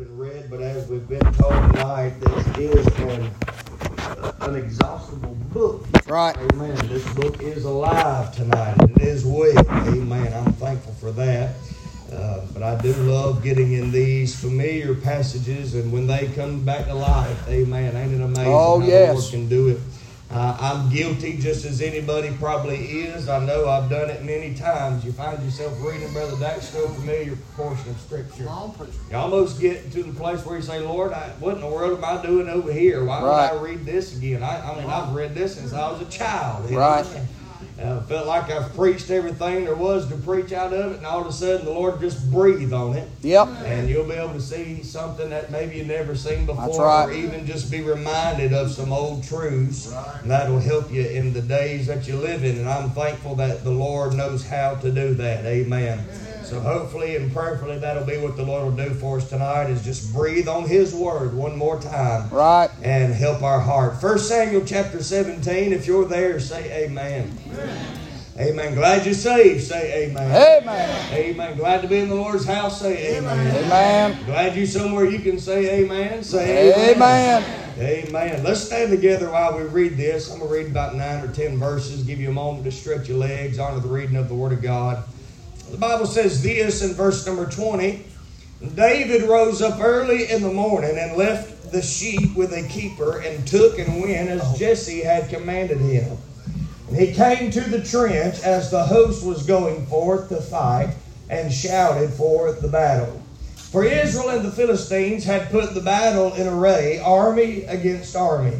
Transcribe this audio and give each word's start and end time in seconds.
and 0.00 0.18
read, 0.18 0.48
but 0.50 0.60
as 0.62 0.88
we've 0.88 1.06
been 1.08 1.20
told 1.34 1.52
tonight, 1.74 2.10
this 2.20 2.58
is 2.58 2.86
an, 3.00 3.30
an 4.40 4.56
exhaustible 4.56 5.34
book. 5.52 5.86
Right. 6.06 6.36
Amen. 6.38 6.74
This 6.88 7.06
book 7.14 7.42
is 7.42 7.64
alive 7.64 8.34
tonight. 8.34 8.76
It 8.82 9.02
is 9.02 9.24
well. 9.26 9.58
Amen. 9.68 10.32
I'm 10.32 10.52
thankful 10.54 10.94
for 10.94 11.12
that. 11.12 11.54
Uh, 12.12 12.40
but 12.54 12.62
I 12.62 12.80
do 12.80 12.92
love 12.94 13.42
getting 13.42 13.72
in 13.74 13.90
these 13.92 14.38
familiar 14.40 14.94
passages, 14.94 15.74
and 15.74 15.92
when 15.92 16.06
they 16.06 16.28
come 16.34 16.64
back 16.64 16.86
to 16.86 16.94
life, 16.94 17.48
amen. 17.48 17.94
Ain't 17.94 18.12
it 18.14 18.20
amazing 18.24 18.46
Oh, 18.52 18.80
how 18.80 18.86
yes. 18.86 19.08
the 19.08 19.20
Lord 19.20 19.30
can 19.30 19.48
do 19.48 19.68
it? 19.68 19.78
Uh, 20.32 20.56
I'm 20.60 20.88
guilty 20.90 21.38
just 21.38 21.64
as 21.64 21.80
anybody 21.80 22.30
probably 22.38 22.76
is. 23.00 23.28
I 23.28 23.44
know 23.44 23.68
I've 23.68 23.90
done 23.90 24.10
it 24.10 24.24
many 24.24 24.54
times. 24.54 25.04
You 25.04 25.10
find 25.10 25.42
yourself 25.42 25.74
reading 25.82 26.12
Brother 26.12 26.36
Daxter, 26.36 26.84
a 26.84 26.88
familiar 26.94 27.34
portion 27.56 27.90
of 27.90 28.00
Scripture. 28.00 28.44
You 29.10 29.16
almost 29.16 29.60
get 29.60 29.90
to 29.90 30.04
the 30.04 30.12
place 30.12 30.46
where 30.46 30.56
you 30.56 30.62
say, 30.62 30.78
Lord, 30.78 31.12
I, 31.12 31.30
what 31.40 31.56
in 31.56 31.60
the 31.62 31.66
world 31.66 31.98
am 31.98 32.04
I 32.04 32.22
doing 32.24 32.48
over 32.48 32.72
here? 32.72 33.04
Why 33.04 33.20
Right. 33.22 33.52
would 33.52 33.58
I 33.58 33.62
read 33.62 33.84
this 33.84 34.16
again? 34.16 34.44
I, 34.44 34.70
I 34.72 34.78
mean, 34.80 34.88
I've 34.88 35.12
read 35.12 35.34
this 35.34 35.56
since 35.56 35.72
I 35.72 35.90
was 35.90 36.00
a 36.00 36.04
child. 36.06 36.70
Right. 36.70 37.04
Uh, 37.80 38.02
felt 38.02 38.26
like 38.26 38.50
I've 38.50 38.74
preached 38.74 39.10
everything 39.10 39.64
there 39.64 39.74
was 39.74 40.06
to 40.08 40.16
preach 40.16 40.52
out 40.52 40.74
of 40.74 40.92
it, 40.92 40.96
and 40.98 41.06
all 41.06 41.22
of 41.22 41.26
a 41.26 41.32
sudden 41.32 41.64
the 41.64 41.72
Lord 41.72 41.98
just 41.98 42.30
breathed 42.30 42.74
on 42.74 42.94
it. 42.94 43.08
Yep. 43.22 43.48
And 43.64 43.88
you'll 43.88 44.04
be 44.04 44.12
able 44.12 44.34
to 44.34 44.40
see 44.40 44.82
something 44.82 45.30
that 45.30 45.50
maybe 45.50 45.76
you've 45.76 45.86
never 45.86 46.14
seen 46.14 46.44
before, 46.44 46.84
right. 46.84 47.08
or 47.08 47.12
even 47.12 47.46
just 47.46 47.70
be 47.70 47.80
reminded 47.80 48.52
of 48.52 48.70
some 48.70 48.92
old 48.92 49.24
truths. 49.24 49.90
And 50.20 50.30
that'll 50.30 50.60
help 50.60 50.92
you 50.92 51.06
in 51.06 51.32
the 51.32 51.40
days 51.40 51.86
that 51.86 52.06
you 52.06 52.16
live 52.16 52.44
in. 52.44 52.58
And 52.58 52.68
I'm 52.68 52.90
thankful 52.90 53.34
that 53.36 53.64
the 53.64 53.70
Lord 53.70 54.14
knows 54.14 54.46
how 54.46 54.74
to 54.74 54.90
do 54.90 55.14
that. 55.14 55.46
Amen. 55.46 56.04
So 56.50 56.58
hopefully 56.58 57.14
and 57.14 57.32
prayerfully 57.32 57.78
that'll 57.78 58.04
be 58.04 58.18
what 58.18 58.36
the 58.36 58.42
Lord 58.42 58.64
will 58.64 58.84
do 58.84 58.92
for 58.94 59.18
us 59.18 59.28
tonight 59.28 59.70
is 59.70 59.84
just 59.84 60.12
breathe 60.12 60.48
on 60.48 60.66
His 60.66 60.92
Word 60.92 61.32
one 61.32 61.56
more 61.56 61.80
time 61.80 62.28
Right. 62.30 62.68
and 62.82 63.14
help 63.14 63.42
our 63.44 63.60
heart. 63.60 64.00
First 64.00 64.26
Samuel 64.26 64.64
chapter 64.66 65.00
17. 65.00 65.72
If 65.72 65.86
you're 65.86 66.06
there, 66.06 66.40
say 66.40 66.84
amen. 66.86 67.38
Amen. 68.36 68.74
Glad 68.74 69.04
you're 69.04 69.14
saved. 69.14 69.62
Say 69.62 70.06
amen. 70.08 70.28
Amen. 70.64 71.12
Amen. 71.12 71.56
Glad 71.56 71.82
to 71.82 71.88
be 71.88 71.98
in 71.98 72.08
the 72.08 72.16
Lord's 72.16 72.46
house. 72.46 72.80
Say 72.80 73.16
amen. 73.18 73.64
Amen. 73.64 74.24
Glad 74.24 74.56
you're 74.56 74.66
somewhere 74.66 75.04
you 75.04 75.20
can 75.20 75.38
say 75.38 75.84
amen. 75.84 76.24
Say 76.24 76.72
amen. 76.72 76.96
Amen. 76.96 78.08
Amen. 78.08 78.42
Let's 78.42 78.60
stand 78.64 78.90
together 78.90 79.30
while 79.30 79.56
we 79.56 79.62
read 79.62 79.96
this. 79.96 80.32
I'm 80.32 80.40
going 80.40 80.50
to 80.50 80.56
read 80.56 80.66
about 80.66 80.96
nine 80.96 81.22
or 81.24 81.32
ten 81.32 81.58
verses, 81.58 82.02
give 82.02 82.18
you 82.20 82.30
a 82.30 82.32
moment 82.32 82.64
to 82.64 82.72
stretch 82.72 83.08
your 83.08 83.18
legs, 83.18 83.60
honor 83.60 83.78
the 83.78 83.88
reading 83.88 84.16
of 84.16 84.28
the 84.28 84.34
Word 84.34 84.52
of 84.52 84.60
God. 84.62 85.04
The 85.70 85.78
Bible 85.78 86.06
says 86.06 86.42
this 86.42 86.82
in 86.82 86.94
verse 86.94 87.24
number 87.24 87.46
20 87.46 88.04
David 88.74 89.22
rose 89.22 89.62
up 89.62 89.80
early 89.80 90.30
in 90.30 90.42
the 90.42 90.52
morning 90.52 90.98
and 90.98 91.16
left 91.16 91.70
the 91.70 91.80
sheep 91.80 92.34
with 92.34 92.52
a 92.52 92.66
keeper 92.68 93.20
and 93.20 93.46
took 93.46 93.78
and 93.78 94.02
went 94.02 94.28
as 94.28 94.42
oh. 94.42 94.56
Jesse 94.58 95.00
had 95.00 95.30
commanded 95.30 95.78
him. 95.78 96.18
And 96.88 96.96
he 96.96 97.12
came 97.12 97.50
to 97.52 97.60
the 97.60 97.82
trench 97.82 98.40
as 98.42 98.70
the 98.70 98.84
host 98.84 99.24
was 99.24 99.46
going 99.46 99.86
forth 99.86 100.28
to 100.30 100.42
fight 100.42 100.92
and 101.30 101.52
shouted 101.52 102.10
for 102.10 102.52
the 102.52 102.68
battle. 102.68 103.22
For 103.54 103.84
Israel 103.84 104.30
and 104.30 104.44
the 104.44 104.50
Philistines 104.50 105.24
had 105.24 105.50
put 105.50 105.74
the 105.74 105.80
battle 105.80 106.34
in 106.34 106.48
array, 106.48 106.98
army 106.98 107.62
against 107.62 108.16
army. 108.16 108.58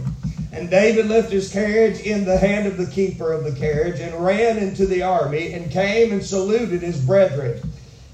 And 0.53 0.69
David 0.69 1.07
left 1.07 1.31
his 1.31 1.53
carriage 1.53 2.01
in 2.01 2.25
the 2.25 2.39
hand 2.39 2.67
of 2.67 2.77
the 2.77 2.87
keeper 2.87 3.33
of 3.33 3.45
the 3.45 3.53
carriage 3.53 4.01
and 4.01 4.25
ran 4.25 4.59
into 4.59 4.85
the 4.85 5.03
army 5.03 5.53
and 5.53 5.71
came 5.71 6.13
and 6.13 6.25
saluted 6.25 6.83
his 6.83 7.01
brethren. 7.01 7.61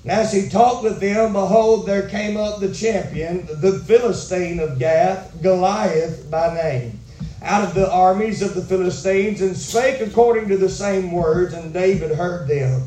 And 0.03 0.13
as 0.13 0.33
he 0.33 0.49
talked 0.49 0.85
with 0.85 1.01
them, 1.01 1.33
behold, 1.33 1.87
there 1.87 2.09
came 2.09 2.37
up 2.37 2.61
the 2.61 2.73
champion, 2.73 3.49
the 3.61 3.81
Philistine 3.81 4.61
of 4.61 4.79
Gath, 4.79 5.43
Goliath 5.43 6.31
by 6.31 6.55
name, 6.55 7.01
out 7.43 7.65
of 7.65 7.75
the 7.75 7.91
armies 7.91 8.43
of 8.43 8.55
the 8.55 8.65
Philistines, 8.65 9.41
and 9.41 9.57
spake 9.57 10.01
according 10.01 10.49
to 10.49 10.59
the 10.59 10.69
same 10.69 11.13
words, 11.13 11.55
and 11.55 11.73
David 11.73 12.13
heard 12.13 12.47
them. 12.49 12.83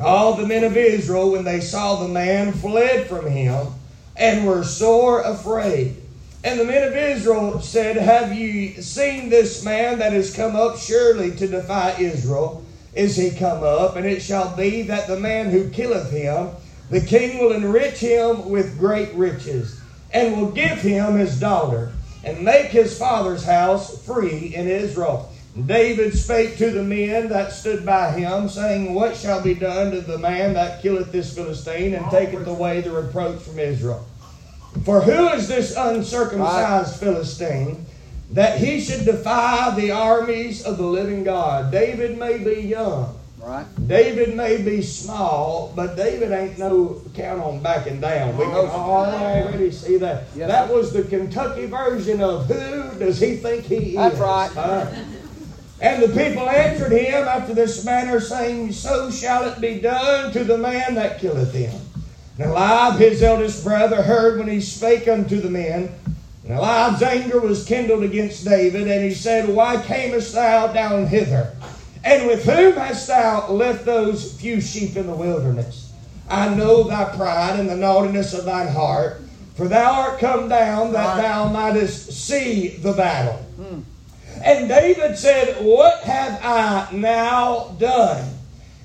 All 0.00 0.34
the 0.34 0.46
men 0.46 0.64
of 0.64 0.76
Israel, 0.76 1.30
when 1.30 1.44
they 1.44 1.60
saw 1.60 1.96
the 1.96 2.08
man, 2.08 2.52
fled 2.52 3.06
from 3.06 3.26
him, 3.26 3.68
and 4.16 4.46
were 4.46 4.64
sore 4.64 5.20
afraid. 5.20 5.96
And 6.46 6.60
the 6.60 6.64
men 6.64 6.86
of 6.86 6.96
Israel 6.96 7.60
said, 7.60 7.96
Have 7.96 8.32
ye 8.32 8.74
seen 8.74 9.30
this 9.30 9.64
man 9.64 9.98
that 9.98 10.12
is 10.12 10.32
come 10.32 10.54
up 10.54 10.78
surely 10.78 11.32
to 11.32 11.48
defy 11.48 11.96
Israel? 11.98 12.64
Is 12.94 13.16
he 13.16 13.32
come 13.32 13.64
up? 13.64 13.96
And 13.96 14.06
it 14.06 14.22
shall 14.22 14.56
be 14.56 14.82
that 14.82 15.08
the 15.08 15.18
man 15.18 15.50
who 15.50 15.70
killeth 15.70 16.12
him, 16.12 16.50
the 16.88 17.00
king 17.00 17.40
will 17.40 17.50
enrich 17.50 17.98
him 17.98 18.48
with 18.48 18.78
great 18.78 19.12
riches, 19.14 19.80
and 20.12 20.36
will 20.36 20.52
give 20.52 20.78
him 20.82 21.16
his 21.16 21.40
daughter, 21.40 21.90
and 22.22 22.44
make 22.44 22.66
his 22.66 22.96
father's 22.96 23.44
house 23.44 24.06
free 24.06 24.54
in 24.54 24.68
Israel. 24.68 25.28
David 25.66 26.14
spake 26.14 26.58
to 26.58 26.70
the 26.70 26.84
men 26.84 27.28
that 27.30 27.50
stood 27.50 27.84
by 27.84 28.12
him, 28.12 28.48
saying, 28.48 28.94
What 28.94 29.16
shall 29.16 29.42
be 29.42 29.54
done 29.54 29.90
to 29.90 30.00
the 30.00 30.18
man 30.18 30.54
that 30.54 30.80
killeth 30.80 31.10
this 31.10 31.34
Philistine, 31.34 31.92
and 31.94 32.08
taketh 32.12 32.46
away 32.46 32.82
the 32.82 32.92
reproach 32.92 33.42
from 33.42 33.58
Israel? 33.58 34.06
For 34.84 35.00
who 35.00 35.28
is 35.30 35.48
this 35.48 35.74
uncircumcised 35.76 37.00
Philistine 37.00 37.86
that 38.32 38.58
he 38.58 38.80
should 38.80 39.04
defy 39.04 39.74
the 39.74 39.90
armies 39.90 40.64
of 40.64 40.78
the 40.78 40.86
living 40.86 41.24
God? 41.24 41.72
David 41.72 42.18
may 42.18 42.38
be 42.38 42.62
young. 42.62 43.16
Right. 43.38 43.66
David 43.86 44.34
may 44.34 44.60
be 44.60 44.82
small, 44.82 45.72
but 45.76 45.96
David 45.96 46.32
ain't 46.32 46.58
no 46.58 47.00
count 47.14 47.40
on 47.40 47.62
backing 47.62 48.00
down. 48.00 48.36
We 48.36 48.44
can 48.44 48.54
oh, 48.54 48.68
already 48.68 49.70
see 49.70 49.98
that. 49.98 50.24
Yes, 50.34 50.48
that 50.48 50.68
was 50.68 50.92
the 50.92 51.04
Kentucky 51.04 51.66
version 51.66 52.20
of 52.20 52.46
who 52.46 52.98
does 52.98 53.20
he 53.20 53.36
think 53.36 53.64
he 53.64 53.90
is? 53.90 53.94
That's 53.94 54.18
right. 54.18 54.50
Huh? 54.50 54.90
And 55.80 56.02
the 56.02 56.08
people 56.08 56.48
answered 56.48 56.90
him 56.90 57.28
after 57.28 57.54
this 57.54 57.84
manner, 57.84 58.18
saying, 58.18 58.72
So 58.72 59.12
shall 59.12 59.44
it 59.44 59.60
be 59.60 59.78
done 59.80 60.32
to 60.32 60.42
the 60.42 60.58
man 60.58 60.96
that 60.96 61.20
killeth 61.20 61.52
him. 61.52 61.78
And 62.38 62.50
Eliab, 62.50 62.98
his 62.98 63.22
eldest 63.22 63.64
brother, 63.64 64.02
heard 64.02 64.38
when 64.38 64.48
he 64.48 64.60
spake 64.60 65.08
unto 65.08 65.40
the 65.40 65.48
men. 65.48 65.90
And 66.44 66.58
Eliab's 66.58 67.02
anger 67.02 67.40
was 67.40 67.64
kindled 67.64 68.02
against 68.02 68.44
David, 68.44 68.88
and 68.88 69.02
he 69.02 69.14
said, 69.14 69.48
Why 69.48 69.78
camest 69.78 70.34
thou 70.34 70.72
down 70.72 71.06
hither? 71.06 71.56
And 72.04 72.26
with 72.26 72.44
whom 72.44 72.74
hast 72.74 73.08
thou 73.08 73.50
left 73.50 73.84
those 73.84 74.38
few 74.38 74.60
sheep 74.60 74.96
in 74.96 75.06
the 75.06 75.14
wilderness? 75.14 75.92
I 76.28 76.54
know 76.54 76.82
thy 76.82 77.16
pride 77.16 77.58
and 77.58 77.68
the 77.68 77.76
naughtiness 77.76 78.34
of 78.34 78.44
thine 78.44 78.68
heart, 78.68 79.20
for 79.54 79.66
thou 79.66 80.02
art 80.02 80.18
come 80.18 80.48
down 80.48 80.92
that 80.92 81.16
thou 81.16 81.48
mightest 81.48 82.12
see 82.12 82.68
the 82.68 82.92
battle. 82.92 83.38
Hmm. 83.56 83.80
And 84.44 84.68
David 84.68 85.16
said, 85.16 85.64
What 85.64 86.02
have 86.02 86.38
I 86.44 86.88
now 86.92 87.74
done? 87.78 88.34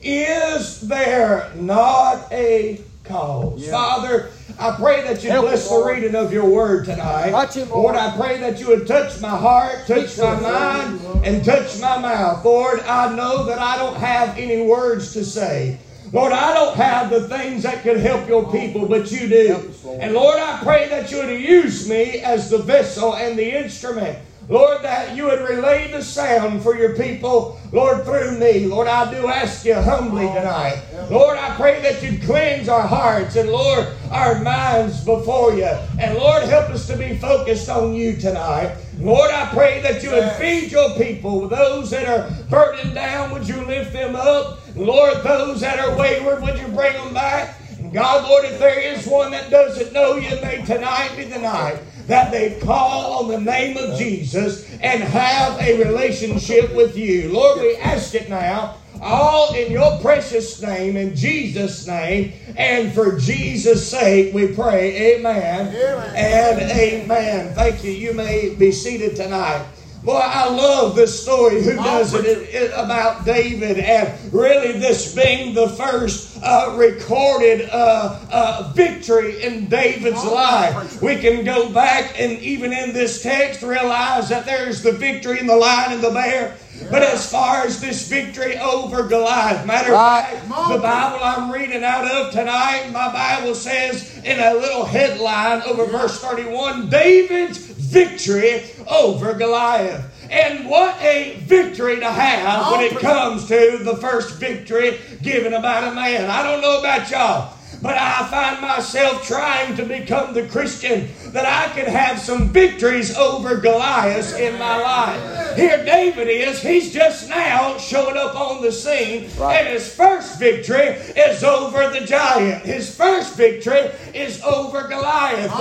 Is 0.02 0.82
there 0.82 1.52
not 1.56 2.32
a 2.32 2.80
cause? 3.04 3.60
Yeah. 3.66 3.72
Father, 3.72 4.30
I 4.60 4.76
pray 4.76 5.02
that 5.04 5.24
you 5.24 5.30
Help 5.32 5.48
bless 5.48 5.70
the 5.70 5.84
reading 5.84 6.16
of 6.16 6.32
your 6.32 6.46
word 6.46 6.86
tonight. 6.86 7.32
Him, 7.54 7.70
Lord, 7.70 7.84
Lord. 7.84 7.96
I 7.96 8.16
pray 8.16 8.38
that 8.40 8.60
you 8.60 8.68
would 8.68 8.88
touch 8.88 9.20
my 9.22 9.30
heart, 9.30 9.88
touch 9.88 10.18
my 10.18 10.40
mind, 10.40 11.04
Lord. 11.04 11.26
and 11.26 11.44
touch 11.44 11.80
my 11.80 11.98
mouth. 11.98 12.44
Lord, 12.46 12.80
I 12.82 13.16
know 13.16 13.46
that 13.46 13.60
I 13.60 13.78
don't 13.78 13.98
have 13.98 14.38
any 14.38 14.62
words 14.66 15.14
to 15.14 15.26
say. 15.26 15.80
Lord, 16.14 16.34
I 16.34 16.54
don't 16.54 16.76
have 16.76 17.10
the 17.10 17.28
things 17.30 17.64
that 17.64 17.84
could 17.84 17.98
help 17.98 18.28
your 18.28 18.52
people, 18.52 18.86
but 18.86 19.10
you 19.12 19.30
do. 19.30 19.56
Us, 19.70 19.84
Lord. 19.84 20.02
And 20.02 20.14
Lord, 20.14 20.38
I 20.40 20.60
pray 20.62 20.90
that 20.90 21.10
you 21.10 21.18
would 21.18 21.40
use 21.40 21.88
me 21.88 22.20
as 22.20 22.50
the 22.50 22.58
vessel 22.58 23.16
and 23.16 23.40
the 23.40 23.58
instrument. 23.58 24.18
Lord, 24.50 24.82
that 24.82 25.16
you 25.16 25.26
would 25.26 25.48
relay 25.48 25.92
the 25.92 26.04
sound 26.04 26.64
for 26.64 26.76
your 26.76 26.96
people, 26.96 27.60
Lord, 27.72 28.04
through 28.04 28.38
me. 28.40 28.66
Lord, 28.66 28.88
I 28.88 29.10
do 29.12 29.28
ask 29.28 29.66
you 29.66 29.76
humbly 29.76 30.26
oh, 30.26 30.34
tonight. 30.34 30.82
Lord, 31.10 31.38
I 31.38 31.56
pray 31.56 31.82
that 31.82 32.02
you'd 32.02 32.24
cleanse 32.24 32.68
our 32.68 32.88
hearts 32.88 33.36
and, 33.36 33.50
Lord, 33.50 33.88
our 34.12 34.42
minds 34.42 35.06
before 35.06 35.54
you. 35.54 35.70
And, 36.00 36.18
Lord, 36.18 36.44
help 36.44 36.70
us 36.70 36.88
to 36.88 36.98
be 36.98 37.18
focused 37.18 37.70
on 37.70 37.94
you 37.94 38.18
tonight. 38.18 38.76
Lord, 38.98 39.32
I 39.32 39.48
pray 39.54 39.82
that 39.82 40.04
you 40.04 40.12
would 40.12 40.32
feed 40.34 40.72
your 40.72 40.96
people. 40.96 41.48
Those 41.48 41.92
that 41.92 42.08
are 42.08 42.30
burdened 42.50 42.96
down, 42.96 43.32
would 43.32 43.48
you 43.48 43.64
lift 43.66 43.94
them 43.94 44.16
up? 44.16 44.60
Lord, 44.76 45.18
those 45.24 45.62
that 45.62 45.80
are 45.80 45.98
wayward, 45.98 46.42
would 46.42 46.58
you 46.58 46.68
bring 46.68 46.94
them 46.94 47.14
back? 47.14 47.61
God, 47.94 48.30
Lord, 48.30 48.46
if 48.46 48.58
there 48.58 48.80
is 48.80 49.06
one 49.06 49.32
that 49.32 49.50
doesn't 49.50 49.92
know 49.92 50.16
you, 50.16 50.30
may 50.42 50.64
tonight 50.66 51.12
be 51.18 51.26
the 51.26 51.40
night 51.40 51.80
that 52.08 52.32
they 52.32 52.58
call 52.62 53.24
on 53.24 53.28
the 53.30 53.40
name 53.40 53.76
of 53.76 53.98
Jesus 53.98 54.70
and 54.82 55.04
have 55.04 55.60
a 55.60 55.84
relationship 55.84 56.74
with 56.74 56.98
you. 56.98 57.34
Lord, 57.34 57.60
we 57.60 57.76
ask 57.78 58.16
it 58.16 58.30
now. 58.30 58.78
All 59.02 59.54
in 59.56 59.72
your 59.72 60.00
precious 60.00 60.62
name, 60.62 60.96
in 60.96 61.16
Jesus' 61.16 61.88
name, 61.88 62.34
and 62.56 62.94
for 62.94 63.18
Jesus' 63.18 63.90
sake, 63.90 64.32
we 64.34 64.54
pray. 64.54 65.16
Amen, 65.16 65.74
and 66.16 66.62
amen. 66.72 67.56
Thank 67.56 67.84
you. 67.84 67.92
You 67.92 68.14
may 68.14 68.54
be 68.54 68.72
seated 68.72 69.16
tonight. 69.16 69.66
Boy, 70.04 70.14
I 70.14 70.50
love 70.50 70.96
this 70.96 71.22
story. 71.22 71.62
Who 71.64 71.76
doesn't? 71.76 72.26
It, 72.26 72.50
it, 72.50 72.72
about 72.74 73.24
David 73.24 73.78
and 73.78 74.34
really 74.34 74.72
this 74.80 75.14
being 75.14 75.54
the 75.54 75.70
first 75.70 76.40
uh, 76.42 76.74
recorded 76.76 77.70
uh, 77.72 78.20
uh, 78.32 78.74
victory 78.76 79.44
in 79.44 79.68
David's 79.68 80.26
life. 80.26 81.02
We 81.04 81.18
can 81.18 81.46
go 81.46 81.72
back 81.72 82.20
and 82.20 82.40
even 82.40 82.74
in 82.74 82.94
this 82.94 83.22
text 83.22 83.62
realize 83.62 84.30
that 84.30 84.46
there's 84.46 84.82
the 84.82 84.92
victory 84.92 85.40
in 85.40 85.46
the 85.46 85.56
lion 85.56 85.94
and 85.94 86.02
the 86.02 86.10
bear. 86.10 86.58
But 86.90 87.04
as 87.04 87.30
far 87.30 87.62
as 87.62 87.80
this 87.80 88.10
victory 88.10 88.58
over 88.58 89.04
Goliath, 89.04 89.68
matter 89.68 89.94
of 89.94 90.00
fact, 90.00 90.48
the 90.48 90.80
Bible 90.80 91.20
I'm 91.24 91.52
reading 91.52 91.84
out 91.84 92.10
of 92.10 92.34
tonight, 92.34 92.90
my 92.92 93.12
Bible 93.14 93.54
says 93.54 94.18
in 94.24 94.40
a 94.40 94.56
little 94.56 94.86
headline 94.86 95.62
over 95.64 95.86
verse 95.86 96.20
31 96.20 96.90
David's 96.90 97.71
victory 97.82 98.64
over 98.88 99.34
Goliath. 99.34 100.06
And 100.30 100.70
what 100.70 101.00
a 101.02 101.38
victory 101.42 102.00
to 102.00 102.10
have 102.10 102.72
when 102.72 102.82
it 102.82 102.94
oh, 102.96 103.00
comes 103.00 103.48
to 103.48 103.80
the 103.84 103.98
first 103.98 104.40
victory 104.40 105.00
given 105.22 105.54
about 105.54 105.92
a 105.92 105.96
man. 105.96 106.30
I 106.30 106.44
don't 106.44 106.62
know 106.62 106.80
about 106.80 107.10
y'all. 107.12 107.58
But 107.82 107.98
I 107.98 108.28
find 108.28 108.62
myself 108.62 109.26
trying 109.26 109.76
to 109.76 109.86
become 109.86 110.34
the 110.34 110.48
Christian 110.48 111.10
that 111.32 111.46
I 111.46 111.74
can 111.74 111.88
have 111.88 112.20
some 112.20 112.50
victories 112.50 113.16
over 113.18 113.58
Goliath 113.58 114.38
in 114.38 114.60
my 114.60 114.78
life. 114.78 115.56
Here 115.56 115.84
David 115.84 116.28
is, 116.28 116.62
he's 116.62 116.94
just 116.94 117.28
now 117.28 117.78
showing 117.78 118.18
up 118.18 118.36
on 118.36 118.62
the 118.62 118.72
scene, 118.72 119.30
right. 119.38 119.58
and 119.58 119.68
his 119.68 119.94
first 119.94 120.38
victory 120.38 120.90
is 121.18 121.44
over 121.44 121.90
the 121.90 122.06
giant. 122.06 122.64
His 122.64 122.96
first 122.96 123.36
victory 123.36 123.92
is 124.14 124.42
over 124.44 124.88
Goliath. 124.88 125.52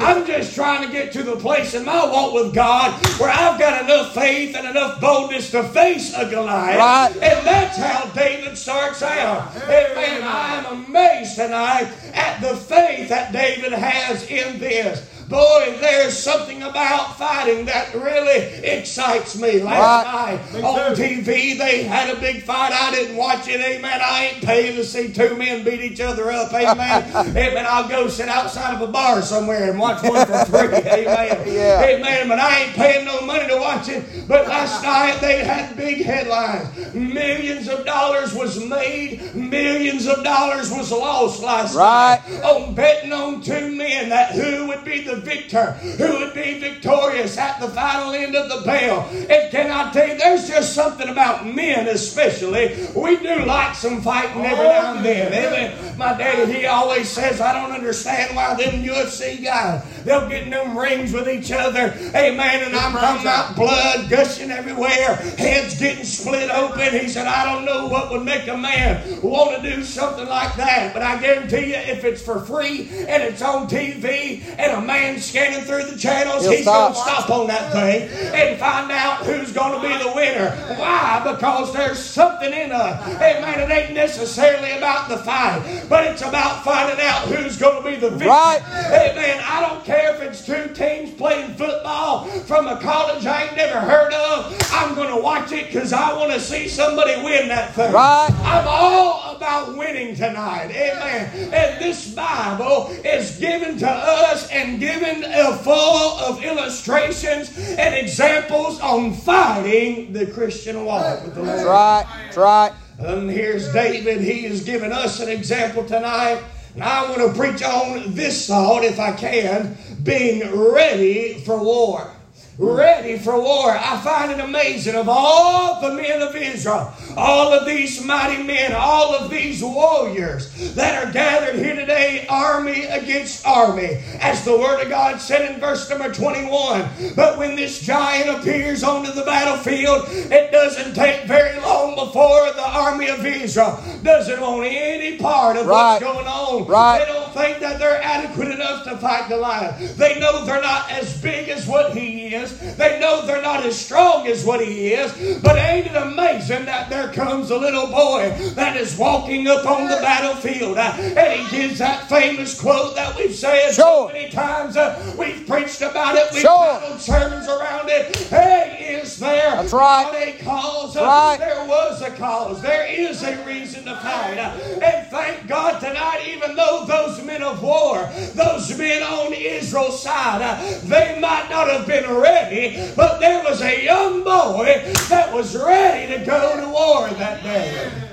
I'm 0.00 0.24
just 0.26 0.54
trying 0.54 0.86
to 0.86 0.92
get 0.92 1.12
to 1.14 1.24
the 1.24 1.36
place 1.36 1.74
in 1.74 1.84
my 1.84 2.06
walk 2.06 2.34
with 2.34 2.54
God 2.54 2.92
where 3.18 3.30
I've 3.30 3.58
got 3.58 3.82
enough 3.82 4.14
faith 4.14 4.54
and 4.54 4.66
enough 4.66 5.00
boldness 5.00 5.50
to 5.50 5.64
face 5.64 6.14
a 6.14 6.30
Goliath. 6.30 6.78
Right. 6.78 7.12
And 7.14 7.46
that's 7.46 7.76
how 7.76 8.06
David 8.12 8.56
starts 8.56 9.02
out. 9.02 9.54
And 9.56 9.94
man, 9.94 10.22
I 10.22 10.56
am 10.56 10.84
amazed 10.84 11.34
tonight 11.36 11.63
at 11.64 12.40
the 12.40 12.56
faith 12.56 13.08
that 13.08 13.32
David 13.32 13.72
has 13.72 14.28
in 14.30 14.58
this. 14.58 15.08
Boy, 15.28 15.76
there's 15.80 16.16
something 16.16 16.62
about 16.62 17.16
fighting 17.16 17.64
that 17.66 17.94
really 17.94 18.38
excites 18.64 19.36
me. 19.38 19.62
Last 19.62 20.06
right. 20.06 20.52
night 20.52 20.64
on 20.64 20.94
TV, 20.94 21.56
they 21.56 21.84
had 21.84 22.14
a 22.14 22.20
big 22.20 22.42
fight. 22.42 22.72
I 22.72 22.90
didn't 22.90 23.16
watch 23.16 23.48
it. 23.48 23.60
Amen. 23.60 24.00
I 24.04 24.26
ain't 24.26 24.44
paying 24.44 24.76
to 24.76 24.84
see 24.84 25.12
two 25.12 25.36
men 25.36 25.64
beat 25.64 25.80
each 25.80 26.00
other 26.00 26.30
up. 26.30 26.52
Amen. 26.52 27.10
Amen. 27.36 27.66
I'll 27.68 27.88
go 27.88 28.08
sit 28.08 28.28
outside 28.28 28.74
of 28.74 28.86
a 28.86 28.92
bar 28.92 29.22
somewhere 29.22 29.70
and 29.70 29.78
watch 29.78 30.02
one 30.02 30.26
for 30.26 30.44
free. 30.44 30.76
Amen. 30.76 31.42
Yeah. 31.46 31.84
Amen. 31.84 32.28
But 32.28 32.38
I 32.38 32.64
ain't 32.64 32.74
paying 32.74 33.06
no 33.06 33.22
money 33.22 33.48
to 33.48 33.56
watch 33.56 33.88
it. 33.88 34.28
But 34.28 34.46
last 34.46 34.82
night 34.82 35.20
they 35.20 35.44
had 35.44 35.76
big 35.76 36.04
headlines. 36.04 36.94
Millions 36.94 37.68
of 37.68 37.86
dollars 37.86 38.34
was 38.34 38.62
made. 38.64 39.34
Millions 39.34 40.06
of 40.06 40.22
dollars 40.22 40.70
was 40.70 40.90
lost 40.90 41.42
last 41.42 41.74
right. 41.74 42.20
night 42.28 42.42
on 42.42 42.74
betting 42.74 43.12
on 43.12 43.40
two 43.40 43.74
men 43.74 44.08
that 44.10 44.32
who 44.32 44.66
would 44.66 44.84
be 44.84 45.00
the 45.02 45.13
the 45.14 45.20
victor, 45.20 45.72
who 45.72 46.18
would 46.18 46.34
be 46.34 46.58
victorious 46.58 47.38
at 47.38 47.60
the 47.60 47.68
final 47.68 48.12
end 48.12 48.34
of 48.34 48.48
the 48.48 48.64
bell. 48.64 49.08
And 49.10 49.50
can 49.50 49.70
I 49.70 49.92
tell 49.92 50.08
you, 50.08 50.18
there's 50.18 50.48
just 50.48 50.74
something 50.74 51.08
about 51.08 51.46
men, 51.46 51.88
especially. 51.88 52.76
We 52.94 53.16
do 53.16 53.44
like 53.44 53.74
some 53.74 54.00
fighting 54.00 54.44
every 54.44 54.64
now 54.64 54.94
and 54.96 55.04
then. 55.04 55.32
Oh, 55.32 55.36
Amen. 55.36 55.98
My 55.98 56.16
daddy, 56.16 56.52
he 56.52 56.66
always 56.66 57.08
says, 57.08 57.40
I 57.40 57.52
don't 57.52 57.72
understand 57.72 58.34
why 58.34 58.54
them 58.54 58.82
UFC 58.82 59.42
guys, 59.42 59.84
they'll 60.04 60.28
get 60.28 60.44
in 60.44 60.50
them 60.50 60.76
rings 60.76 61.12
with 61.12 61.28
each 61.28 61.52
other. 61.52 61.94
Amen. 62.14 62.64
And 62.64 62.74
I'm 62.74 62.92
talking 62.92 63.22
about 63.22 63.56
blood 63.56 64.10
gushing 64.10 64.50
everywhere, 64.50 65.16
heads 65.38 65.78
getting 65.78 66.04
split 66.04 66.50
open. 66.50 66.98
He 66.98 67.08
said, 67.08 67.26
I 67.26 67.44
don't 67.52 67.64
know 67.64 67.86
what 67.88 68.10
would 68.10 68.24
make 68.24 68.48
a 68.48 68.56
man 68.56 69.20
want 69.22 69.62
to 69.62 69.76
do 69.76 69.82
something 69.82 70.26
like 70.26 70.54
that. 70.56 70.92
But 70.92 71.02
I 71.02 71.20
guarantee 71.20 71.68
you, 71.68 71.76
if 71.76 72.04
it's 72.04 72.22
for 72.22 72.40
free 72.40 72.88
and 73.08 73.22
it's 73.22 73.42
on 73.42 73.68
TV 73.68 74.42
and 74.58 74.72
a 74.72 74.80
man 74.80 75.03
man 75.04 75.20
scanning 75.20 75.64
through 75.64 75.84
the 75.84 75.96
channels, 75.96 76.42
He'll 76.42 76.52
he's 76.52 76.64
going 76.64 76.92
to 76.92 76.98
stop 76.98 77.30
on 77.30 77.46
that 77.48 77.72
thing 77.72 78.08
and 78.34 78.58
find 78.58 78.90
out 78.90 79.24
who's 79.24 79.52
going 79.52 79.80
to 79.80 79.86
be 79.86 80.02
the 80.02 80.12
winner. 80.14 80.50
Why? 80.78 81.20
Because 81.24 81.72
there's 81.72 81.98
something 81.98 82.52
in 82.52 82.72
us. 82.72 83.04
Hey, 83.18 83.40
man, 83.40 83.60
it 83.60 83.72
ain't 83.72 83.94
necessarily 83.94 84.72
about 84.72 85.08
the 85.08 85.18
fight, 85.18 85.86
but 85.88 86.04
it's 86.06 86.22
about 86.22 86.64
finding 86.64 87.04
out 87.04 87.22
who's 87.28 87.56
going 87.56 87.82
to 87.82 87.90
be 87.90 87.96
the 87.96 88.10
victor. 88.10 88.28
Right. 88.28 88.60
Hey, 88.62 89.14
man, 89.14 89.42
I 89.44 89.68
don't 89.68 89.84
care 89.84 90.14
if 90.14 90.22
it's 90.22 90.44
two 90.44 90.72
teams 90.74 91.12
playing 91.14 91.54
football 91.54 92.26
from 92.40 92.66
a 92.66 92.80
college 92.80 93.26
I 93.26 93.44
ain't 93.44 93.56
never 93.56 93.80
heard 93.80 94.12
of. 94.12 94.56
I'm 94.72 94.94
going 94.94 95.14
to 95.14 95.20
watch 95.20 95.52
it 95.52 95.66
because 95.66 95.92
I 95.92 96.16
want 96.16 96.32
to 96.32 96.40
see 96.40 96.68
somebody 96.68 97.22
win 97.22 97.48
that 97.48 97.74
thing. 97.74 97.92
Right. 97.92 98.30
I'm 98.42 98.66
all 98.66 99.36
about 99.36 99.76
winning 99.76 100.14
tonight. 100.16 100.70
Amen. 100.70 101.52
And 101.52 101.82
this 101.82 102.14
Bible 102.14 102.90
is 103.04 103.38
given 103.38 103.78
to 103.78 103.90
us 103.90 104.43
and 104.74 104.80
given 104.80 105.04
given 105.04 105.24
a 105.24 105.56
full 105.56 106.18
of 106.18 106.42
illustrations 106.42 107.56
and 107.78 107.94
examples 107.94 108.80
on 108.80 109.12
fighting 109.12 110.12
the 110.12 110.26
Christian 110.26 110.84
walk 110.84 111.24
with 111.24 111.34
the 111.34 111.42
Lord. 111.42 111.58
That's 111.58 111.66
right. 111.66 112.06
That's 112.24 112.36
right. 112.36 112.72
And 112.98 113.30
here's 113.30 113.72
David. 113.72 114.20
He 114.20 114.44
has 114.44 114.64
given 114.64 114.92
us 114.92 115.20
an 115.20 115.28
example 115.28 115.84
tonight. 115.84 116.42
And 116.74 116.82
I 116.82 117.08
want 117.08 117.18
to 117.18 117.38
preach 117.38 117.62
on 117.62 118.14
this 118.14 118.48
thought, 118.48 118.84
if 118.84 118.98
I 118.98 119.12
can, 119.12 119.76
being 120.02 120.42
ready 120.72 121.34
for 121.44 121.62
war 121.62 122.10
ready 122.58 123.18
for 123.18 123.38
war. 123.38 123.70
I 123.70 124.00
find 124.02 124.30
it 124.30 124.40
amazing 124.40 124.94
of 124.94 125.08
all 125.08 125.80
the 125.80 125.94
men 125.94 126.22
of 126.22 126.34
Israel, 126.36 126.92
all 127.16 127.52
of 127.52 127.66
these 127.66 128.04
mighty 128.04 128.42
men, 128.42 128.72
all 128.72 129.14
of 129.14 129.30
these 129.30 129.62
warriors 129.62 130.74
that 130.74 131.04
are 131.04 131.12
gathered 131.12 131.56
here 131.56 131.74
today, 131.74 132.26
army 132.28 132.84
against 132.84 133.46
army, 133.46 133.98
as 134.20 134.44
the 134.44 134.56
Word 134.56 134.82
of 134.82 134.88
God 134.88 135.20
said 135.20 135.50
in 135.50 135.60
verse 135.60 135.88
number 135.90 136.12
21. 136.12 136.88
But 137.16 137.38
when 137.38 137.56
this 137.56 137.80
giant 137.80 138.38
appears 138.38 138.82
onto 138.82 139.12
the 139.12 139.24
battlefield, 139.24 140.04
it 140.08 140.52
doesn't 140.52 140.94
take 140.94 141.26
very 141.26 141.58
long 141.60 141.94
before 141.94 142.52
the 142.52 142.68
army 142.68 143.08
of 143.08 143.24
Israel 143.24 143.82
doesn't 144.02 144.40
want 144.40 144.66
any 144.66 145.18
part 145.18 145.56
of 145.56 145.66
right. 145.66 146.00
what's 146.00 146.04
going 146.04 146.26
on. 146.26 146.66
Right. 146.66 146.98
They 146.98 147.12
don't 147.12 147.32
think 147.32 147.60
that 147.60 147.78
they're 147.78 148.02
adequate 148.02 148.48
enough 148.48 148.84
to 148.84 148.96
fight 148.98 149.28
Goliath. 149.28 149.96
They 149.96 150.20
know 150.20 150.44
they're 150.44 150.60
not 150.60 150.90
as 150.90 151.20
big 151.20 151.48
as 151.48 151.66
what 151.66 151.96
he 151.96 152.34
is 152.34 152.43
is. 152.44 152.76
They 152.76 153.00
know 153.00 153.26
they're 153.26 153.42
not 153.42 153.64
as 153.64 153.78
strong 153.78 154.26
as 154.26 154.44
what 154.44 154.60
he 154.60 154.92
is. 154.92 155.40
But 155.40 155.56
ain't 155.56 155.86
it 155.86 155.96
amazing 155.96 156.66
that 156.66 156.88
there 156.90 157.12
comes 157.12 157.50
a 157.50 157.58
little 157.58 157.86
boy 157.86 158.30
that 158.54 158.76
is 158.76 158.96
walking 158.96 159.46
up 159.48 159.66
on 159.66 159.88
the 159.88 159.96
battlefield 159.96 160.78
uh, 160.78 160.94
and 160.98 161.40
he 161.40 161.56
gives 161.56 161.78
that 161.78 162.08
famous 162.08 162.60
quote 162.60 162.94
that 162.94 163.16
we've 163.16 163.34
said 163.34 163.72
sure. 163.72 164.08
so 164.08 164.12
many 164.12 164.30
times. 164.30 164.76
Uh, 164.76 165.14
we've 165.18 165.46
preached 165.46 165.80
about 165.80 166.16
it. 166.16 166.28
We've 166.32 166.42
sure. 166.42 166.80
titled 166.80 167.00
sermons 167.00 167.48
around 167.48 167.88
it. 167.88 168.16
Hey, 168.28 169.00
is 169.02 169.18
there 169.18 169.56
That's 169.56 169.72
right. 169.72 170.12
a 170.14 170.42
cause? 170.44 170.96
Uh, 170.96 171.02
right. 171.02 171.36
There 171.38 171.66
was 171.66 172.02
a 172.02 172.10
cause. 172.10 172.62
There 172.62 172.86
is 172.86 173.22
a 173.22 173.44
reason 173.44 173.84
to 173.84 173.96
fight. 173.96 174.38
Uh, 174.38 174.80
and 174.84 175.06
thank 175.08 175.46
God 175.46 175.80
tonight, 175.80 176.24
even 176.28 176.56
though 176.56 176.84
those 176.86 177.22
men 177.24 177.42
of 177.42 177.62
war, 177.62 178.08
those 178.34 178.76
men 178.76 179.02
on 179.02 179.32
Israel's 179.32 180.02
side, 180.02 180.42
uh, 180.42 180.78
they 180.84 181.18
might 181.20 181.48
not 181.50 181.68
have 181.70 181.86
been 181.86 182.10
ready 182.10 182.33
ready, 182.34 182.90
but 182.96 183.20
there 183.20 183.42
was 183.44 183.62
a 183.62 183.84
young 183.84 184.24
boy 184.24 184.82
that 185.08 185.32
was 185.32 185.56
ready 185.56 186.12
to 186.12 186.24
go 186.24 186.60
to 186.60 186.68
war 186.68 187.08
that 187.10 187.42
day. 187.42 188.03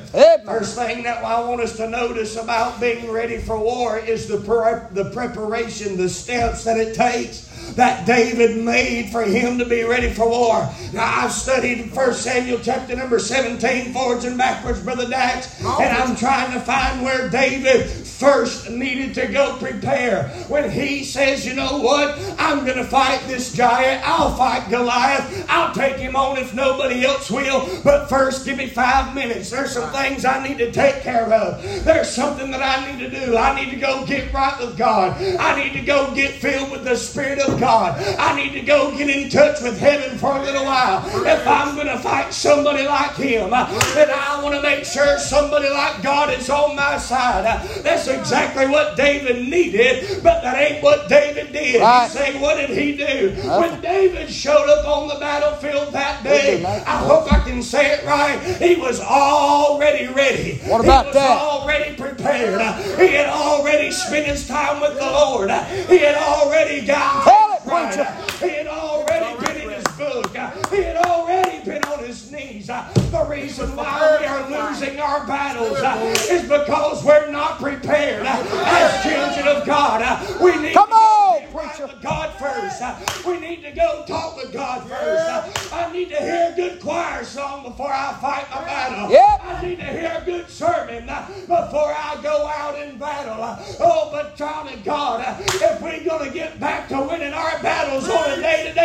First 0.45 0.75
thing 0.75 1.03
that 1.03 1.23
I 1.23 1.39
want 1.39 1.61
us 1.61 1.77
to 1.77 1.89
notice 1.89 2.35
about 2.35 2.81
being 2.81 3.09
ready 3.09 3.37
for 3.37 3.57
war 3.57 3.97
is 3.97 4.27
the, 4.27 4.37
pre- 4.37 5.03
the 5.03 5.09
preparation, 5.11 5.95
the 5.95 6.09
steps 6.09 6.65
that 6.65 6.77
it 6.77 6.95
takes 6.95 7.47
that 7.75 8.05
David 8.05 8.61
made 8.65 9.09
for 9.11 9.21
him 9.21 9.57
to 9.57 9.65
be 9.65 9.83
ready 9.83 10.09
for 10.09 10.27
war. 10.27 10.69
Now, 10.91 11.23
I've 11.23 11.31
studied 11.31 11.95
1 11.95 12.13
Samuel 12.13 12.59
chapter 12.61 12.95
number 12.97 13.19
17, 13.19 13.93
forwards 13.93 14.25
and 14.25 14.37
backwards, 14.37 14.81
Brother 14.81 15.07
Dax, 15.07 15.61
and 15.61 15.95
I'm 15.95 16.17
trying 16.17 16.51
to 16.51 16.59
find 16.59 17.01
where 17.01 17.29
David 17.29 17.85
first 17.85 18.69
needed 18.69 19.15
to 19.15 19.27
go 19.27 19.57
prepare. 19.57 20.27
When 20.49 20.69
he 20.69 21.05
says, 21.05 21.45
you 21.45 21.53
know 21.53 21.79
what, 21.79 22.19
I'm 22.37 22.65
going 22.65 22.77
to 22.77 22.83
fight 22.83 23.21
this 23.27 23.53
giant, 23.53 24.05
I'll 24.05 24.35
fight 24.35 24.69
Goliath, 24.69 25.45
I'll 25.47 25.73
take 25.73 25.95
him 25.95 26.17
on 26.17 26.37
if 26.37 26.53
nobody 26.53 27.05
else 27.05 27.31
will, 27.31 27.67
but 27.83 28.09
first 28.09 28.45
give 28.45 28.57
me 28.57 28.67
five 28.67 29.15
minutes. 29.15 29.49
There's 29.49 29.71
some 29.71 29.89
things 29.91 30.00
I 30.01 30.47
need 30.47 30.57
to 30.57 30.71
take 30.71 31.01
care 31.01 31.31
of. 31.31 31.61
There's 31.85 32.09
something 32.09 32.49
that 32.51 32.61
I 32.61 32.91
need 32.91 32.99
to 32.99 33.09
do. 33.09 33.37
I 33.37 33.55
need 33.55 33.69
to 33.71 33.77
go 33.77 34.05
get 34.05 34.33
right 34.33 34.57
with 34.59 34.77
God. 34.77 35.21
I 35.39 35.61
need 35.63 35.73
to 35.73 35.81
go 35.85 36.13
get 36.15 36.31
filled 36.31 36.71
with 36.71 36.83
the 36.83 36.95
Spirit 36.95 37.39
of 37.39 37.59
God. 37.59 38.01
I 38.17 38.35
need 38.35 38.53
to 38.53 38.61
go 38.61 38.95
get 38.97 39.09
in 39.09 39.29
touch 39.29 39.61
with 39.61 39.77
heaven 39.79 40.17
for 40.17 40.35
a 40.37 40.41
little 40.43 40.65
while. 40.65 41.03
If 41.25 41.47
I'm 41.47 41.75
going 41.75 41.87
to 41.87 41.99
fight 41.99 42.33
somebody 42.33 42.85
like 42.85 43.15
him, 43.15 43.49
then 43.51 44.09
I 44.11 44.39
want 44.43 44.55
to 44.55 44.61
make 44.61 44.85
sure 44.85 45.17
somebody 45.19 45.69
like 45.69 46.01
God 46.01 46.33
is 46.33 46.49
on 46.49 46.75
my 46.75 46.97
side. 46.97 47.45
That's 47.83 48.07
exactly 48.07 48.67
what 48.67 48.97
David 48.97 49.47
needed, 49.47 50.23
but 50.23 50.41
that 50.41 50.57
ain't 50.57 50.83
what 50.83 51.07
David 51.09 51.51
did. 51.53 51.73
did. 51.73 51.81
Right. 51.81 52.05
You 52.05 52.09
say, 52.17 52.41
what 52.41 52.55
did 52.55 52.69
he 52.71 52.95
do? 52.97 53.35
When 53.59 53.81
David 53.81 54.29
showed 54.31 54.67
up 54.69 54.87
on 54.87 55.07
the 55.09 55.15
battlefield 55.19 55.93
that 55.93 56.23
day, 56.23 56.63
I 56.65 56.97
hope 56.97 57.31
I 57.31 57.39
can 57.43 57.61
say 57.61 57.91
it 57.91 58.05
right. 58.05 58.39
He 58.57 58.75
was 58.75 58.99
already 58.99 59.90
ready. 59.99 60.57
What 60.65 60.81
about 60.83 61.05
he 61.05 61.07
was 61.09 61.15
that? 61.15 61.37
already 61.41 61.95
prepared. 61.95 62.61
He 62.99 63.07
had 63.13 63.27
already 63.29 63.91
spent 63.91 64.25
his 64.27 64.47
time 64.47 64.79
with 64.81 64.95
the 64.95 65.05
Lord. 65.05 65.49
He 65.89 65.97
had 65.99 66.15
already 66.15 66.85
got 66.85 67.23
Tell 67.23 67.53
it, 67.53 67.61
right. 67.65 67.93
preacher. 67.93 68.45
He 68.45 68.51
had 68.57 68.67
already 68.67 69.45
been 69.45 69.57
in 69.57 69.69
his 69.69 69.83
book. 69.97 70.31
He 70.71 70.83
had 70.83 70.97
already 71.05 71.50
been 71.65 71.83
on 71.83 71.99
his 71.99 72.31
knees. 72.31 72.69
Uh, 72.69 72.87
the 73.11 73.25
reason 73.25 73.75
why 73.75 74.17
we 74.19 74.25
are 74.25 74.69
losing 74.69 74.99
our 74.99 75.25
battles 75.27 75.77
uh, 75.79 76.15
is 76.29 76.43
because 76.43 77.03
we're 77.03 77.29
not 77.31 77.59
prepared 77.59 78.25
uh, 78.25 78.43
as 78.65 79.03
children 79.03 79.55
of 79.55 79.65
God. 79.65 80.01
We 80.41 80.57
need 80.57 80.73
Come 80.73 80.89
to 80.89 80.93
on, 80.95 81.39
go 81.41 81.45
get 81.45 81.53
right 81.53 81.79
with 81.81 82.01
God 82.01 82.33
first. 82.39 83.25
We 83.25 83.39
need 83.39 83.61
to 83.63 83.71
go 83.71 84.03
talk 84.07 84.37
with 84.37 84.51
God 84.53 84.87
first. 84.89 85.73
I 85.73 85.91
need 85.91 86.09
to 86.09 86.17
hear 86.17 86.49
a 86.51 86.55
good 86.55 86.81
choir 86.81 87.23
song 87.23 87.63
before 87.63 87.91
I 87.91 88.13
fight 88.21 88.49
my 88.49 88.63
battle. 88.63 89.11
Yep. 89.11 89.41
I 89.43 89.61
need 89.65 89.79
to 89.79 89.85
hear 89.85 90.17
a 90.21 90.25
good 90.25 90.49
sermon 90.49 91.05
before 91.05 91.93
I 91.93 92.19
go 92.23 92.47
out 92.47 92.79
in 92.81 92.97
battle. 92.97 93.37
Oh, 93.79 94.09
but 94.11 94.35
child 94.35 94.71
of 94.71 94.83
God, 94.83 95.39
if 95.39 95.81
we're 95.81 96.03
going 96.03 96.27
to 96.27 96.33
get 96.33 96.59
back 96.59 96.87
to 96.89 97.01
winning 97.01 97.33
our 97.33 97.41
battles 97.41 97.41
on 97.41 97.50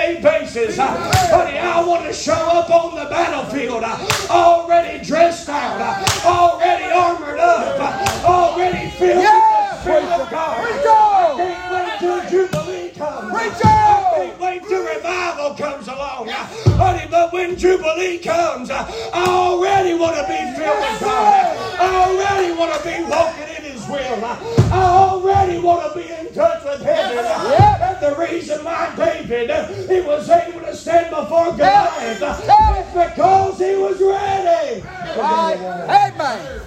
day-to-day 0.07 0.21
basis, 0.41 0.77
buddy, 0.77 1.59
I 1.59 1.85
want 1.85 2.05
to 2.07 2.13
show 2.13 2.33
up 2.33 2.71
on 2.71 2.95
the 2.95 3.09
battlefield 3.11 3.83
already 4.31 5.05
dressed 5.05 5.49
out, 5.49 6.05
already 6.25 6.85
armored 6.93 7.39
up, 7.39 8.25
already 8.25 8.91
filled 8.91 9.23
Yeah, 9.23 9.41
with 9.41 9.71
the 9.71 9.81
Spirit 9.83 10.21
of. 10.21 10.31
God. 10.31 10.61
I 10.61 10.73
can't 10.83 11.71
wait 11.73 11.99
till 11.99 12.31
Jubilee 12.31 12.91
comes. 12.91 13.35
I 13.35 13.49
can't 13.51 14.41
wait 14.41 14.63
till 14.63 14.85
revival 14.85 15.55
comes 15.55 15.89
along. 15.89 16.29
Honey, 16.29 17.07
but 17.11 17.33
when 17.33 17.57
Jubilee 17.57 18.19
comes, 18.19 18.71
I 18.71 18.89
already 19.15 19.95
want 19.95 20.17
to 20.17 20.23
be 20.23 20.39
filled 20.59 20.79
with 20.79 21.01
God. 21.01 21.57
I 21.79 21.81
already 22.07 22.53
want 22.59 22.73
to 22.75 22.83
be 22.85 23.03
walking 23.11 23.57
in 23.57 23.66
will. 23.89 24.25
I 24.25 24.83
already 24.83 25.59
want 25.59 25.93
to 25.93 25.99
be 25.99 26.09
in 26.11 26.33
touch 26.35 26.65
with 26.65 26.83
heaven. 26.83 27.17
Yep. 27.17 27.81
And 27.81 28.01
the 28.01 28.21
reason 28.21 28.65
why 28.65 28.93
David, 28.97 29.51
he 29.89 30.01
was 30.01 30.29
able 30.29 30.61
to 30.61 30.75
stand 30.77 31.11
before 31.11 31.53
Goliath 31.53 32.21
Yep. 32.21 32.87
is 32.87 33.11
because 33.15 33.59
he 33.59 33.75
was 33.77 34.01
ready. 34.01 34.83
Amen. 35.19 36.61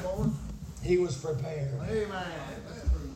He 0.84 0.98
was 0.98 1.16
prepared. 1.18 1.70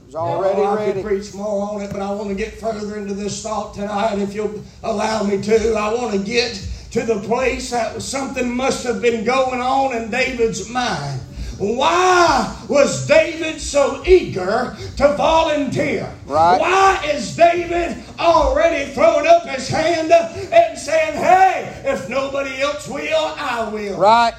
He's 0.05 0.15
already 0.15 0.61
I 0.61 0.75
ready. 0.75 0.93
could 0.93 1.03
preach 1.05 1.33
more 1.33 1.71
on 1.71 1.81
it, 1.81 1.91
but 1.91 2.01
I 2.01 2.11
want 2.11 2.29
to 2.29 2.35
get 2.35 2.53
further 2.59 2.97
into 2.97 3.15
this 3.15 3.41
thought 3.41 3.73
tonight, 3.73 4.19
if 4.19 4.33
you'll 4.35 4.63
allow 4.83 5.23
me 5.23 5.41
to. 5.41 5.73
I 5.73 5.93
want 5.93 6.11
to 6.13 6.19
get 6.19 6.53
to 6.91 7.01
the 7.03 7.19
place 7.21 7.71
that 7.71 7.99
something 8.01 8.55
must 8.55 8.83
have 8.85 9.01
been 9.01 9.23
going 9.25 9.59
on 9.59 9.95
in 9.95 10.11
David's 10.11 10.69
mind. 10.69 11.19
Why 11.57 12.57
was 12.67 13.07
David 13.07 13.61
so 13.61 14.03
eager 14.05 14.75
to 14.97 15.15
volunteer? 15.15 16.11
Right. 16.25 16.59
Why 16.59 17.11
is 17.13 17.35
David 17.35 18.03
already 18.19 18.91
throwing 18.91 19.27
up 19.27 19.47
his 19.47 19.67
hand 19.67 20.11
and 20.11 20.77
saying, 20.77 21.13
Hey, 21.13 21.81
if 21.85 22.09
nobody 22.09 22.61
else 22.61 22.87
will, 22.87 23.33
I 23.37 23.69
will? 23.69 23.97
Right. 23.97 24.33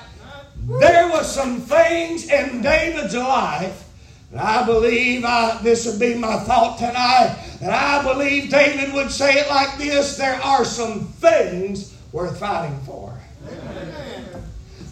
There 0.66 1.10
were 1.12 1.24
some 1.24 1.60
things 1.60 2.30
in 2.30 2.62
David's 2.62 3.14
life, 3.14 3.84
and 4.30 4.40
I 4.40 4.64
believe 4.64 5.24
I, 5.24 5.60
this 5.62 5.86
would 5.86 6.00
be 6.00 6.14
my 6.14 6.38
thought 6.38 6.78
tonight, 6.78 7.36
and 7.60 7.70
I 7.70 8.02
believe 8.02 8.50
David 8.50 8.94
would 8.94 9.10
say 9.10 9.34
it 9.34 9.48
like 9.50 9.76
this 9.76 10.16
there 10.16 10.40
are 10.42 10.64
some 10.64 11.00
things 11.04 11.94
worth 12.12 12.38
fighting 12.38 12.78
for. 12.86 13.13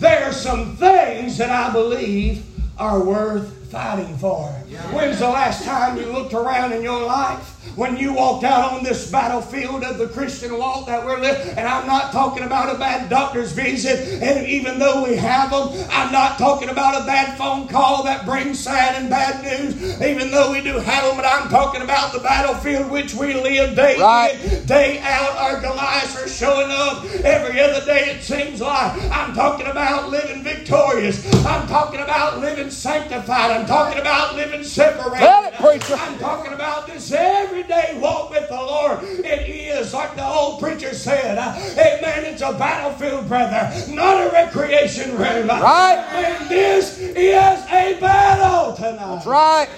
There 0.02 0.24
are 0.24 0.32
some 0.32 0.74
things 0.74 1.38
that 1.38 1.50
I 1.50 1.72
believe 1.72 2.44
are 2.76 3.04
worth 3.04 3.70
fighting 3.70 4.18
for. 4.18 4.48
When's 4.92 5.20
the 5.20 5.28
last 5.28 5.64
time 5.64 5.96
you 5.96 6.06
looked 6.06 6.34
around 6.34 6.72
in 6.72 6.82
your 6.82 7.06
life? 7.06 7.51
When 7.76 7.96
you 7.96 8.12
walked 8.12 8.44
out 8.44 8.72
on 8.72 8.84
this 8.84 9.10
battlefield 9.10 9.82
of 9.82 9.96
the 9.96 10.08
Christian 10.08 10.58
walk 10.58 10.86
that 10.86 11.04
we're 11.04 11.18
living, 11.18 11.56
and 11.56 11.66
I'm 11.66 11.86
not 11.86 12.12
talking 12.12 12.42
about 12.44 12.74
a 12.74 12.78
bad 12.78 13.08
doctor's 13.08 13.52
visit, 13.52 14.22
and 14.22 14.46
even 14.46 14.78
though 14.78 15.04
we 15.04 15.16
have 15.16 15.50
them, 15.50 15.68
I'm 15.90 16.12
not 16.12 16.36
talking 16.38 16.68
about 16.68 17.00
a 17.00 17.06
bad 17.06 17.38
phone 17.38 17.68
call 17.68 18.02
that 18.04 18.26
brings 18.26 18.58
sad 18.60 18.96
and 19.00 19.08
bad 19.08 19.42
news, 19.42 20.00
even 20.02 20.30
though 20.30 20.52
we 20.52 20.60
do 20.60 20.78
have 20.78 21.04
them, 21.04 21.16
but 21.16 21.24
I'm 21.24 21.48
talking 21.48 21.80
about 21.82 22.12
the 22.12 22.18
battlefield 22.18 22.90
which 22.90 23.14
we 23.14 23.32
live 23.32 23.74
day 23.74 23.96
Right. 23.98 24.34
in, 24.44 24.66
day 24.66 24.98
out. 25.00 25.36
Our 25.38 25.60
Goliaths 25.60 26.16
are 26.22 26.28
showing 26.28 26.70
up 26.70 27.04
every 27.24 27.58
other 27.60 27.84
day, 27.86 28.10
it 28.10 28.22
seems 28.22 28.60
like. 28.60 29.00
I'm 29.10 29.34
talking 29.34 29.66
about 29.66 30.10
living 30.10 30.42
victorious. 30.42 31.24
I'm 31.46 31.66
talking 31.68 32.00
about 32.00 32.40
living 32.40 32.70
sanctified. 32.70 33.50
I'm 33.50 33.66
talking 33.66 33.98
about 34.00 34.36
living 34.36 34.62
separated. 34.62 35.24
It. 35.24 35.54
I'm 35.98 36.18
talking 36.18 36.52
about 36.52 36.86
this 36.86 37.12
everyday 37.52 37.98
walk 38.00 38.30
with 38.30 38.48
the 38.48 38.54
Lord. 38.54 39.02
It 39.02 39.48
is, 39.48 39.92
like 39.92 40.16
the 40.16 40.26
old 40.26 40.58
preacher 40.58 40.94
said, 40.94 41.36
uh, 41.36 41.54
amen, 41.72 42.24
it's 42.24 42.40
a 42.40 42.52
battlefield, 42.52 43.28
brother, 43.28 43.70
not 43.92 44.26
a 44.26 44.30
recreation 44.30 45.10
room. 45.10 45.48
Right. 45.48 46.02
And 46.12 46.48
this 46.48 46.98
is 46.98 47.66
a 47.66 47.98
battle 48.00 48.74
tonight. 48.74 49.14
That's 49.16 49.26
right. 49.26 49.68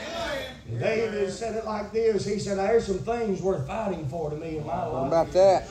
David 0.78 1.32
said 1.32 1.56
it 1.56 1.64
like 1.64 1.92
this. 1.92 2.24
He 2.24 2.38
said, 2.38 2.58
There's 2.58 2.86
some 2.86 2.98
things 2.98 3.40
worth 3.40 3.66
fighting 3.66 4.06
for 4.08 4.30
to 4.30 4.36
me 4.36 4.58
in 4.58 4.66
my 4.66 4.84
life. 4.84 4.92
What 4.92 5.06
about 5.06 5.32
that? 5.32 5.68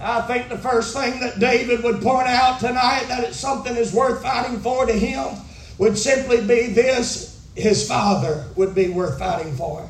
I 0.00 0.20
think 0.22 0.48
the 0.48 0.58
first 0.58 0.96
thing 0.96 1.18
that 1.20 1.40
David 1.40 1.82
would 1.82 2.00
point 2.00 2.28
out 2.28 2.60
tonight 2.60 3.06
that 3.08 3.24
it's 3.24 3.36
something 3.36 3.74
is 3.76 3.92
worth 3.92 4.22
fighting 4.22 4.60
for 4.60 4.86
to 4.86 4.92
him 4.92 5.34
would 5.78 5.98
simply 5.98 6.40
be 6.40 6.72
this 6.72 7.27
his 7.58 7.86
father 7.86 8.44
would 8.56 8.74
be 8.74 8.88
worth 8.88 9.18
fighting 9.18 9.54
for. 9.56 9.88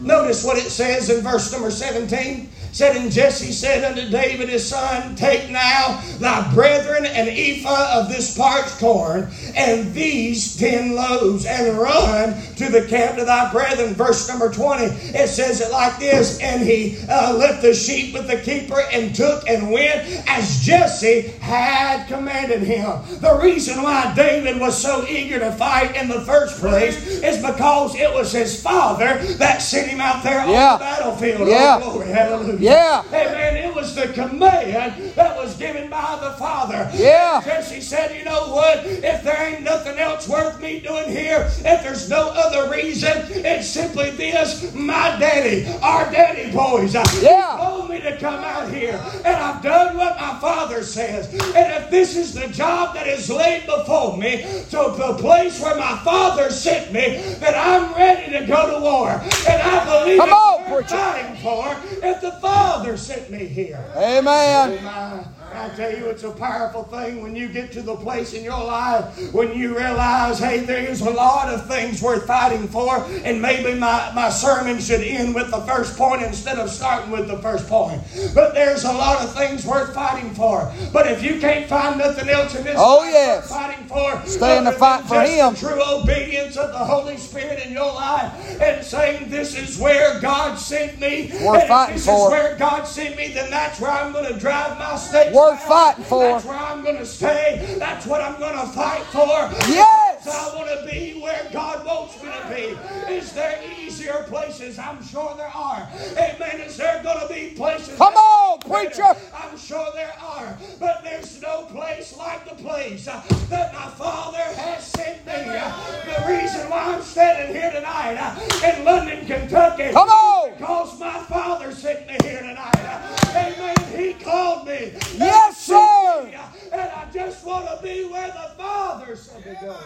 Notice 0.00 0.44
what 0.44 0.58
it 0.58 0.70
says 0.70 1.10
in 1.10 1.22
verse 1.22 1.52
number 1.52 1.70
17. 1.70 2.50
Said, 2.74 2.96
and 2.96 3.12
Jesse 3.12 3.52
said 3.52 3.84
unto 3.84 4.10
David 4.10 4.48
his 4.48 4.68
son, 4.68 5.14
Take 5.14 5.48
now 5.48 6.02
thy 6.18 6.52
brethren 6.52 7.06
an 7.06 7.28
ephah 7.28 8.00
of 8.00 8.08
this 8.08 8.36
parched 8.36 8.78
corn, 8.80 9.30
and 9.54 9.94
these 9.94 10.56
ten 10.56 10.96
loaves, 10.96 11.46
and 11.46 11.78
run 11.78 12.34
to 12.56 12.68
the 12.68 12.84
camp 12.88 13.16
of 13.18 13.26
thy 13.26 13.52
brethren. 13.52 13.94
Verse 13.94 14.28
number 14.28 14.50
20, 14.52 14.86
it 14.86 15.28
says 15.28 15.60
it 15.60 15.70
like 15.70 16.00
this, 16.00 16.40
And 16.40 16.62
he 16.64 16.98
uh, 17.08 17.34
left 17.34 17.62
the 17.62 17.74
sheep 17.74 18.12
with 18.12 18.26
the 18.26 18.38
keeper, 18.38 18.82
and 18.92 19.14
took 19.14 19.48
and 19.48 19.70
went 19.70 20.04
as 20.28 20.60
Jesse 20.64 21.28
had 21.40 22.08
commanded 22.08 22.62
him. 22.62 22.90
The 23.20 23.38
reason 23.40 23.82
why 23.84 24.12
David 24.16 24.58
was 24.58 24.76
so 24.76 25.06
eager 25.06 25.38
to 25.38 25.52
fight 25.52 25.94
in 25.94 26.08
the 26.08 26.22
first 26.22 26.58
place 26.58 26.96
is 27.22 27.36
because 27.40 27.94
it 27.94 28.12
was 28.12 28.32
his 28.32 28.60
father 28.60 29.18
that 29.36 29.62
sent 29.62 29.86
him 29.90 30.00
out 30.00 30.24
there 30.24 30.44
Yeah. 30.48 30.72
on 30.72 30.78
the 30.80 30.84
battlefield. 30.84 31.48
Yeah. 31.48 31.78
Oh, 31.80 31.92
glory, 31.92 32.08
hallelujah. 32.08 32.63
Yeah. 32.64 33.02
Amen. 33.12 33.43
Was 33.84 33.94
the 33.96 34.08
command 34.14 35.12
that 35.14 35.36
was 35.36 35.58
given 35.58 35.90
by 35.90 36.18
the 36.18 36.30
Father. 36.38 36.90
Yeah. 36.94 37.42
Jesse 37.44 37.82
said, 37.82 38.16
you 38.16 38.24
know 38.24 38.48
what? 38.48 38.78
If 38.86 39.22
there 39.22 39.36
ain't 39.46 39.60
nothing 39.62 39.98
else 39.98 40.26
worth 40.26 40.58
me 40.58 40.80
doing 40.80 41.10
here, 41.10 41.50
if 41.50 41.82
there's 41.82 42.08
no 42.08 42.30
other 42.30 42.70
reason, 42.72 43.12
it's 43.44 43.68
simply 43.68 44.08
this. 44.12 44.72
My 44.72 45.18
daddy, 45.18 45.66
our 45.82 46.10
daddy 46.10 46.50
boys, 46.50 46.96
uh, 46.96 47.04
Yeah. 47.20 47.58
told 47.60 47.90
me 47.90 48.00
to 48.00 48.16
come 48.16 48.42
out 48.42 48.72
here. 48.72 48.98
And 49.22 49.36
I've 49.36 49.62
done 49.62 49.98
what 49.98 50.16
my 50.18 50.38
father 50.40 50.82
says. 50.82 51.26
And 51.54 51.82
if 51.84 51.90
this 51.90 52.16
is 52.16 52.32
the 52.32 52.48
job 52.48 52.94
that 52.94 53.06
is 53.06 53.28
laid 53.28 53.66
before 53.66 54.16
me, 54.16 54.38
to 54.70 54.94
the 54.96 55.18
place 55.20 55.60
where 55.60 55.76
my 55.76 55.98
father 55.98 56.48
sent 56.50 56.90
me, 56.90 57.18
then 57.38 57.52
I'm 57.54 57.92
ready 57.94 58.32
to 58.32 58.46
go 58.46 58.76
to 58.76 58.80
war. 58.82 59.10
And 59.46 59.60
I 59.60 59.84
believe 59.84 60.18
Come 60.20 60.30
it's 60.30 60.38
on, 60.38 60.70
worth 60.72 60.88
fighting 60.88 61.36
for 61.42 61.76
if 62.02 62.20
the 62.22 62.32
Father 62.40 62.96
sent 62.96 63.30
me 63.30 63.46
here. 63.46 63.73
Amen. 63.96 65.24
I 65.56 65.68
tell 65.70 65.90
you, 65.96 66.06
it's 66.06 66.22
a 66.24 66.30
powerful 66.30 66.84
thing 66.84 67.22
when 67.22 67.36
you 67.36 67.48
get 67.48 67.70
to 67.72 67.82
the 67.82 67.96
place 67.96 68.32
in 68.34 68.42
your 68.44 68.62
life 68.62 69.32
when 69.32 69.56
you 69.56 69.76
realize, 69.76 70.38
hey, 70.38 70.60
there's 70.60 71.00
a 71.00 71.10
lot 71.10 71.48
of 71.52 71.66
things 71.68 72.02
worth 72.02 72.26
fighting 72.26 72.66
for, 72.68 73.04
and 73.24 73.40
maybe 73.40 73.78
my, 73.78 74.10
my 74.14 74.28
sermon 74.30 74.78
should 74.80 75.00
end 75.00 75.34
with 75.34 75.50
the 75.50 75.60
first 75.62 75.96
point 75.96 76.22
instead 76.22 76.58
of 76.58 76.68
starting 76.70 77.10
with 77.10 77.28
the 77.28 77.38
first 77.38 77.68
point. 77.68 78.00
But 78.34 78.54
there's 78.54 78.84
a 78.84 78.92
lot 78.92 79.22
of 79.22 79.34
things 79.34 79.64
worth 79.64 79.94
fighting 79.94 80.30
for. 80.34 80.72
But 80.92 81.06
if 81.10 81.22
you 81.22 81.38
can't 81.40 81.66
find 81.68 81.98
nothing 81.98 82.28
else 82.28 82.54
in 82.54 82.64
this 82.64 82.76
Oh, 82.78 82.98
life 82.98 83.12
yes. 83.12 83.50
worth 83.50 83.60
fighting 83.60 83.86
for, 83.86 84.26
Stay 84.26 84.58
in 84.58 84.64
the 84.64 84.72
fight 84.72 85.04
for 85.04 85.20
Him. 85.22 85.54
true 85.54 85.80
obedience 85.82 86.56
of 86.56 86.72
the 86.72 86.78
Holy 86.78 87.16
Spirit 87.16 87.64
in 87.64 87.72
your 87.72 87.92
life 87.92 88.32
and 88.60 88.84
saying, 88.84 89.30
This 89.30 89.56
is 89.56 89.78
where 89.78 90.20
God 90.20 90.56
sent 90.58 90.98
me. 91.00 91.30
And 91.30 91.56
if 91.56 91.94
this 91.94 92.06
for. 92.06 92.26
is 92.26 92.30
where 92.30 92.56
God 92.56 92.84
sent 92.84 93.16
me, 93.16 93.28
then 93.32 93.50
that's 93.50 93.80
where 93.80 93.90
I'm 93.90 94.12
going 94.12 94.32
to 94.32 94.38
drive 94.38 94.78
my 94.78 94.96
stakes. 94.96 95.34
Worth 95.44 95.62
fighting 95.64 96.04
for. 96.04 96.22
That's 96.22 96.44
where 96.46 96.56
I'm 96.56 96.82
going 96.82 96.96
to 96.96 97.04
stay. 97.04 97.76
That's 97.78 98.06
what 98.06 98.22
I'm 98.22 98.38
going 98.38 98.58
to 98.58 98.66
fight 98.72 99.02
for. 99.04 99.28
Yes. 99.68 100.24
So 100.24 100.30
I 100.30 100.56
want 100.56 100.70
to 100.80 100.90
be 100.90 101.20
where 101.20 101.46
God 101.52 101.84
wants 101.84 102.22
me 102.22 102.30
to 102.30 102.48
be. 102.48 103.12
Is 103.12 103.32
there 103.34 103.60
easier 103.78 104.24
places? 104.26 104.78
I'm 104.78 105.04
sure 105.04 105.34
there 105.36 105.52
are. 105.54 105.86
Amen. 106.16 106.60
Is 106.62 106.78
there 106.78 107.02
going 107.02 107.28
to 107.28 107.34
be 107.34 107.50
places. 107.54 107.98
Come 107.98 108.14
on, 108.14 108.58
preacher. 108.60 109.14
I'm 109.34 109.58
sure 109.58 109.86
there 109.94 110.14
are, 110.18 110.56
but 110.80 111.02
there's 111.04 111.40
no 111.42 111.62
place 111.66 112.16
like 112.16 112.48
the 112.48 112.54
place 112.54 113.04
that 113.04 113.74
my 113.74 113.86
Father 113.90 114.38
has 114.38 114.86
sent 114.86 115.26
me. 115.26 115.32
The 115.32 116.24
reason 116.26 116.70
why 116.70 116.94
I'm 116.94 117.02
standing 117.02 117.54
here 117.54 117.70
tonight 117.70 118.16
uh, 118.16 118.66
in 118.78 118.84
London, 118.84 119.26
Kentucky, 119.26 119.92
Come 119.92 120.08
on. 120.08 120.52
because 120.56 120.98
my 120.98 121.18
Father 121.24 121.70
sent 121.72 122.06
me 122.06 122.16
here 122.22 122.40
tonight. 122.40 123.13
Amen. 123.34 123.74
He 123.96 124.12
called 124.14 124.66
me. 124.66 124.92
Yes, 125.16 125.58
sir. 125.58 126.24
me, 126.24 126.34
And 126.72 126.80
I 126.80 127.06
just 127.12 127.44
want 127.44 127.66
to 127.68 127.82
be 127.82 128.04
where 128.04 128.28
the 128.28 128.54
Father 128.56 129.16
sent 129.16 129.44
me 129.46 129.54
go. 129.60 129.76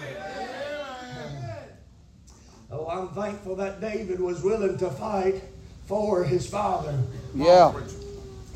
Oh, 2.71 2.87
I'm 2.87 3.09
thankful 3.09 3.57
that 3.57 3.81
David 3.81 4.21
was 4.21 4.43
willing 4.43 4.77
to 4.79 4.91
fight 4.91 5.43
for 5.87 6.23
his 6.25 6.47
father. 6.49 6.95
Yeah. 7.35 7.73
Yeah. 7.73 7.75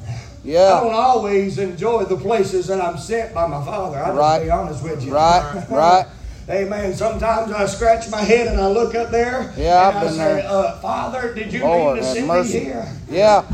I 0.09 0.15
Yeah. 0.45 0.81
don't 0.81 0.93
always 0.95 1.57
enjoy 1.59 2.05
the 2.05 2.17
places 2.17 2.67
that 2.67 2.81
I'm 2.81 2.99
sent 2.99 3.33
by 3.33 3.47
my 3.47 3.65
father. 3.65 3.99
I'll 4.05 4.13
Right. 4.15 4.43
be 4.45 4.51
honest 4.51 4.83
with 4.83 5.03
you. 5.05 5.15
Right. 5.15 5.65
Right. 5.71 6.07
Amen. 6.51 6.95
Sometimes 6.95 7.53
I 7.53 7.65
scratch 7.67 8.11
my 8.11 8.21
head 8.21 8.49
and 8.49 8.61
I 8.61 8.67
look 8.69 8.95
up 8.95 9.11
there. 9.11 9.55
Yeah, 9.57 9.89
and 9.89 9.97
I've 9.97 10.03
I 10.03 10.05
been 10.07 10.13
say, 10.13 10.19
there. 10.43 10.47
Uh, 10.51 10.79
Father, 10.81 11.33
did 11.35 11.53
you 11.53 11.61
Lord, 11.63 11.95
mean 11.95 12.03
to 12.03 12.07
have 12.09 12.17
send 12.17 12.27
mercy. 12.29 12.59
me 12.59 12.65
here? 12.65 12.89
Yeah. 13.09 13.45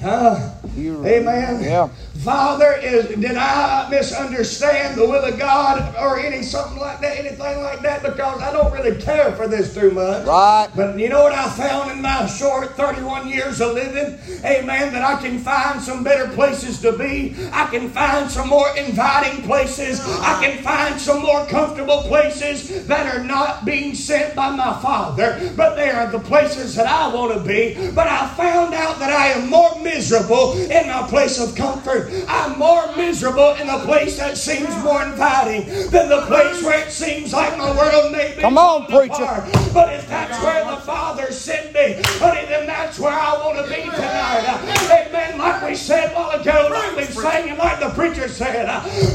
Huh? 0.00 0.51
Amen. 0.76 1.62
Yeah. 1.62 1.88
Father, 2.22 2.74
is 2.74 3.08
did 3.08 3.34
I 3.34 3.88
misunderstand 3.90 4.96
the 4.96 5.02
will 5.02 5.24
of 5.24 5.36
God 5.40 5.92
or 5.96 6.20
any 6.20 6.44
something 6.44 6.78
like 6.78 7.00
that, 7.00 7.18
anything 7.18 7.60
like 7.62 7.80
that? 7.80 8.04
Because 8.04 8.40
I 8.40 8.52
don't 8.52 8.72
really 8.72 9.00
care 9.02 9.32
for 9.32 9.48
this 9.48 9.74
too 9.74 9.90
much. 9.90 10.24
Right. 10.24 10.68
But 10.76 10.96
you 11.00 11.08
know 11.08 11.24
what 11.24 11.32
I 11.32 11.50
found 11.50 11.90
in 11.90 12.00
my 12.00 12.26
short 12.26 12.76
31 12.76 13.28
years 13.28 13.60
of 13.60 13.74
living? 13.74 14.20
Amen. 14.44 14.92
That 14.92 15.02
I 15.02 15.20
can 15.20 15.40
find 15.40 15.82
some 15.82 16.04
better 16.04 16.32
places 16.32 16.80
to 16.82 16.92
be. 16.92 17.34
I 17.52 17.66
can 17.66 17.90
find 17.90 18.30
some 18.30 18.48
more 18.48 18.68
inviting 18.76 19.42
places. 19.42 20.00
I 20.20 20.46
can 20.46 20.62
find 20.62 21.00
some 21.00 21.22
more 21.22 21.44
comfortable 21.46 22.02
places 22.02 22.86
that 22.86 23.16
are 23.16 23.24
not 23.24 23.64
being 23.64 23.96
sent 23.96 24.36
by 24.36 24.54
my 24.54 24.80
Father, 24.80 25.52
but 25.56 25.74
they 25.74 25.90
are 25.90 26.08
the 26.08 26.20
places 26.20 26.76
that 26.76 26.86
I 26.86 27.12
want 27.12 27.34
to 27.34 27.40
be. 27.40 27.90
But 27.90 28.06
I 28.06 28.28
found 28.34 28.74
out 28.74 29.00
that 29.00 29.10
I 29.10 29.40
am 29.40 29.50
more 29.50 29.76
miserable 29.82 30.52
in 30.52 30.86
my 30.86 31.04
place 31.08 31.40
of 31.40 31.56
comfort. 31.56 32.11
I'm 32.28 32.58
more 32.58 32.94
miserable 32.96 33.54
in 33.54 33.68
a 33.68 33.78
place 33.80 34.18
that 34.18 34.36
seems 34.36 34.68
more 34.82 35.02
inviting 35.02 35.66
than 35.90 36.08
the 36.08 36.22
place 36.26 36.62
where 36.62 36.86
it 36.86 36.92
seems 36.92 37.32
like 37.32 37.56
my 37.56 37.76
world 37.76 38.12
may 38.12 38.34
be. 38.34 38.40
Come 38.40 38.58
on, 38.58 38.86
preacher. 38.86 39.22
apart. 39.22 39.44
But 39.72 39.94
if 39.94 40.08
that's 40.08 40.42
where 40.42 40.64
the 40.64 40.80
Father 40.82 41.30
sent 41.32 41.72
me, 41.72 42.00
honey, 42.18 42.46
then 42.46 42.66
that's 42.66 42.98
where 42.98 43.12
I 43.12 43.32
want 43.44 43.58
to 43.58 43.72
be 43.72 43.82
tonight. 43.82 45.08
Amen. 45.08 45.38
Like 45.38 45.62
we 45.62 45.74
said 45.74 46.12
a 46.12 46.14
while 46.14 46.40
ago, 46.40 46.68
like 46.70 46.96
we 46.96 47.04
sang, 47.04 47.48
and 47.48 47.58
like 47.58 47.80
the 47.80 47.90
preacher 47.90 48.28
said, 48.28 48.66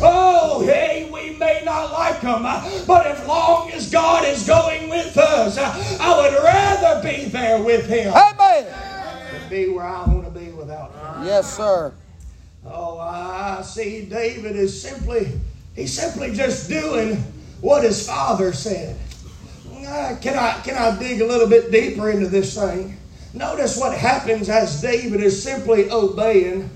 oh, 0.01 0.65
hey, 0.65 1.09
we 1.11 1.37
may 1.37 1.61
not 1.65 1.91
like 1.91 2.19
him, 2.19 2.45
uh, 2.45 2.85
but 2.85 3.05
as 3.05 3.25
long 3.27 3.71
as 3.71 3.89
God 3.91 4.25
is 4.25 4.45
going 4.45 4.89
with 4.89 5.17
us, 5.17 5.57
I 5.57 6.17
would 6.17 6.33
rather 6.43 7.01
be 7.03 7.25
there 7.25 7.61
with 7.61 7.87
him 7.87 8.13
Amen. 8.13 8.65
than 9.31 9.49
be 9.49 9.69
where 9.69 9.85
I 9.85 10.05
want 10.05 10.25
to 10.25 10.31
be 10.31 10.51
without 10.51 10.91
him. 10.91 11.25
Yes, 11.25 11.55
sir. 11.55 11.93
Oh, 12.69 12.99
I 12.99 13.61
see 13.61 14.05
David 14.05 14.55
is 14.55 14.79
simply, 14.81 15.31
he's 15.75 15.93
simply 15.93 16.33
just 16.33 16.69
doing 16.69 17.15
what 17.61 17.83
his 17.83 18.05
father 18.05 18.53
said. 18.53 18.97
Uh, 19.87 20.15
Can 20.21 20.37
I, 20.37 20.59
can 20.63 20.75
I 20.75 20.99
dig 20.99 21.21
a 21.21 21.25
little 21.25 21.47
bit 21.47 21.71
deeper 21.71 22.09
into 22.09 22.27
this 22.27 22.55
thing? 22.55 22.97
Notice 23.33 23.77
what 23.77 23.97
happens 23.97 24.49
as 24.49 24.81
David 24.81 25.21
is 25.21 25.41
simply 25.41 25.89
obeying 25.89 26.69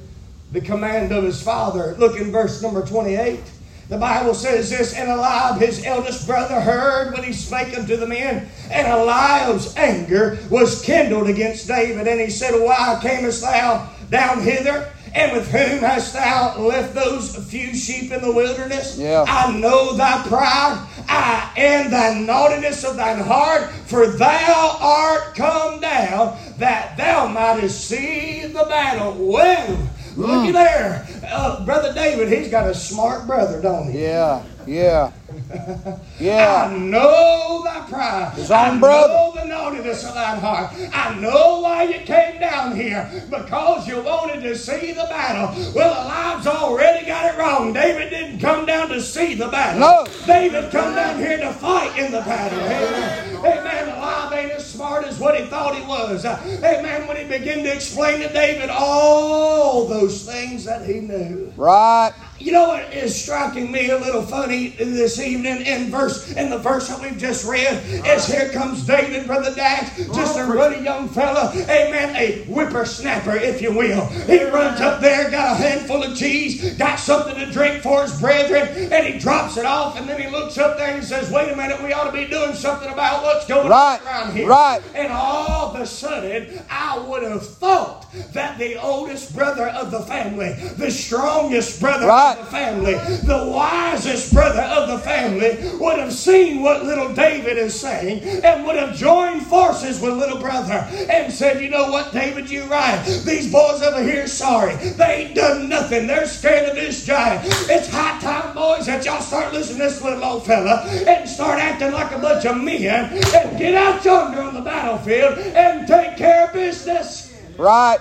the 0.51 0.61
command 0.61 1.11
of 1.11 1.23
his 1.23 1.41
father. 1.41 1.95
Look 1.97 2.17
in 2.17 2.31
verse 2.31 2.61
number 2.61 2.85
28. 2.85 3.41
The 3.89 3.97
Bible 3.97 4.33
says 4.33 4.69
this, 4.69 4.93
and 4.93 5.09
Eliab, 5.09 5.59
his 5.59 5.83
eldest 5.83 6.25
brother, 6.25 6.61
heard 6.61 7.13
when 7.13 7.23
he 7.25 7.33
spake 7.33 7.77
unto 7.77 7.97
the 7.97 8.07
men, 8.07 8.47
and 8.69 8.87
Eliab's 8.87 9.75
anger 9.75 10.39
was 10.49 10.81
kindled 10.81 11.27
against 11.27 11.67
David. 11.67 12.07
And 12.07 12.21
he 12.21 12.29
said, 12.29 12.53
Why 12.53 12.97
camest 13.01 13.41
thou 13.41 13.89
down 14.09 14.41
hither? 14.41 14.89
And 15.13 15.33
with 15.33 15.51
whom 15.51 15.79
hast 15.79 16.13
thou 16.13 16.57
left 16.57 16.93
those 16.93 17.35
few 17.49 17.75
sheep 17.75 18.11
in 18.11 18.21
the 18.21 18.31
wilderness? 18.31 18.97
Yeah. 18.97 19.25
I 19.27 19.57
know 19.57 19.93
thy 19.95 20.23
pride, 20.27 20.87
I 21.09 21.51
and 21.57 21.91
thy 21.91 22.19
naughtiness 22.19 22.83
of 22.85 22.95
thine 22.95 23.19
heart, 23.19 23.69
for 23.71 24.07
thou 24.07 24.77
art 24.79 25.35
come 25.35 25.81
down 25.81 26.37
that 26.57 26.95
thou 26.97 27.27
mightest 27.27 27.87
see 27.87 28.45
the 28.47 28.63
battle. 28.65 29.15
Well, 29.19 29.89
looky 30.15 30.51
there. 30.51 31.05
Uh, 31.27 31.65
brother 31.65 31.93
David, 31.93 32.29
he's 32.29 32.49
got 32.49 32.69
a 32.69 32.73
smart 32.73 33.27
brother, 33.27 33.61
don't 33.61 33.91
he? 33.91 34.03
Yeah. 34.03 34.43
Yeah. 34.65 35.11
I 35.91 35.97
Yeah. 36.19 36.75
know 36.79 37.61
thy 37.63 37.79
pride. 37.89 38.33
His 38.35 38.51
own 38.51 38.57
I 38.57 38.77
brother. 38.79 39.13
know 39.13 39.33
the 39.35 39.45
naughtiness 39.45 40.03
of 40.05 40.13
thine 40.13 40.39
heart. 40.39 40.71
I 40.93 41.15
know 41.15 41.59
why 41.61 41.83
you 41.83 41.99
came 42.05 42.39
down 42.39 42.75
here 42.75 43.09
because 43.29 43.87
you 43.87 44.01
wanted 44.01 44.41
to 44.41 44.55
see 44.57 44.91
the 44.93 45.05
battle. 45.09 45.47
Well, 45.73 45.93
the 45.93 46.01
Eliab's 46.09 46.47
already 46.47 47.05
got 47.05 47.33
it 47.33 47.37
wrong. 47.37 47.73
David 47.73 48.09
didn't 48.09 48.39
come 48.39 48.65
down 48.65 48.89
to 48.89 49.01
see 49.01 49.33
the 49.35 49.47
battle. 49.47 49.79
No. 49.81 50.05
David 50.25 50.71
come 50.71 50.95
down 50.95 51.17
here 51.17 51.37
to 51.39 51.51
fight 51.53 51.97
in 51.97 52.11
the 52.11 52.21
battle. 52.21 52.59
Amen. 52.59 53.35
Amen. 53.37 53.89
Eliab 53.89 54.33
ain't 54.33 54.51
as 54.51 54.67
smart 54.69 55.05
as 55.05 55.19
what 55.19 55.37
he 55.39 55.45
thought 55.47 55.75
he 55.75 55.81
was. 55.85 56.23
Amen. 56.25 57.07
When 57.07 57.17
he 57.17 57.23
began 57.25 57.63
to 57.63 57.73
explain 57.73 58.19
to 58.21 58.31
David 58.31 58.69
all 58.69 59.87
those 59.87 60.25
things 60.25 60.65
that 60.65 60.85
he 60.85 60.99
knew. 61.01 61.51
Right. 61.57 62.13
You 62.41 62.51
know 62.53 62.69
what 62.69 62.91
is 62.91 63.15
striking 63.15 63.71
me 63.71 63.91
a 63.91 63.99
little 63.99 64.23
funny 64.23 64.69
this 64.69 65.19
evening 65.19 65.61
in 65.61 65.91
verse 65.91 66.31
in 66.31 66.49
the 66.49 66.57
verse 66.57 66.87
that 66.89 66.99
we've 66.99 67.17
just 67.17 67.45
read 67.45 67.79
is 68.03 68.25
here 68.25 68.49
comes 68.49 68.83
David, 68.83 69.27
brother 69.27 69.53
Dax, 69.53 69.95
just 70.07 70.39
a 70.39 70.45
ruddy 70.45 70.83
young 70.83 71.07
fella, 71.07 71.51
amen, 71.53 72.15
a 72.15 72.43
whippersnapper, 72.45 73.35
if 73.35 73.61
you 73.61 73.71
will. 73.71 74.07
He 74.07 74.43
runs 74.45 74.81
up 74.81 75.01
there, 75.01 75.29
got 75.29 75.51
a 75.53 75.55
handful 75.55 76.01
of 76.01 76.17
cheese, 76.17 76.73
got 76.77 76.97
something 76.97 77.35
to 77.35 77.45
drink 77.51 77.83
for 77.83 78.01
his 78.01 78.19
brethren, 78.19 78.91
and 78.91 79.05
he 79.05 79.19
drops 79.19 79.57
it 79.57 79.65
off, 79.65 79.95
and 79.99 80.09
then 80.09 80.19
he 80.19 80.27
looks 80.27 80.57
up 80.57 80.79
there 80.79 80.95
and 80.95 81.03
says, 81.03 81.29
"Wait 81.29 81.51
a 81.51 81.55
minute, 81.55 81.81
we 81.83 81.93
ought 81.93 82.05
to 82.05 82.11
be 82.11 82.25
doing 82.25 82.55
something 82.55 82.91
about 82.91 83.21
what's 83.23 83.45
going 83.45 83.69
Right, 83.69 83.99
on 84.01 84.07
around 84.07 84.35
here." 84.35 84.47
right. 84.47 84.81
And 84.95 85.13
all 85.13 85.75
of 85.75 85.79
a 85.79 85.85
sudden, 85.85 86.59
I 86.71 86.97
would 86.97 87.21
have 87.21 87.47
thought 87.47 88.07
that 88.33 88.57
the 88.57 88.81
oldest 88.81 89.35
brother 89.35 89.67
of 89.67 89.91
the 89.91 90.01
family, 90.01 90.53
the 90.77 90.89
strongest 90.89 91.79
brother 91.79 92.07
Right. 92.07 92.30
Of 92.39 92.45
the 92.45 92.51
family, 92.51 92.93
the 92.93 93.51
wisest 93.51 94.33
brother 94.33 94.61
of 94.61 94.89
the 94.89 94.99
family, 94.99 95.57
would 95.79 95.99
have 95.99 96.13
seen 96.13 96.61
what 96.61 96.83
little 96.85 97.13
David 97.13 97.57
is 97.57 97.79
saying 97.79 98.21
and 98.43 98.65
would 98.65 98.75
have 98.75 98.95
joined 98.95 99.45
forces 99.45 99.99
with 100.01 100.13
little 100.17 100.39
brother 100.39 100.87
and 101.09 101.31
said, 101.31 101.61
You 101.61 101.69
know 101.69 101.91
what, 101.91 102.11
David, 102.11 102.49
you're 102.49 102.67
right. 102.67 103.03
These 103.25 103.51
boys 103.51 103.81
over 103.81 104.01
here, 104.03 104.27
sorry. 104.27 104.75
They 104.75 105.25
ain't 105.25 105.35
done 105.35 105.69
nothing. 105.69 106.07
They're 106.07 106.25
scared 106.27 106.69
of 106.69 106.75
this 106.75 107.05
giant. 107.05 107.41
It's 107.69 107.89
high 107.89 108.19
time, 108.19 108.53
boys, 108.55 108.85
that 108.85 109.05
y'all 109.05 109.21
start 109.21 109.53
listening 109.53 109.79
to 109.79 109.83
this 109.85 110.01
little 110.01 110.23
old 110.23 110.45
fella 110.45 110.83
and 110.87 111.27
start 111.29 111.59
acting 111.59 111.91
like 111.91 112.11
a 112.11 112.19
bunch 112.19 112.45
of 112.45 112.57
men 112.57 112.81
and 113.11 113.57
get 113.57 113.73
out 113.75 114.03
yonder 114.03 114.41
on 114.41 114.53
the 114.53 114.61
battlefield 114.61 115.37
and 115.39 115.87
take 115.87 116.17
care 116.17 116.47
of 116.47 116.53
business. 116.53 117.33
Right. 117.57 117.99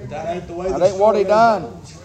But 0.00 0.10
that 0.10 0.36
ain't 0.36 0.46
the 0.46 0.54
way 0.54 0.68
That 0.68 0.78
the 0.80 0.86
ain't 0.86 0.98
what 0.98 1.16
he 1.16 1.24
done. 1.24 1.64
unfolds. 1.64 1.97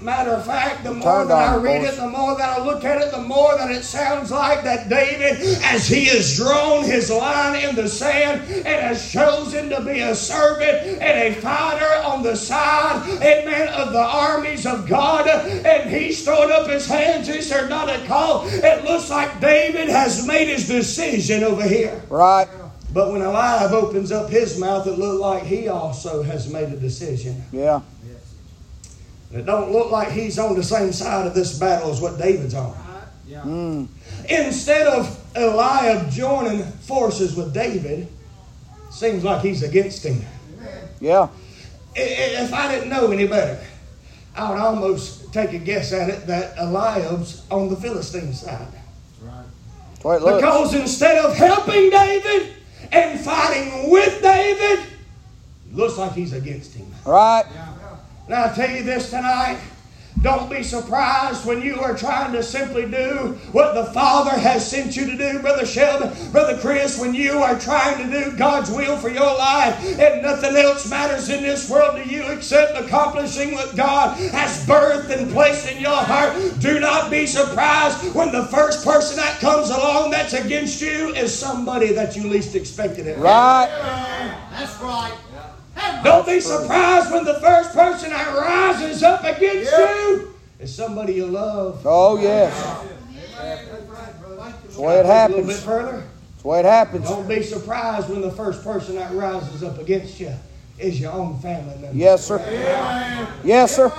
Matter 0.00 0.32
of 0.32 0.44
fact, 0.44 0.84
the 0.84 0.92
more 0.92 1.24
that 1.24 1.54
I 1.54 1.56
read 1.56 1.82
it, 1.82 1.96
the 1.96 2.08
more 2.08 2.36
that 2.36 2.58
I 2.58 2.62
look 2.62 2.84
at 2.84 3.00
it, 3.00 3.10
the 3.12 3.22
more 3.22 3.56
that 3.56 3.70
it 3.70 3.82
sounds 3.82 4.30
like 4.30 4.62
that 4.62 4.90
David, 4.90 5.40
as 5.64 5.88
he 5.88 6.04
has 6.06 6.36
drawn 6.36 6.84
his 6.84 7.10
line 7.10 7.64
in 7.66 7.74
the 7.74 7.88
sand 7.88 8.42
and 8.42 8.66
has 8.66 9.10
chosen 9.10 9.70
to 9.70 9.80
be 9.82 10.00
a 10.00 10.14
servant 10.14 11.00
and 11.00 11.34
a 11.34 11.40
fighter 11.40 11.90
on 12.04 12.22
the 12.22 12.36
side, 12.36 13.08
amen, 13.22 13.68
of 13.68 13.94
the 13.94 14.04
armies 14.04 14.66
of 14.66 14.86
God, 14.86 15.28
and 15.28 15.90
he's 15.90 16.22
throwing 16.22 16.50
up 16.50 16.68
his 16.68 16.86
hands, 16.86 17.30
is 17.30 17.48
there 17.48 17.66
not 17.66 17.88
a 17.88 18.06
call? 18.06 18.46
It 18.46 18.84
looks 18.84 19.08
like 19.08 19.40
David 19.40 19.88
has 19.88 20.26
made 20.26 20.48
his 20.48 20.68
decision 20.68 21.42
over 21.42 21.66
here. 21.66 22.02
Right. 22.10 22.48
But 22.92 23.12
when 23.12 23.22
Eliab 23.22 23.72
opens 23.72 24.12
up 24.12 24.30
his 24.30 24.58
mouth, 24.58 24.86
it 24.86 24.98
looks 24.98 25.20
like 25.20 25.42
he 25.42 25.68
also 25.68 26.22
has 26.22 26.52
made 26.52 26.72
a 26.72 26.76
decision. 26.76 27.42
Yeah. 27.50 27.80
It 29.32 29.44
don't 29.44 29.72
look 29.72 29.90
like 29.90 30.10
he's 30.10 30.38
on 30.38 30.54
the 30.54 30.62
same 30.62 30.92
side 30.92 31.26
of 31.26 31.34
this 31.34 31.58
battle 31.58 31.90
as 31.90 32.00
what 32.00 32.18
David's 32.18 32.54
on. 32.54 32.76
Mm. 33.28 33.88
Instead 34.28 34.86
of 34.86 35.18
Eliab 35.36 36.10
joining 36.10 36.62
forces 36.62 37.34
with 37.36 37.52
David, 37.52 38.08
seems 38.90 39.24
like 39.24 39.42
he's 39.42 39.62
against 39.62 40.04
him. 40.04 40.24
Yeah. 41.00 41.28
I- 41.96 42.00
I- 42.00 42.42
If 42.44 42.52
I 42.54 42.72
didn't 42.72 42.88
know 42.88 43.10
any 43.10 43.26
better, 43.26 43.58
I 44.36 44.50
would 44.50 44.58
almost 44.60 45.32
take 45.32 45.52
a 45.52 45.58
guess 45.58 45.92
at 45.92 46.08
it 46.08 46.26
that 46.28 46.54
Eliab's 46.58 47.42
on 47.50 47.68
the 47.68 47.76
Philistine 47.76 48.32
side. 48.32 48.68
That's 49.22 50.02
the 50.02 50.08
way 50.08 50.16
it 50.16 50.22
looks. 50.22 50.36
Because 50.40 50.74
instead 50.74 51.18
of 51.24 51.36
helping 51.36 51.90
David 51.90 52.54
and 52.92 53.20
fighting 53.20 53.90
with 53.90 54.22
David, 54.22 54.80
looks 55.72 55.96
like 55.98 56.12
he's 56.12 56.32
against 56.32 56.74
him. 56.74 56.86
Right. 57.04 57.44
Now 58.28 58.46
I 58.46 58.54
tell 58.54 58.70
you 58.70 58.82
this 58.82 59.10
tonight. 59.10 59.58
Don't 60.22 60.50
be 60.50 60.62
surprised 60.62 61.44
when 61.44 61.60
you 61.60 61.78
are 61.78 61.94
trying 61.94 62.32
to 62.32 62.42
simply 62.42 62.90
do 62.90 63.38
what 63.52 63.74
the 63.74 63.84
Father 63.92 64.30
has 64.30 64.68
sent 64.68 64.96
you 64.96 65.04
to 65.10 65.16
do, 65.16 65.40
Brother 65.40 65.66
Sheldon, 65.66 66.10
Brother 66.32 66.58
Chris, 66.58 66.98
when 66.98 67.14
you 67.14 67.42
are 67.42 67.58
trying 67.60 67.98
to 67.98 68.10
do 68.10 68.36
God's 68.36 68.70
will 68.70 68.96
for 68.96 69.10
your 69.10 69.36
life 69.36 69.78
and 70.00 70.22
nothing 70.22 70.56
else 70.56 70.88
matters 70.88 71.28
in 71.28 71.42
this 71.42 71.68
world 71.68 72.02
to 72.02 72.08
you 72.08 72.22
except 72.32 72.78
accomplishing 72.78 73.52
what 73.52 73.76
God 73.76 74.16
has 74.30 74.66
birthed 74.66 75.10
and 75.10 75.30
placed 75.30 75.70
in 75.70 75.80
your 75.80 75.94
heart. 75.94 76.34
Do 76.60 76.80
not 76.80 77.10
be 77.10 77.26
surprised 77.26 78.14
when 78.14 78.32
the 78.32 78.46
first 78.46 78.86
person 78.86 79.16
that 79.16 79.38
comes 79.38 79.68
along 79.68 80.12
that's 80.12 80.32
against 80.32 80.80
you 80.80 81.14
is 81.14 81.38
somebody 81.38 81.92
that 81.92 82.16
you 82.16 82.26
least 82.26 82.56
expected 82.56 83.06
it. 83.06 83.18
Right. 83.18 83.68
That's 84.50 84.80
right. 84.80 85.14
Don't 86.04 86.26
be 86.26 86.40
surprised 86.40 87.12
when 87.12 87.24
the 87.24 87.40
first 87.40 87.72
person 87.72 88.10
that 88.10 88.34
rises 88.36 89.02
up 89.02 89.24
against 89.24 89.72
you 89.72 90.34
is 90.58 90.74
somebody 90.74 91.14
you 91.14 91.26
love. 91.26 91.82
Oh, 91.84 92.18
yes. 92.18 92.54
That's 93.38 94.74
the 94.76 94.82
way 94.82 94.98
it 94.98 95.06
A 95.06 95.08
little 95.08 95.36
bit 95.36 95.46
happens. 95.46 95.62
further. 95.62 95.92
That's 95.92 96.42
the 96.42 96.48
way 96.48 96.60
it 96.60 96.64
happens. 96.64 97.08
Don't 97.08 97.28
be 97.28 97.42
surprised 97.42 98.08
when 98.08 98.20
the 98.20 98.30
first 98.30 98.62
person 98.62 98.96
that 98.96 99.12
rises 99.12 99.62
up 99.62 99.78
against 99.78 100.20
you 100.20 100.32
is 100.78 101.00
your 101.00 101.12
own 101.12 101.38
family 101.40 101.74
member. 101.78 101.96
Yes, 101.96 102.26
sir. 102.26 102.38
Yes, 103.44 103.74
sir. 103.76 103.92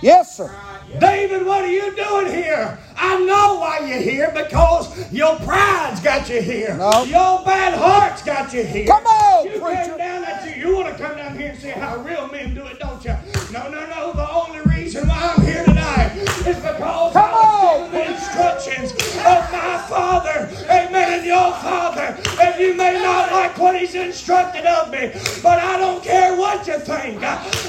Yes, 0.00 0.36
sir. 0.36 0.54
David, 0.98 1.44
what 1.44 1.62
are 1.64 1.70
you 1.70 1.94
doing 1.94 2.26
here? 2.32 2.78
I 2.96 3.20
know 3.20 3.60
why 3.60 3.80
you're 3.86 4.00
here 4.00 4.32
because 4.34 5.12
your 5.12 5.36
pride's 5.40 6.00
got 6.00 6.28
you 6.28 6.40
here. 6.40 6.76
No. 6.76 7.04
Your 7.04 7.44
bad 7.44 7.74
heart's 7.78 8.22
got 8.22 8.52
you 8.52 8.64
here. 8.64 8.86
Come 8.86 9.04
on, 9.04 9.46
you 9.46 9.60
preacher. 9.60 9.96
down 9.98 10.22
that 10.22 10.44
you, 10.56 10.62
you 10.68 10.76
want 10.76 10.96
to 10.96 11.02
come 11.02 11.16
down 11.16 11.38
here 11.38 11.50
and 11.50 11.58
see 11.58 11.68
how 11.70 11.98
real 11.98 12.28
men 12.28 12.54
do 12.54 12.64
it, 12.66 12.78
don't 12.80 13.04
you? 13.04 13.14
No, 13.52 13.68
no, 13.70 13.86
no. 13.86 14.12
The 14.14 14.30
only 14.30 14.60
reason 14.62 15.06
why 15.06 15.34
I'm 15.36 15.44
here 15.44 15.64
tonight 15.64 16.16
is 16.16 16.56
because 16.56 17.12
Come 17.12 17.34
I 17.34 17.84
on, 17.84 17.92
the 17.92 18.10
instructions 18.10 18.92
of 18.92 19.52
my 19.52 19.84
Father, 19.88 20.48
amen, 20.64 21.18
and 21.18 21.26
your 21.26 21.52
Father. 21.52 22.16
And 22.40 22.60
you 22.60 22.74
may 22.74 22.94
not 23.02 23.30
like 23.30 23.58
what 23.58 23.78
He's 23.78 23.94
instructed 23.94 24.64
of 24.64 24.90
me, 24.90 25.12
but 25.42 25.58
I 25.58 25.78
don't 25.78 26.02
care 26.02 26.34
what 26.36 26.66
you 26.66 26.78
think. 26.78 27.22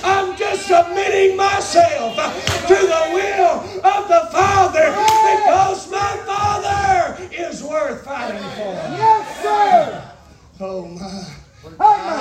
I'm 0.03 0.28
just 0.49 0.67
submitting 0.67 1.37
myself 1.37 2.15
to 2.15 2.73
the 2.73 3.11
will 3.13 3.59
of 3.85 4.07
the 4.07 4.29
Father 4.31 4.89
because 4.89 5.91
my 5.91 6.17
Father 6.25 7.17
is 7.31 7.63
worth 7.63 8.03
fighting 8.03 8.41
for. 8.41 8.73
Yes, 8.97 9.43
sir. 9.43 10.11
Oh 10.59 10.87
my. 10.87 11.25
I, 11.79 12.18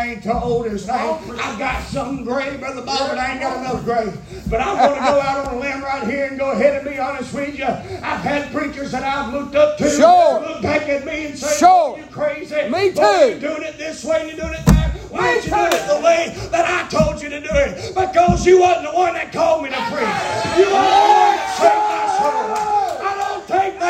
I 0.00 0.12
ain't 0.12 0.22
told 0.22 0.64
his 0.64 0.86
name. 0.86 0.96
I've 1.38 1.58
got 1.58 1.82
some 1.84 2.24
gray, 2.24 2.56
Brother 2.56 2.80
Bob, 2.80 3.10
but 3.10 3.18
I 3.18 3.32
ain't 3.32 3.40
got 3.42 3.58
enough 3.58 3.84
gray. 3.84 4.10
But 4.48 4.62
I'm 4.62 4.78
going 4.78 4.94
to 4.98 5.00
go 5.04 5.20
out 5.20 5.46
on 5.46 5.54
a 5.54 5.60
limb 5.60 5.82
right 5.82 6.08
here 6.10 6.24
and 6.24 6.38
go 6.38 6.52
ahead 6.52 6.76
and 6.82 6.90
be 6.90 6.98
honest 6.98 7.34
with 7.34 7.58
you. 7.58 7.66
I've 7.66 8.22
had 8.22 8.50
preachers 8.50 8.92
that 8.92 9.02
I've 9.02 9.30
looked 9.34 9.54
up 9.56 9.76
to 9.76 9.90
Sure. 9.90 10.40
look 10.40 10.62
back 10.62 10.88
at 10.88 11.04
me 11.04 11.26
and 11.26 11.38
say, 11.38 11.54
Sure. 11.58 11.98
you 11.98 12.04
crazy. 12.06 12.54
Me 12.70 12.92
Boy, 12.92 12.94
too. 12.94 13.28
you're 13.28 13.40
doing 13.40 13.62
it 13.62 13.76
this 13.76 14.02
way 14.02 14.20
and 14.22 14.28
you're 14.30 14.40
doing 14.40 14.58
it 14.58 14.64
that. 14.64 14.90
Why 15.10 15.34
ain't 15.34 15.44
you 15.44 15.50
doing 15.50 15.66
it 15.70 15.86
the 15.86 16.00
way 16.02 16.34
that 16.50 16.64
I 16.64 16.88
told 16.88 17.20
you 17.20 17.28
to 17.28 17.40
do 17.42 17.50
it? 17.52 17.94
Because 17.94 18.46
you 18.46 18.60
wasn't 18.60 18.86
the 18.90 18.96
one 18.96 19.12
that 19.12 19.30
called 19.34 19.64
me 19.64 19.68
to 19.68 19.76
preach. 19.76 20.56
You 20.56 20.72
wasn't 20.72 20.96
the 20.96 21.12
one 21.12 21.36
that 21.36 21.56
saved 21.60 22.54
my 22.56 22.56
soul. 22.64 22.69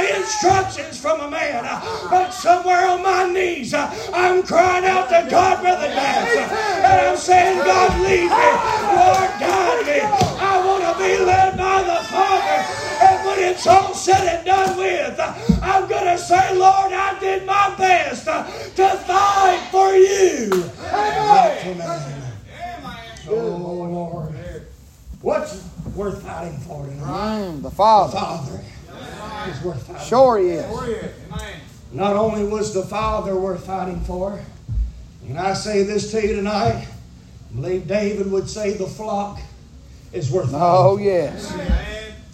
I 0.01 0.07
don't 0.07 0.13
take 0.13 0.17
my 0.17 0.19
instructions 0.21 1.01
from 1.01 1.21
a 1.21 1.31
man, 1.31 1.65
uh, 1.67 2.09
but 2.11 2.31
somewhere 2.31 2.89
on 2.89 3.03
my 3.03 3.31
knees, 3.31 3.75
uh, 3.75 3.91
I'm 4.13 4.43
crying 4.43 4.85
out 4.85 5.09
to 5.09 5.29
God, 5.31 5.61
Brother 5.61 5.89
Dance, 5.89 6.37
uh, 6.37 6.85
and 6.85 7.09
I'm 7.09 7.17
saying, 7.17 7.59
God, 7.59 8.01
lead 8.01 8.31
me. 8.31 8.51
Lord, 8.97 9.31
guide 9.41 9.87
me. 9.87 10.01
I 10.41 10.65
want 10.65 10.85
to 10.85 11.03
be 11.03 11.19
led 11.25 11.57
by 11.57 11.83
the 11.83 12.01
Father. 12.09 12.65
And 13.03 13.27
when 13.27 13.39
it's 13.51 13.67
all 13.67 13.95
said 13.95 14.39
and 14.39 14.47
done 14.47 14.77
with, 14.79 15.21
I'm 15.63 15.89
going 15.89 16.05
to 16.05 16.19
say, 16.19 16.57
Lord, 16.57 16.93
I 16.93 17.19
did 17.21 17.47
my 17.47 17.75
best 17.77 18.25
to 18.25 18.89
fight 19.07 19.69
for 19.71 19.93
you. 19.95 20.65
Amen. 20.93 21.87
Oh, 23.29 23.35
Lord. 23.35 24.35
What's 25.21 25.63
worth 25.95 26.23
fighting 26.23 26.59
for 26.61 26.87
tonight? 26.87 27.43
Mm, 27.43 27.63
the 27.63 27.71
Father. 27.71 28.19
Father 28.19 28.65
is 29.49 29.63
worth 29.63 29.87
fighting. 29.87 30.07
Sure 30.07 30.39
he 30.39 30.49
is. 30.51 31.13
Not 31.93 32.15
only 32.17 32.45
was 32.45 32.73
the 32.73 32.83
Father 32.85 33.35
worth 33.37 33.67
fighting 33.67 34.01
for, 34.03 34.41
and 35.29 35.39
I 35.39 35.55
say 35.55 35.83
this 35.83 36.11
to 36.13 36.23
you 36.27 36.37
tonight, 36.37 36.87
I 36.87 37.55
believe 37.55 37.87
David 37.89 38.31
would 38.31 38.49
say 38.49 38.75
the 38.75 38.87
flock 38.87 39.41
is 40.13 40.31
worth 40.31 40.51
Oh, 40.55 40.97
for. 40.97 41.03
yes. 41.03 41.53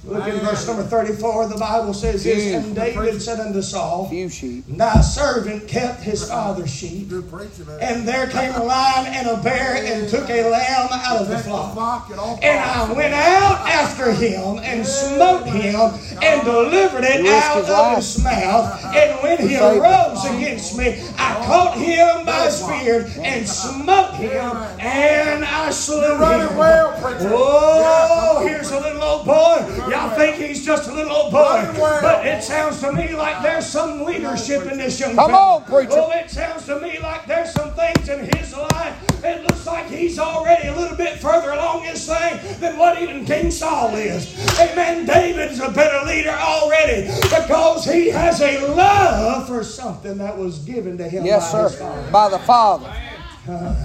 Look 0.04 0.28
in 0.28 0.38
verse 0.38 0.64
number 0.68 0.84
34, 0.84 1.48
the 1.48 1.56
Bible 1.56 1.92
says 1.92 2.22
this, 2.22 2.54
And 2.64 2.76
David 2.76 3.20
said 3.20 3.40
unto 3.40 3.60
Saul, 3.60 4.08
Few 4.08 4.28
sheep. 4.28 4.64
Thy 4.68 5.00
servant 5.00 5.66
kept 5.66 6.00
his 6.02 6.28
father's 6.28 6.72
sheep, 6.72 7.08
Good 7.08 7.28
preaching. 7.28 7.66
man. 7.66 7.78
and 7.80 8.06
there 8.06 8.28
came 8.28 8.54
a 8.54 8.62
lion 8.62 9.06
and 9.12 9.26
a 9.26 9.42
bear 9.42 9.75
and 10.06 10.14
took 10.14 10.30
a 10.30 10.48
lamb 10.48 10.88
out 10.92 11.20
of 11.20 11.28
the 11.28 11.38
flock. 11.38 11.74
Flock 11.74 12.10
and 12.10 12.20
I 12.20 12.92
went 12.92 13.14
out 13.14 13.68
after 13.68 14.12
him 14.12 14.58
and 14.62 14.86
smote 14.86 15.46
him 15.46 15.90
and 16.22 16.44
delivered 16.44 17.04
it 17.04 17.26
out 17.26 17.64
of 17.68 17.96
his 17.96 18.22
mouth. 18.22 18.84
And 18.94 19.22
when 19.22 19.38
he 19.38 19.56
Saved 19.56 19.82
arose 19.82 20.24
against 20.26 20.78
me, 20.78 21.02
I 21.18 21.34
caught 21.46 21.76
him 21.76 22.24
by 22.24 22.44
his 22.44 22.62
beard 22.62 23.10
and 23.18 23.48
smote 23.48 24.14
him, 24.14 24.56
and 24.78 25.44
I 25.44 25.70
slew 25.70 26.14
him. 26.14 26.20
well, 26.56 26.92
preacher. 27.02 27.30
Oh, 27.32 28.46
here's 28.46 28.70
a 28.70 28.80
little 28.80 29.02
old 29.02 29.26
boy. 29.26 29.56
Y'all 29.90 30.16
think 30.16 30.36
he's 30.36 30.64
just 30.64 30.88
a 30.88 30.94
little 30.94 31.12
old 31.12 31.32
boy, 31.32 31.68
but 31.76 32.26
it 32.26 32.42
sounds 32.42 32.80
to 32.80 32.92
me 32.92 33.14
like 33.14 33.42
there's 33.42 33.66
some 33.66 34.04
leadership 34.04 34.66
in 34.66 34.78
this 34.78 35.00
young 35.00 35.16
man. 35.16 35.26
Come 35.26 35.30
fella. 35.30 35.56
on, 35.56 35.64
preacher. 35.64 35.92
Oh, 35.94 36.10
it 36.12 36.30
sounds 36.30 36.64
to 36.66 36.80
me 36.80 36.98
like 37.00 37.26
there's 37.26 37.52
some 37.52 37.72
things 37.72 38.08
in 38.08 38.24
his 38.36 38.54
life. 38.56 39.15
It 39.26 39.42
looks 39.42 39.66
like 39.66 39.88
he's 39.88 40.18
already 40.18 40.68
a 40.68 40.74
little 40.76 40.96
bit 40.96 41.18
further 41.18 41.50
along 41.50 41.82
his 41.82 42.06
thing 42.06 42.38
than 42.60 42.78
what 42.78 43.00
even 43.02 43.24
King 43.24 43.50
Saul 43.50 43.94
is. 43.96 44.32
Amen. 44.60 45.04
David's 45.04 45.58
a 45.60 45.70
better 45.70 46.06
leader 46.06 46.30
already 46.30 47.06
because 47.22 47.84
he 47.84 48.08
has 48.10 48.40
a 48.40 48.66
love 48.74 49.48
for 49.48 49.64
something 49.64 50.16
that 50.18 50.36
was 50.36 50.60
given 50.60 50.96
to 50.98 51.08
him 51.08 51.24
Yes, 51.24 51.52
by 51.52 51.68
sir. 51.68 52.08
By 52.12 52.28
the 52.28 52.38
Father. 52.40 52.92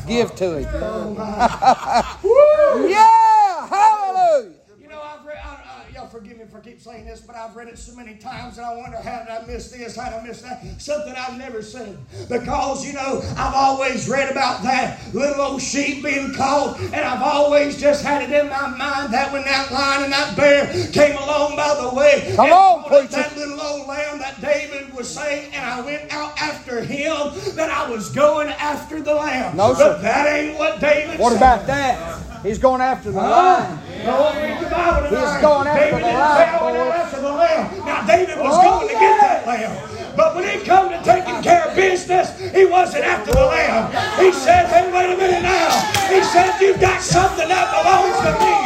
Give 0.07 0.33
to 0.35 0.57
him. 0.59 0.67
Oh. 0.73 2.17
Yeah! 2.89 3.67
Hallelujah! 3.67 4.51
You 4.81 4.87
know, 4.87 5.01
I've 5.01 5.25
read, 5.25 5.37
I, 5.43 5.85
I, 5.89 5.93
y'all 5.93 6.07
forgive 6.07 6.37
me 6.37 6.40
for 6.51 6.59
keep 6.59 6.81
saying 6.81 7.05
this, 7.05 7.21
but 7.21 7.35
I've 7.35 7.55
read 7.55 7.67
it 7.69 7.77
so 7.77 7.95
many 7.95 8.15
times 8.15 8.57
and 8.57 8.65
I 8.65 8.75
wonder 8.75 8.97
how 8.97 9.19
did 9.19 9.29
I 9.29 9.45
miss 9.47 9.71
this, 9.71 9.95
how 9.95 10.09
did 10.09 10.19
I 10.19 10.23
miss 10.27 10.41
that? 10.41 10.61
Something 10.81 11.13
I've 11.17 11.37
never 11.37 11.61
seen. 11.61 11.97
Because, 12.29 12.85
you 12.85 12.93
know, 12.93 13.21
I've 13.37 13.53
always 13.55 14.09
read 14.09 14.29
about 14.29 14.61
that 14.63 14.99
little 15.13 15.41
old 15.41 15.61
sheep 15.61 16.03
being 16.03 16.33
caught, 16.33 16.79
and 16.79 16.95
I've 16.95 17.21
always 17.21 17.79
just 17.79 18.03
had 18.03 18.21
it 18.23 18.31
in 18.31 18.49
my 18.49 18.67
mind 18.67 19.13
that 19.13 19.31
when 19.31 19.43
that 19.43 19.71
lion 19.71 20.03
and 20.05 20.13
that 20.13 20.35
bear 20.35 20.67
came 20.91 21.15
along 21.17 21.55
by 21.55 21.77
the 21.81 21.95
way, 21.95 22.33
Come 22.35 22.51
on, 22.51 22.83
preacher. 22.85 23.07
that 23.07 23.35
little 23.37 23.59
old 23.61 23.87
lamb 23.87 24.19
that 24.19 24.39
David 24.41 24.93
was 24.93 25.09
saying, 25.09 25.53
and 25.53 25.65
I 25.65 25.79
went 25.81 26.11
out 26.13 26.39
after 26.41 26.81
him, 26.83 27.31
that 27.55 27.69
I 27.69 27.89
was 27.89 28.09
going 28.09 28.49
after 28.49 29.01
the 29.01 29.13
lamb. 29.15 29.55
No, 29.55 29.69
but 29.73 29.77
sir. 29.77 30.01
that 30.01 30.27
ain't 30.27 30.57
what 30.59 30.79
David 30.81 31.19
What 31.19 31.29
said. 31.31 31.37
about 31.37 31.67
that? 31.67 32.21
He's 32.43 32.57
going 32.57 32.81
after 32.81 33.11
the 33.11 33.19
lion. 33.19 33.77
Read 34.01 34.59
the 34.63 34.69
Bible 34.69 35.09
He's 35.09 35.41
going 35.41 35.67
after 35.67 35.79
David 35.85 35.99
the 35.99 36.05
didn't 36.05 36.17
went 36.61 36.77
out 36.77 36.93
after 36.95 37.21
the 37.21 37.31
lamb. 37.31 37.85
Now, 37.85 38.05
David 38.05 38.37
was 38.39 38.55
going 38.57 38.87
to 38.87 38.93
get 38.93 39.15
that 39.21 39.47
lamb. 39.47 39.73
But 40.15 40.35
when 40.35 40.43
it 40.43 40.65
come 40.65 40.89
to 40.89 40.99
taking 41.03 41.41
care 41.41 41.67
of 41.67 41.75
business, 41.75 42.37
he 42.51 42.65
wasn't 42.65 43.05
after 43.05 43.31
the 43.31 43.45
lamb. 43.45 43.91
He 44.19 44.31
said, 44.31 44.67
hey, 44.67 44.91
wait 44.91 45.13
a 45.13 45.17
minute 45.17 45.43
now. 45.43 45.71
He 46.11 46.21
said, 46.23 46.59
you've 46.59 46.81
got 46.81 47.01
something 47.01 47.47
that 47.47 47.67
belongs 47.71 48.17
to 48.27 48.31
me. 48.43 48.57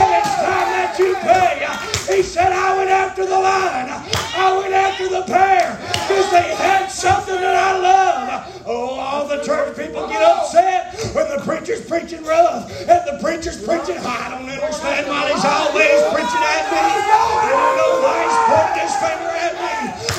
And 0.00 0.10
it's 0.16 0.34
time 0.40 0.68
that 0.72 0.96
you 0.98 1.14
pay. 1.20 1.68
He 2.16 2.22
said, 2.22 2.52
I 2.52 2.76
went 2.76 2.90
after 2.90 3.26
the 3.26 3.38
lion. 3.38 3.88
I 3.92 4.56
went 4.58 4.72
after 4.72 5.08
the 5.08 5.24
bear. 5.28 5.76
Because 6.08 6.30
they 6.30 6.54
had 6.56 6.86
something 6.88 7.36
that 7.36 7.54
I 7.54 7.78
love. 7.78 8.62
Oh, 8.66 8.87
the 9.28 9.44
church 9.44 9.76
people 9.76 10.08
get 10.08 10.22
upset 10.22 10.96
when 11.12 11.28
the 11.28 11.42
preacher's 11.44 11.84
preaching 11.84 12.24
rough 12.24 12.70
and 12.88 13.02
the 13.04 13.18
preacher's 13.22 13.60
preaching 13.60 14.00
high. 14.00 14.26
I 14.26 14.30
don't 14.32 14.48
understand 14.48 15.06
why 15.06 15.28
he's 15.28 15.44
always 15.44 16.00
preaching 16.16 16.44
at 16.48 16.64
me. 16.72 16.80
I 16.80 17.52
don't 17.52 17.76
know 17.76 17.92
why 18.00 18.16
he's 18.24 18.40
pointing 18.48 18.80
his 18.88 18.96
finger 18.96 19.32
at 19.36 19.54
me. 19.60 19.74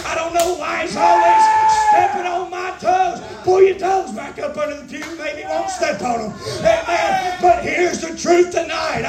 I 0.05 0.13
don't 0.13 0.33
know 0.33 0.53
why 0.61 0.85
he's 0.85 0.95
always 0.95 1.41
stepping 1.89 2.27
on 2.29 2.49
my 2.53 2.69
toes. 2.77 3.17
Pull 3.43 3.63
your 3.63 3.79
toes 3.79 4.11
back 4.11 4.37
up 4.37 4.55
under 4.57 4.77
the 4.77 4.85
pew. 4.85 5.05
Maybe 5.17 5.41
won't 5.49 5.69
step 5.69 6.01
on 6.01 6.29
them. 6.29 6.33
Amen. 6.61 7.37
But 7.41 7.63
here's 7.63 8.01
the 8.01 8.15
truth 8.15 8.51
tonight. 8.51 9.01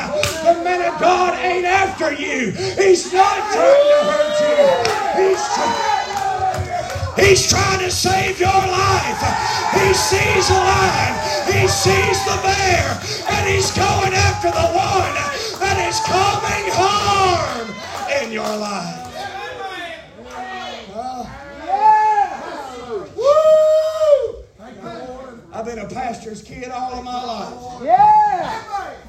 The 0.45 0.65
man 0.65 0.81
of 0.81 0.99
God 0.99 1.39
ain't 1.39 1.67
after 1.67 2.13
you. 2.13 2.53
He's 2.81 3.13
not 3.13 3.37
trying 3.53 3.85
to 3.85 4.01
hurt 4.09 4.41
you. 4.41 5.29
He's 5.29 5.45
trying. 5.55 5.90
He 7.21 7.31
He's 7.31 7.49
trying 7.49 7.81
to 7.81 7.91
save 7.91 8.41
your 8.41 8.49
life. 8.49 9.21
He 9.75 9.95
sees 9.95 10.49
the 10.49 10.55
lion, 10.55 11.15
he 11.53 11.69
sees 11.69 12.25
the 12.25 12.39
bear, 12.43 13.01
and 13.31 13.49
he's 13.49 13.71
going 13.73 14.15
after 14.15 14.51
the 14.51 14.69
one 14.75 15.15
that 15.61 15.79
is 15.89 16.01
coming 16.01 16.67
harm 16.75 17.69
in 18.23 18.33
your 18.33 18.57
life. 18.57 19.00
I've 25.61 25.67
been 25.67 25.79
a 25.81 25.87
pastor's 25.87 26.41
kid 26.41 26.71
all 26.71 26.95
of 26.95 27.05
my 27.05 27.23
life. 27.23 27.83
Yeah. 27.85 28.63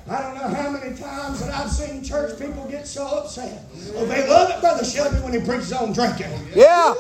I 0.10 0.22
don't 0.22 0.36
know 0.36 0.54
how 0.54 0.70
many 0.70 0.98
times 0.98 1.40
that 1.40 1.50
I've 1.50 1.72
seen 1.72 2.04
church 2.04 2.38
people 2.38 2.68
get 2.70 2.86
so 2.86 3.08
upset. 3.08 3.64
Oh, 3.96 4.06
they 4.06 4.28
love 4.28 4.50
it, 4.50 4.60
Brother 4.60 4.84
Shelby, 4.84 5.16
when 5.22 5.32
he 5.32 5.40
preaches 5.40 5.72
on 5.72 5.94
drinking. 5.94 6.30
Yeah. 6.54 6.94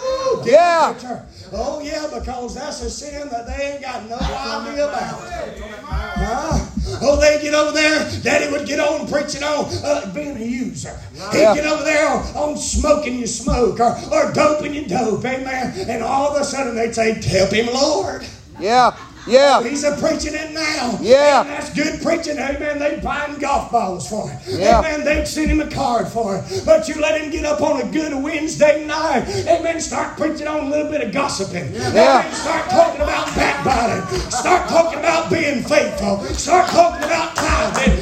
Get 0.45 0.53
Yeah. 0.53 1.25
Oh, 1.51 1.81
yeah, 1.83 2.07
because 2.17 2.55
that's 2.55 2.81
a 2.81 2.89
sin 2.89 3.27
that 3.27 3.45
they 3.45 3.73
ain't 3.73 3.81
got 3.81 4.07
no 4.07 4.15
idea 4.15 4.87
about. 4.87 5.19
Huh? 5.19 6.65
Oh, 7.01 7.19
they 7.19 7.41
get 7.41 7.53
over 7.53 7.73
there. 7.73 8.09
Daddy 8.23 8.49
would 8.53 8.65
get 8.65 8.79
on 8.79 9.05
preaching 9.09 9.43
on 9.43 9.65
uh, 9.83 10.13
being 10.13 10.37
a 10.37 10.45
user. 10.45 10.97
He'd 11.33 11.39
Yeah. 11.39 11.55
get 11.55 11.65
over 11.65 11.83
there 11.83 12.07
on, 12.07 12.23
on 12.37 12.57
smoking 12.57 13.19
you 13.19 13.27
smoke 13.27 13.81
or, 13.81 13.99
or 14.13 14.31
doping 14.31 14.73
you 14.73 14.87
dope. 14.87 15.25
Amen. 15.25 15.89
And 15.89 16.01
all 16.03 16.33
of 16.33 16.41
a 16.41 16.45
sudden 16.45 16.73
they'd 16.73 16.95
say, 16.95 17.21
Help 17.21 17.51
him, 17.51 17.67
Lord. 17.73 18.25
Yeah. 18.57 18.95
Yeah. 19.27 19.63
He's 19.63 19.83
a 19.83 19.95
preaching 19.97 20.33
it 20.33 20.51
now. 20.51 20.97
Yeah. 21.01 21.43
That's 21.43 21.73
good 21.73 22.01
preaching. 22.01 22.37
Amen. 22.37 22.79
They 22.79 22.99
buying 23.03 23.37
golf 23.37 23.71
balls 23.71 24.09
for 24.09 24.31
it. 24.31 24.39
Yeah. 24.59 24.79
Amen. 24.79 25.03
They'd 25.03 25.27
send 25.27 25.51
him 25.51 25.61
a 25.61 25.69
card 25.69 26.07
for 26.07 26.37
it. 26.37 26.63
But 26.65 26.87
you 26.87 26.99
let 27.01 27.19
him 27.19 27.29
get 27.31 27.45
up 27.45 27.61
on 27.61 27.81
a 27.81 27.91
good 27.91 28.13
Wednesday 28.21 28.85
night. 28.85 29.27
Amen. 29.47 29.79
Start 29.79 30.17
preaching 30.17 30.47
on 30.47 30.65
a 30.65 30.69
little 30.69 30.91
bit 30.91 31.01
of 31.01 31.13
gossiping. 31.13 31.73
Yeah. 31.73 32.21
Amen. 32.21 32.33
Start 32.33 32.69
talking 32.69 33.01
about 33.01 33.27
backbiting. 33.35 34.19
Start 34.31 34.69
talking 34.69 34.99
about 34.99 35.29
being 35.29 35.63
faithful. 35.63 36.23
Start 36.33 36.69
talking 36.69 37.03
about 37.03 37.35
tithing. 37.35 38.00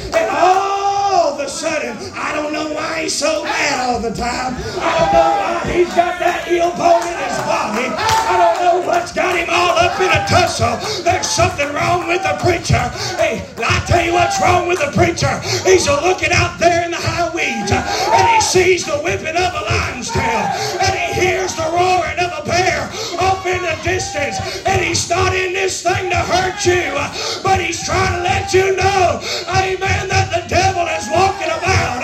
Sudden, 1.50 1.98
I 2.14 2.32
don't 2.32 2.52
know 2.52 2.72
why 2.72 3.02
he's 3.02 3.12
so 3.12 3.42
mad 3.42 3.90
all 3.90 4.00
the 4.00 4.14
time. 4.14 4.54
I 4.54 4.90
don't 4.96 5.12
know 5.12 5.30
why 5.34 5.72
he's 5.72 5.92
got 5.92 6.16
that 6.22 6.46
ill 6.46 6.70
bone 6.78 7.02
in 7.02 7.18
his 7.20 7.38
body. 7.42 7.90
I 7.90 8.34
don't 8.38 8.58
know 8.62 8.86
what's 8.86 9.12
got 9.12 9.36
him 9.36 9.50
all 9.50 9.76
up 9.76 9.98
in 10.00 10.08
a 10.08 10.22
tussle. 10.30 10.78
There's 11.02 11.28
something 11.28 11.68
wrong 11.74 12.06
with 12.06 12.22
the 12.22 12.38
preacher. 12.40 12.80
Hey, 13.18 13.44
I 13.58 13.82
tell 13.84 14.00
you 14.00 14.14
what's 14.14 14.40
wrong 14.40 14.68
with 14.68 14.78
the 14.78 14.94
preacher. 14.94 15.28
He's 15.68 15.86
a 15.90 16.00
looking 16.00 16.32
out 16.32 16.58
there 16.58 16.84
in 16.84 16.92
the 16.92 17.02
high 17.02 17.28
weeds 17.34 17.72
uh, 17.74 17.82
and 17.82 18.24
he 18.30 18.40
sees 18.40 18.86
the 18.86 18.96
whipping 19.02 19.36
of 19.36 19.50
a 19.52 19.62
lion's 19.66 20.08
tail 20.08 20.46
and 20.80 20.94
he 20.96 21.12
hears 21.18 21.52
the 21.58 21.66
roaring 21.74 22.18
of 22.22 22.30
a 22.40 22.42
bear 22.46 22.88
oh, 23.20 23.39
off 23.40 23.46
in 23.46 23.62
the 23.62 23.82
distance 23.82 24.62
and 24.66 24.84
he's 24.84 25.08
not 25.08 25.34
in 25.34 25.52
this 25.52 25.82
thing 25.82 26.10
to 26.10 26.16
hurt 26.16 26.64
you, 26.66 26.92
but 27.42 27.60
he's 27.60 27.84
trying 27.84 28.16
to 28.16 28.22
let 28.22 28.52
you 28.52 28.76
know, 28.76 29.20
amen, 29.48 30.08
that 30.08 30.30
the 30.32 30.48
devil 30.48 30.86
is 30.86 31.08
walking 31.10 31.48
about 31.48 32.02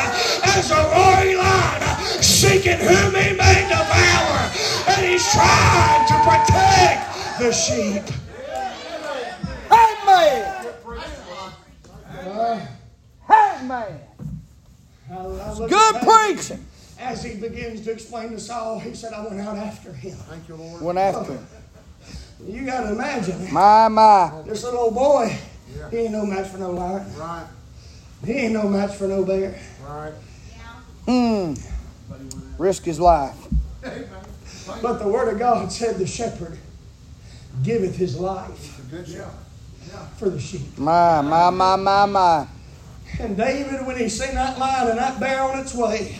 as 0.57 0.71
a 0.71 0.83
roaring 0.93 1.37
lion 1.37 2.23
seeking 2.23 2.79
whom 2.79 3.15
he 3.15 3.37
may 3.37 3.67
devour 3.69 4.51
and 4.89 5.07
he's 5.07 5.27
trying 5.33 6.07
to 6.09 6.17
protect 6.25 7.39
the 7.39 7.53
sheep. 7.53 8.03
Amen. 9.71 10.67
Amen. 13.29 14.01
Good 15.69 15.97
preaching. 16.03 16.65
As 16.99 17.23
he 17.23 17.35
begins 17.35 17.83
to 17.83 17.93
explain 17.93 18.31
to 18.31 18.41
Saul, 18.41 18.79
he 18.79 18.95
said, 18.95 19.13
I 19.13 19.27
went 19.27 19.41
out 19.41 19.57
after 19.57 19.93
him. 19.93 20.17
Thank 20.17 20.49
you, 20.49 20.57
Lord. 20.57 20.81
Went 20.81 20.99
after 20.99 21.33
him. 21.35 21.47
You 22.47 22.65
got 22.65 22.83
to 22.83 22.93
imagine, 22.93 23.53
My, 23.53 23.89
my. 23.89 24.43
this 24.47 24.63
little 24.65 24.81
old 24.81 24.95
boy, 24.95 25.37
he 25.91 25.97
ain't 25.97 26.13
no 26.13 26.25
match 26.25 26.49
for 26.49 26.59
no 26.59 26.71
lion. 26.71 27.07
Right, 27.17 27.47
He 28.25 28.33
ain't 28.33 28.53
no 28.53 28.69
match 28.69 28.95
for 28.97 29.09
no 29.09 29.25
bear. 29.25 29.59
right. 29.87 30.13
Hmm. 31.07 31.55
Risk 32.59 32.85
his 32.85 32.99
life. 33.01 33.37
But 34.83 34.99
the 34.99 35.09
word 35.09 35.33
of 35.33 35.39
God 35.39 35.71
said, 35.71 35.97
The 35.97 36.07
shepherd 36.07 36.59
giveth 37.63 37.97
his 37.97 38.19
life 38.19 38.81
Good 38.91 39.07
for 40.17 40.31
the 40.31 40.41
sheep. 40.41 40.79
My, 40.79 41.21
my, 41.21 41.51
my, 41.51 41.77
my, 41.77 42.07
my. 42.07 42.47
And 43.19 43.37
David, 43.37 43.87
when 43.87 43.97
he 43.97 44.09
seen 44.09 44.35
that 44.35 44.59
lion 44.59 44.91
and 44.91 44.99
that 44.99 45.19
bear 45.21 45.43
on 45.43 45.59
its 45.59 45.75
way, 45.75 46.19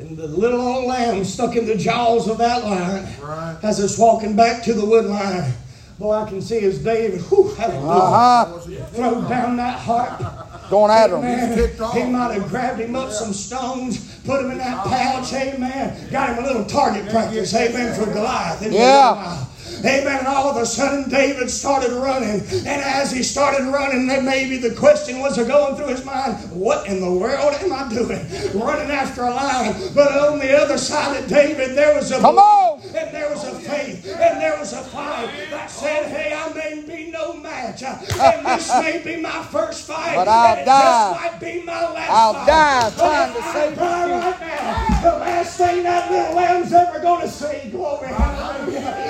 and 0.00 0.16
the 0.16 0.26
little 0.26 0.60
old 0.60 0.86
lamb 0.86 1.24
stuck 1.24 1.56
in 1.56 1.66
the 1.66 1.74
jaws 1.76 2.28
of 2.28 2.38
that 2.38 2.64
lion, 2.64 3.06
Right. 3.22 3.56
as 3.62 3.78
it's 3.80 3.98
walking 3.98 4.34
back 4.34 4.62
to 4.64 4.72
the 4.72 4.84
wood 4.84 5.04
line, 5.06 5.52
boy, 5.98 6.14
I 6.14 6.28
can 6.28 6.40
see 6.40 6.60
as 6.64 6.78
David, 6.78 7.20
whew, 7.22 7.54
hallelujah, 7.56 7.90
Uh-huh. 7.90 8.46
throw 8.94 9.20
down 9.22 9.56
that 9.58 9.78
heart. 9.78 10.22
Going 10.70 10.92
at 10.92 11.10
him. 11.10 11.20
Man, 11.22 11.58
he 11.94 12.02
might 12.04 12.32
have 12.34 12.48
grabbed 12.48 12.78
him 12.80 12.94
up 12.94 13.10
some 13.10 13.32
stones, 13.32 13.98
put 14.24 14.44
him 14.44 14.52
in 14.52 14.58
that 14.58 14.84
pouch, 14.84 15.32
amen. 15.34 15.96
Got 16.12 16.30
him 16.30 16.44
a 16.44 16.46
little 16.46 16.64
target 16.64 17.08
practice, 17.10 17.52
amen, 17.54 17.92
for 17.98 18.06
Goliath. 18.12 18.62
Isn't? 18.62 18.72
Yeah. 18.74 19.36
Amen. 19.84 20.18
And 20.18 20.26
all 20.26 20.48
of 20.50 20.56
a 20.56 20.66
sudden, 20.66 21.08
David 21.08 21.50
started 21.50 21.92
running. 21.92 22.40
And 22.66 22.82
as 22.82 23.10
he 23.12 23.22
started 23.22 23.64
running, 23.66 24.06
then 24.06 24.24
maybe 24.24 24.56
the 24.58 24.74
question 24.74 25.20
was 25.20 25.36
going 25.36 25.76
through 25.76 25.88
his 25.88 26.04
mind 26.04 26.36
What 26.52 26.86
in 26.86 27.00
the 27.00 27.10
world 27.10 27.54
am 27.54 27.72
I 27.72 27.88
doing? 27.88 28.26
Running 28.54 28.90
after 28.90 29.22
a 29.22 29.30
lion. 29.30 29.74
But 29.94 30.12
on 30.18 30.38
the 30.38 30.56
other 30.56 30.78
side 30.78 31.22
of 31.22 31.28
David, 31.28 31.76
there 31.76 31.94
was 31.94 32.10
a 32.12 32.20
Come 32.20 32.38
on. 32.38 32.80
and 32.82 33.14
there 33.14 33.28
was 33.30 33.44
a 33.44 33.54
faith, 33.60 34.06
and 34.06 34.40
there 34.40 34.58
was 34.58 34.72
a 34.72 34.82
fight 34.82 35.30
that 35.50 35.70
said, 35.70 36.06
Hey, 36.06 36.34
I 36.34 36.52
may 36.52 36.82
be 36.82 37.10
no 37.10 37.32
match, 37.34 37.82
uh, 37.82 37.96
and 38.20 38.46
this 38.46 38.68
may 38.80 39.00
be 39.04 39.20
my 39.20 39.42
first 39.44 39.86
fight, 39.86 40.14
But 40.16 40.28
I'll 40.28 40.56
and 40.56 40.66
die. 40.66 41.12
just 41.12 41.20
might 41.32 41.40
be 41.40 41.62
my 41.62 41.92
last 41.92 42.10
I'll 42.10 42.32
fight. 42.34 42.46
die 42.46 42.90
trying 42.96 43.30
if 43.30 43.36
to 43.36 43.42
I 43.42 43.52
save 43.52 43.70
the 43.74 43.80
die 43.80 44.10
right 44.10 44.40
now, 44.40 45.10
the 45.12 45.18
last 45.18 45.56
thing 45.56 45.82
that 45.84 46.10
little 46.10 46.34
lamb's 46.36 46.72
ever 46.72 46.98
going 47.00 47.20
to 47.22 47.28
see, 47.28 47.70
glory, 47.70 48.08
hallelujah, 48.08 48.78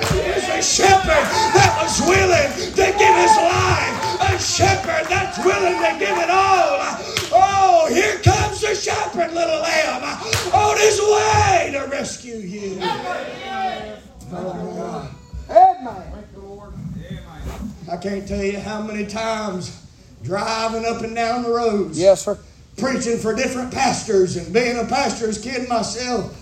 a 0.61 0.63
shepherd 0.63 1.25
that 1.57 1.73
was 1.81 1.99
willing 2.07 2.51
to 2.69 2.85
give 2.99 3.15
his 3.17 3.35
life, 3.35 3.97
a 4.29 4.37
shepherd 4.39 5.09
that's 5.09 5.39
willing 5.43 5.73
to 5.81 5.97
give 5.97 6.15
it 6.15 6.29
all. 6.29 6.77
Oh, 7.33 7.89
here 7.91 8.19
comes 8.19 8.61
the 8.61 8.75
shepherd, 8.75 9.33
little 9.33 9.59
lamb, 9.59 10.03
on 10.53 10.77
his 10.77 11.01
way 11.01 11.71
to 11.73 11.87
rescue 11.89 12.35
you. 12.35 12.79
Amen. 15.49 16.23
I 17.91 17.97
can't 17.97 18.27
tell 18.27 18.43
you 18.43 18.59
how 18.59 18.83
many 18.83 19.07
times 19.07 19.83
driving 20.21 20.85
up 20.85 21.01
and 21.01 21.15
down 21.15 21.41
the 21.41 21.49
roads, 21.49 21.97
Yes, 21.97 22.23
sir. 22.25 22.37
preaching 22.77 23.17
for 23.17 23.33
different 23.33 23.73
pastors 23.73 24.37
and 24.37 24.53
being 24.53 24.77
a 24.77 24.85
pastor's 24.85 25.39
kid 25.41 25.67
myself. 25.67 26.37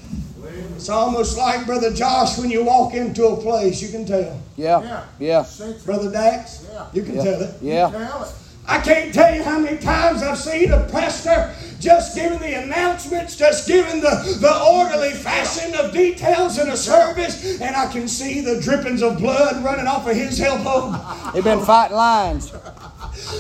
It's 0.76 0.90
almost 0.90 1.38
like 1.38 1.66
Brother 1.66 1.94
Josh 1.94 2.38
when 2.38 2.50
you 2.50 2.64
walk 2.64 2.94
into 2.94 3.26
a 3.28 3.38
place, 3.38 3.82
you 3.82 3.90
can 3.90 4.06
tell. 4.06 4.42
Yeah. 4.56 4.82
Yeah. 5.20 5.46
Yeah. 5.60 5.74
Brother 5.86 6.12
Dax, 6.12 6.66
Yeah. 6.72 6.86
you 6.94 7.04
can 7.04 7.16
Yeah. 7.16 7.24
tell 7.24 7.42
it. 7.42 7.56
Yeah. 7.62 7.90
tell 7.90 8.24
it. 8.24 8.30
I 8.68 8.80
can't 8.80 9.12
tell 9.12 9.34
you 9.34 9.42
how 9.42 9.58
many 9.58 9.78
times 9.78 10.22
I've 10.22 10.38
seen 10.38 10.72
a 10.72 10.82
pastor 10.92 11.52
just 11.80 12.14
giving 12.16 12.38
the 12.38 12.54
announcements, 12.62 13.36
just 13.36 13.68
giving 13.68 14.00
the, 14.00 14.38
the 14.40 14.62
orderly 14.64 15.12
fashion 15.12 15.74
of 15.74 15.92
details 15.92 16.60
in 16.60 16.70
a 16.70 16.78
service, 16.78 17.60
and 17.62 17.76
I 17.76 17.92
can 17.92 18.08
see 18.08 18.42
the 18.42 18.62
drippings 18.62 19.02
of 19.02 19.18
blood 19.18 19.64
running 19.64 19.88
off 19.88 20.08
of 20.08 20.16
his 20.16 20.40
elbow. 20.40 20.94
They've 21.34 21.44
been 21.44 21.66
fighting 21.66 21.98
lions. 21.98 22.52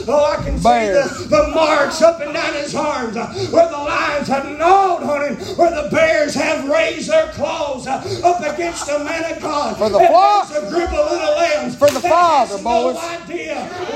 Oh, 0.08 0.26
I 0.26 0.44
can 0.44 0.58
see 0.58 0.64
the, 0.64 1.28
the 1.30 1.48
marks 1.54 2.02
up 2.02 2.22
and 2.22 2.34
down 2.34 2.54
his 2.54 2.74
arms 2.76 3.16
uh, 3.18 3.28
where 3.52 3.68
the 3.70 3.78
lions 3.78 4.28
have 4.28 4.46
gnawed 4.58 5.04
on 5.04 5.22
him, 5.34 5.36
where 5.58 5.72
the 5.84 5.90
bears 5.90 6.34
have 6.36 6.68
raised 6.68 7.10
their 7.10 7.28
claws 7.34 7.88
uh, 7.88 8.04
up 8.24 8.40
against 8.54 8.86
the 8.88 9.00
man 9.04 9.32
of 9.34 9.42
God. 9.42 9.78
For 9.78 9.90
the 9.90 10.00
flock. 10.00 10.50
A 10.52 10.70
group 10.70 10.90
of 10.92 11.12
little 11.12 11.36
lambs 11.36 11.76
For 11.76 11.90
the 11.90 12.00
Father, 12.00 12.56
boys. 12.62 12.96
no 12.96 13.02
idea 13.02 13.66
what 13.66 13.80
the 13.80 13.86
preacher's 13.86 13.89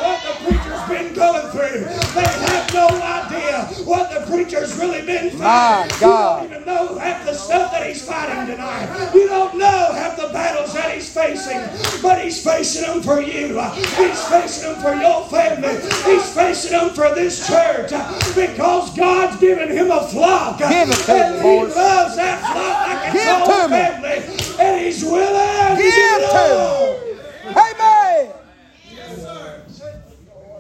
been 1.14 1.22
going 1.22 1.52
through. 1.52 1.80
They 2.14 2.24
have 2.24 2.74
no 2.74 2.88
idea 2.88 3.64
what 3.86 4.10
the 4.12 4.32
preacher's 4.32 4.76
really 4.78 5.06
been 5.06 5.38
My 5.38 5.86
fighting. 5.88 6.00
God. 6.00 6.44
You 6.44 6.50
don't 6.50 6.58
even 6.64 6.66
know 6.76 6.98
half 6.98 7.26
the 7.26 7.34
stuff 7.34 7.72
that 7.72 7.88
he's 7.88 8.06
fighting 8.06 8.48
tonight. 8.54 9.12
You 9.14 9.28
don't 9.28 9.58
know 9.58 9.92
half 9.94 10.18
the 10.18 10.28
battles 10.34 10.74
that 10.74 10.94
he's 10.94 11.12
facing, 11.14 11.60
but 12.02 12.24
he's 12.24 12.44
facing 12.44 12.84
them 12.84 13.02
for 13.02 13.22
you. 13.22 13.60
He's 13.98 14.24
facing 14.28 14.72
them 14.74 14.82
for 14.82 14.94
your 14.96 15.26
family. 15.30 15.76
He's 16.12 16.30
facing 16.34 16.72
them 16.72 16.90
for 16.92 17.14
this 17.14 17.48
church 17.48 17.90
because 18.36 18.96
God's 18.96 19.40
given 19.40 19.70
him 19.70 19.92
a 19.92 20.08
flock. 20.08 20.60
Give 20.60 20.90
it 20.90 20.94
to 21.06 21.12
and 21.14 21.34
me, 21.36 21.38
he 21.38 21.60
boys. 21.60 21.76
loves 21.76 22.16
that 22.16 22.40
flock 22.42 22.88
like 22.88 23.14
his 23.14 23.24
Give 23.24 23.42
own 23.42 23.48
to 23.48 23.68
me. 23.68 23.78
family. 23.78 24.64
And 24.66 24.82
he's 24.82 25.04
willing 25.04 25.76
to 25.78 25.82
Give 25.82 25.94
it 25.94 26.32
to 26.32 26.58
all. 26.58 27.00
Amen. 27.46 28.03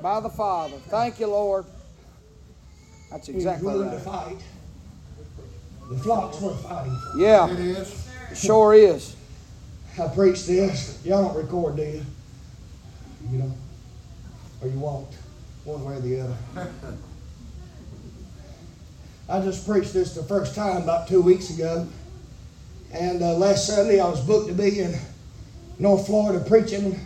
By 0.03 0.19
the 0.19 0.29
Father. 0.29 0.75
Thank 0.89 1.21
you, 1.21 1.27
Lord. 1.27 1.63
That's 3.09 3.27
He's 3.27 3.37
exactly 3.37 3.67
willing 3.67 3.89
to 3.89 3.99
fight. 3.99 4.43
The 5.89 5.97
flock's 5.97 6.41
worth 6.41 6.61
fighting 6.61 6.93
for. 7.13 7.17
Yeah, 7.19 7.49
It 7.49 7.59
is. 7.59 8.07
it 8.29 8.37
sure 8.37 8.73
is. 8.73 9.15
I 9.97 10.09
preached 10.09 10.45
this. 10.45 10.99
Y'all 11.05 11.23
don't 11.23 11.41
record, 11.41 11.77
do 11.77 11.83
you? 11.83 12.05
You 13.31 13.37
don't? 13.37 13.57
Or 14.61 14.67
you 14.67 14.77
won't? 14.77 15.07
One 15.63 15.85
way 15.85 15.95
or 15.95 16.01
the 16.01 16.19
other. 16.21 16.69
I 19.29 19.39
just 19.39 19.65
preached 19.65 19.93
this 19.93 20.13
the 20.13 20.23
first 20.23 20.53
time 20.53 20.81
about 20.81 21.07
two 21.07 21.21
weeks 21.21 21.49
ago. 21.49 21.87
And 22.91 23.23
uh, 23.23 23.35
last 23.35 23.67
Sunday 23.67 24.01
I 24.01 24.09
was 24.09 24.19
booked 24.19 24.49
to 24.49 24.53
be 24.53 24.81
in 24.81 24.95
North 25.79 26.05
Florida 26.07 26.43
preaching. 26.43 26.99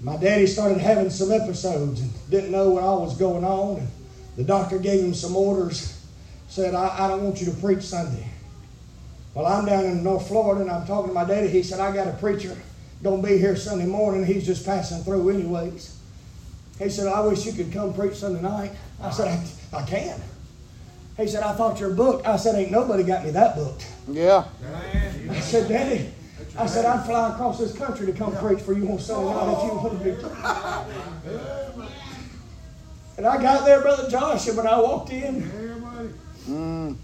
My 0.00 0.16
daddy 0.16 0.46
started 0.46 0.78
having 0.78 1.10
some 1.10 1.30
episodes 1.30 2.00
and 2.00 2.10
didn't 2.30 2.50
know 2.50 2.70
what 2.70 2.82
all 2.82 3.02
was 3.02 3.16
going 3.16 3.44
on. 3.44 3.78
And 3.78 3.88
the 4.36 4.44
doctor 4.44 4.78
gave 4.78 5.04
him 5.04 5.14
some 5.14 5.36
orders, 5.36 6.04
said, 6.48 6.74
I, 6.74 7.04
I 7.04 7.08
don't 7.08 7.22
want 7.22 7.40
you 7.40 7.46
to 7.46 7.56
preach 7.60 7.82
Sunday. 7.82 8.28
Well, 9.34 9.46
I'm 9.46 9.64
down 9.64 9.84
in 9.84 10.02
North 10.02 10.28
Florida 10.28 10.62
and 10.62 10.70
I'm 10.70 10.86
talking 10.86 11.08
to 11.08 11.14
my 11.14 11.24
daddy. 11.24 11.48
He 11.48 11.62
said, 11.62 11.80
I 11.80 11.94
got 11.94 12.08
a 12.08 12.12
preacher 12.12 12.56
going 13.02 13.22
to 13.22 13.28
be 13.28 13.38
here 13.38 13.56
Sunday 13.56 13.86
morning. 13.86 14.24
He's 14.24 14.46
just 14.46 14.64
passing 14.64 15.02
through, 15.02 15.28
anyways. 15.30 15.98
He 16.78 16.88
said, 16.88 17.06
I 17.06 17.20
wish 17.20 17.44
you 17.44 17.52
could 17.52 17.72
come 17.72 17.94
preach 17.94 18.14
Sunday 18.14 18.40
night. 18.40 18.72
I 19.00 19.10
said, 19.10 19.28
I, 19.28 19.78
I 19.78 19.86
can. 19.86 20.20
He 21.16 21.26
said, 21.26 21.42
I 21.42 21.52
thought 21.54 21.78
you're 21.78 21.94
booked. 21.94 22.26
I 22.26 22.36
said, 22.36 22.54
Ain't 22.54 22.70
nobody 22.70 23.02
got 23.02 23.24
me 23.24 23.30
that 23.32 23.54
booked. 23.54 23.86
Yeah. 24.08 24.44
I 25.30 25.40
said, 25.40 25.68
Daddy, 25.68 26.10
I 26.58 26.66
said, 26.66 26.84
I'd 26.84 27.04
fly 27.06 27.30
across 27.32 27.58
this 27.58 27.76
country 27.76 28.06
to 28.06 28.12
come 28.12 28.36
preach 28.36 28.60
for 28.60 28.72
you 28.74 28.88
on 28.90 28.98
Sunday 28.98 29.32
night 29.32 29.52
if 29.52 29.64
you 29.64 29.78
wanted 29.78 30.04
me. 30.04 31.52
And 33.16 33.26
I 33.26 33.40
got 33.40 33.64
there, 33.64 33.80
Brother 33.80 34.08
Josh, 34.10 34.48
and 34.48 34.56
when 34.56 34.66
I 34.66 34.80
walked 34.80 35.10
in, 35.10 35.42
Mm, 36.48 36.96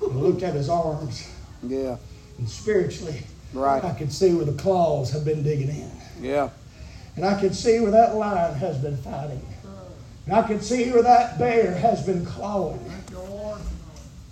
I 0.00 0.04
looked 0.06 0.42
at 0.42 0.54
his 0.54 0.70
arms, 0.70 1.28
yeah. 1.62 1.96
and 2.38 2.48
spiritually, 2.48 3.22
Right. 3.52 3.84
I 3.84 3.92
could 3.92 4.10
see 4.12 4.32
where 4.32 4.46
the 4.46 4.54
claws 4.54 5.10
have 5.10 5.24
been 5.24 5.42
digging 5.42 5.68
in. 5.68 5.90
Yeah. 6.20 6.48
And 7.16 7.24
I 7.26 7.38
could 7.38 7.54
see 7.54 7.78
where 7.80 7.90
that 7.90 8.14
lion 8.16 8.54
has 8.54 8.78
been 8.78 8.96
fighting. 8.98 9.44
And 10.26 10.34
I 10.34 10.42
could 10.46 10.62
see 10.64 10.90
where 10.92 11.02
that 11.02 11.38
bear 11.38 11.74
has 11.74 12.02
been 12.06 12.24
clawing. 12.24 12.80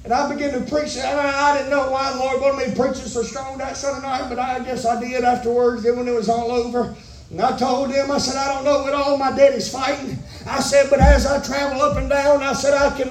And 0.04 0.12
I 0.12 0.32
began 0.32 0.52
to 0.52 0.60
preach. 0.70 0.96
And 0.96 1.06
I, 1.06 1.50
I 1.50 1.56
didn't 1.56 1.70
know 1.70 1.90
why 1.90 2.14
Lord 2.14 2.40
wanted 2.40 2.68
me 2.68 2.74
preaching 2.74 3.06
so 3.06 3.22
strong 3.22 3.58
that 3.58 3.76
Sunday 3.76 4.06
night, 4.06 4.28
but 4.28 4.38
I 4.38 4.60
guess 4.60 4.86
I 4.86 5.00
did 5.00 5.24
afterwards, 5.24 5.82
then 5.82 5.96
when 5.96 6.08
it 6.08 6.14
was 6.14 6.28
all 6.28 6.50
over. 6.50 6.94
And 7.30 7.40
I 7.40 7.56
told 7.58 7.90
them, 7.90 8.10
I 8.10 8.18
said, 8.18 8.36
I 8.36 8.54
don't 8.54 8.64
know 8.64 8.82
what 8.82 8.94
all 8.94 9.18
my 9.18 9.36
daddy's 9.36 9.70
fighting. 9.70 10.18
I 10.46 10.60
said, 10.60 10.88
but 10.90 11.00
as 11.00 11.26
I 11.26 11.42
travel 11.42 11.82
up 11.82 11.96
and 11.98 12.08
down, 12.08 12.42
I 12.42 12.52
said, 12.52 12.74
I 12.74 12.96
can 12.96 13.08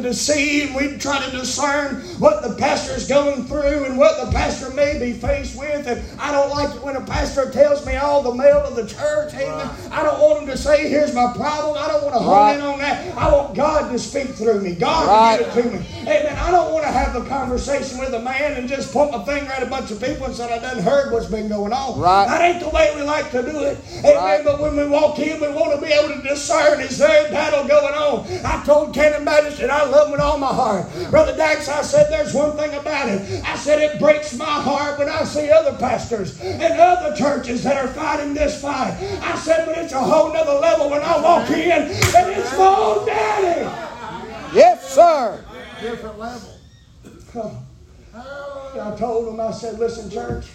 and 0.68 0.76
we 0.76 0.98
try 0.98 1.24
to 1.24 1.32
discern 1.32 1.96
what 2.20 2.42
the 2.44 2.56
pastor 2.56 2.94
is 2.96 3.08
going 3.08 3.44
through 3.44 3.86
and 3.86 3.98
what 3.98 4.24
the 4.26 4.32
pastor 4.32 4.70
may 4.72 5.00
be 5.00 5.14
faced 5.14 5.58
with. 5.58 5.88
And 5.88 6.02
I 6.20 6.32
don't 6.32 6.50
like 6.50 6.76
it 6.76 6.82
when 6.84 6.96
a 6.96 7.02
pastor 7.02 7.52
tells 7.52 7.86
me 7.86 7.96
all 7.96 8.22
the 8.24 8.34
mail 8.34 8.58
of 8.66 8.76
the 8.76 8.86
church. 8.88 9.34
Amen. 9.34 9.70
I 9.92 10.04
don't 10.04 10.20
want 10.20 10.42
him 10.42 10.48
to 10.50 10.58
say, 10.58 10.90
here's 10.90 11.14
my 11.14 11.34
problem. 11.36 11.78
I 11.78 11.88
don't 11.88 12.04
want 12.04 12.16
to 12.16 12.20
hone 12.20 12.34
Right. 12.38 12.56
in 12.56 12.62
on 12.62 12.80
that. 12.80 13.18
I 13.18 13.32
want 13.32 13.56
God 13.56 13.92
to 13.92 14.00
speak 14.00 14.30
through 14.36 14.62
me. 14.62 14.74
God 14.76 15.08
Right. 15.08 15.38
to 15.40 15.44
give 15.62 15.66
it 15.66 15.72
to 15.72 15.78
me. 15.80 15.86
Amen. 16.04 16.38
I 16.40 16.52
don't 16.52 16.72
want 16.72 16.86
to 16.86 16.92
have 16.92 17.14
the 17.14 17.22
conversation 17.22 18.00
with 18.00 18.14
a 18.14 18.20
man 18.20 18.54
and 18.54 18.68
just 18.68 18.92
point 18.94 19.12
my 19.12 19.24
finger 19.24 19.52
at 19.52 19.64
a 19.64 19.68
bunch 19.68 19.92
of 19.92 20.02
people 20.02 20.26
and 20.26 20.36
say, 20.36 20.52
I 20.52 20.60
done 20.60 20.80
heard 20.80 21.12
what's 21.12 21.26
been 21.28 21.50
going 21.50 21.74
on. 21.74 22.00
Right. 22.00 22.28
That 22.28 22.42
ain't 22.42 22.60
the 22.60 22.70
way 22.70 22.92
we 22.96 23.02
like 23.04 23.32
to 23.32 23.42
do 23.44 23.64
it. 23.64 23.78
Amen. 24.00 24.16
Right. 24.16 24.44
But 24.44 24.60
when 24.62 24.76
we 24.78 24.88
walk 24.88 25.20
in, 25.20 25.40
we 25.42 25.48
want 25.50 25.74
to 25.80 25.82
be 25.86 25.92
able 25.92 26.16
to 26.16 26.22
discern 26.28 26.80
is 26.82 26.98
there 26.98 27.17
a 27.18 27.30
battle 27.32 27.68
going 27.68 27.94
on. 27.94 28.26
I 28.46 28.64
told 28.66 28.94
Cannon 28.94 29.26
Baptist 29.26 29.60
that 29.60 29.70
I 29.70 29.86
love 29.86 30.08
him 30.08 30.12
with 30.14 30.22
all 30.22 30.38
my 30.38 30.48
heart. 30.54 30.86
Brother 31.10 31.36
Dax, 31.36 31.68
I 31.68 31.82
said 31.82 32.12
there's 32.12 32.34
one 32.34 32.56
thing 32.56 32.74
about 32.76 33.10
it. 33.10 33.44
I 33.44 33.56
said 33.56 33.82
it 33.82 34.00
breaks 34.00 34.36
my 34.38 34.46
heart 34.46 35.00
when 35.00 35.10
I 35.10 35.24
see 35.24 35.50
other 35.50 35.78
pastors 35.78 36.40
and 36.42 36.80
other 36.80 37.16
churches 37.16 37.64
that 37.64 37.78
are 37.78 37.88
fighting 37.90 38.34
this 38.34 38.62
fight. 38.62 38.98
I 39.22 39.36
said, 39.38 39.66
but 39.66 39.78
it's 39.78 39.94
a 39.94 40.00
whole 40.00 40.32
nother 40.34 40.60
level 40.60 40.90
when 40.90 41.02
I 41.02 41.22
walk 41.22 41.50
in 41.50 41.72
and 41.72 41.92
it's 41.92 42.52
my 42.58 42.76
own 42.76 43.06
daddy. 43.06 43.62
Yes, 44.56 44.94
sir. 44.94 45.44
Different 45.82 46.18
level. 46.20 46.54
I 48.16 48.96
told 48.98 49.34
him, 49.34 49.40
I 49.40 49.52
said, 49.52 49.80
listen, 49.80 50.10
church. 50.10 50.48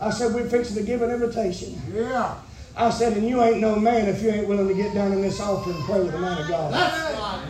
I 0.00 0.10
said, 0.10 0.34
we're 0.34 0.48
fixing 0.48 0.76
to 0.76 0.82
give 0.82 1.02
an 1.02 1.10
invitation. 1.10 1.80
Yeah. 1.92 2.36
I 2.80 2.90
said, 2.90 3.16
and 3.16 3.28
you 3.28 3.42
ain't 3.42 3.58
no 3.60 3.74
man 3.76 4.08
if 4.08 4.22
you 4.22 4.30
ain't 4.30 4.46
willing 4.46 4.68
to 4.68 4.74
get 4.74 4.94
down 4.94 5.12
in 5.12 5.20
this 5.20 5.40
altar 5.40 5.70
and 5.70 5.84
pray 5.84 6.00
with 6.00 6.12
the 6.12 6.18
man 6.20 6.38
of 6.40 6.48
God. 6.48 6.72
That's 6.72 7.18
right. 7.18 7.40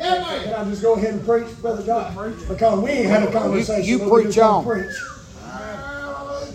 Amen. 0.00 0.42
Can 0.44 0.54
I 0.54 0.64
just 0.64 0.80
go 0.80 0.94
ahead 0.94 1.14
and 1.14 1.24
preach, 1.26 1.60
Brother 1.60 1.84
John? 1.84 2.34
Because 2.48 2.80
we 2.80 2.90
ain't 2.90 3.06
had 3.10 3.24
a 3.24 3.30
conversation. 3.32 3.84
You- 3.84 3.98
you 4.04 4.10
preach 4.10 4.24
just 4.26 4.38
gonna 4.38 4.58
on. 4.58 4.64
Preach. 4.64 4.96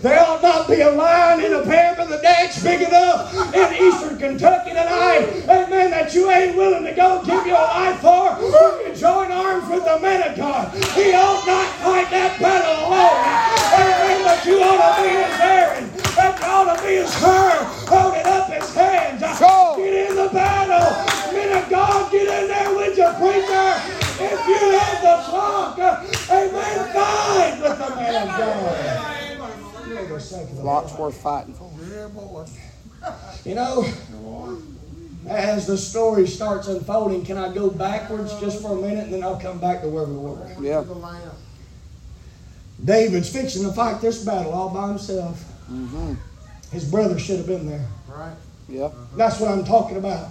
There 0.02 0.20
ought 0.20 0.42
not 0.42 0.68
be 0.68 0.80
a 0.82 0.90
line 0.90 1.40
in 1.40 1.52
a 1.54 1.62
pair 1.62 1.94
of 1.98 2.08
the 2.10 2.18
decks 2.18 2.62
big 2.62 2.82
enough 2.82 3.32
in 3.54 3.74
eastern 3.86 4.18
Kentucky 4.18 4.70
tonight, 4.70 5.28
amen, 5.48 5.90
that 5.92 6.12
you 6.14 6.30
ain't 6.30 6.56
willing 6.56 6.84
to 6.84 6.92
go 6.92 7.22
give 7.24 7.46
your 7.46 7.54
life 7.56 8.00
for. 8.00 8.36
You 8.42 8.80
can 8.84 8.94
join 8.98 9.32
arms 9.32 9.66
with 9.70 9.84
the 9.84 9.98
man 10.00 10.28
of 10.30 10.36
God. 10.36 10.74
He 10.74 11.14
ought 11.14 11.46
not 11.46 11.68
fight 11.80 12.10
that 12.10 12.38
battle 12.38 12.88
alone. 12.90 13.24
Amen, 13.80 14.24
but 14.24 14.44
you 14.44 14.60
ought 14.62 14.96
to 14.96 15.02
be 15.02 15.08
his 15.08 15.40
Aaron. 15.40 15.90
Ought 16.46 16.76
to 16.76 16.82
be 16.82 16.94
his 16.96 17.14
Hur, 17.14 17.64
holding 17.88 18.26
up 18.26 18.50
his 18.50 18.74
hands. 18.74 19.20
Go. 19.40 19.74
Get 19.76 20.10
in 20.10 20.16
the 20.16 20.28
battle. 20.32 21.32
Men 21.32 21.62
of 21.62 21.70
God, 21.70 22.12
get 22.12 22.42
in 22.42 22.48
there 22.48 22.74
with 22.74 22.96
your 22.96 23.12
preacher. 23.14 23.94
If 24.16 24.46
you 24.46 24.78
have 24.78 25.02
the 25.02 25.16
flock, 25.30 25.78
amen, 26.30 26.92
fight 26.92 27.58
with 27.60 27.78
the 27.78 27.96
man 27.96 28.28
of 28.28 28.38
God. 28.38 29.44
For 29.84 30.14
the 30.14 30.20
sake 30.20 30.50
of 30.50 30.56
the 30.56 30.62
Lots 30.62 30.96
worth 30.98 31.20
fighting 31.20 31.54
for. 31.54 31.70
You 33.44 33.54
know, 33.54 33.86
as 35.28 35.66
the 35.66 35.76
story 35.76 36.26
starts 36.26 36.68
unfolding, 36.68 37.24
can 37.24 37.36
I 37.36 37.52
go 37.52 37.70
backwards 37.70 38.38
just 38.40 38.62
for 38.62 38.78
a 38.78 38.80
minute 38.80 39.04
and 39.04 39.12
then 39.12 39.22
I'll 39.22 39.40
come 39.40 39.58
back 39.58 39.82
to 39.82 39.88
where 39.88 40.04
we 40.04 40.16
were? 40.16 40.38
Yeah. 40.60 40.84
David's 42.82 43.30
fixing 43.30 43.62
to 43.64 43.72
fight 43.72 44.00
this 44.00 44.24
battle 44.24 44.52
all 44.52 44.68
by 44.70 44.88
himself. 44.88 45.44
Mm-hmm. 45.70 46.14
His 46.74 46.84
brother 46.90 47.18
should 47.18 47.38
have 47.38 47.46
been 47.46 47.66
there. 47.68 47.86
Right. 48.08 48.34
Yeah. 48.68 48.80
Mm-hmm. 48.88 49.16
That's 49.16 49.38
what 49.40 49.50
I'm 49.50 49.64
talking 49.64 49.96
about. 49.96 50.28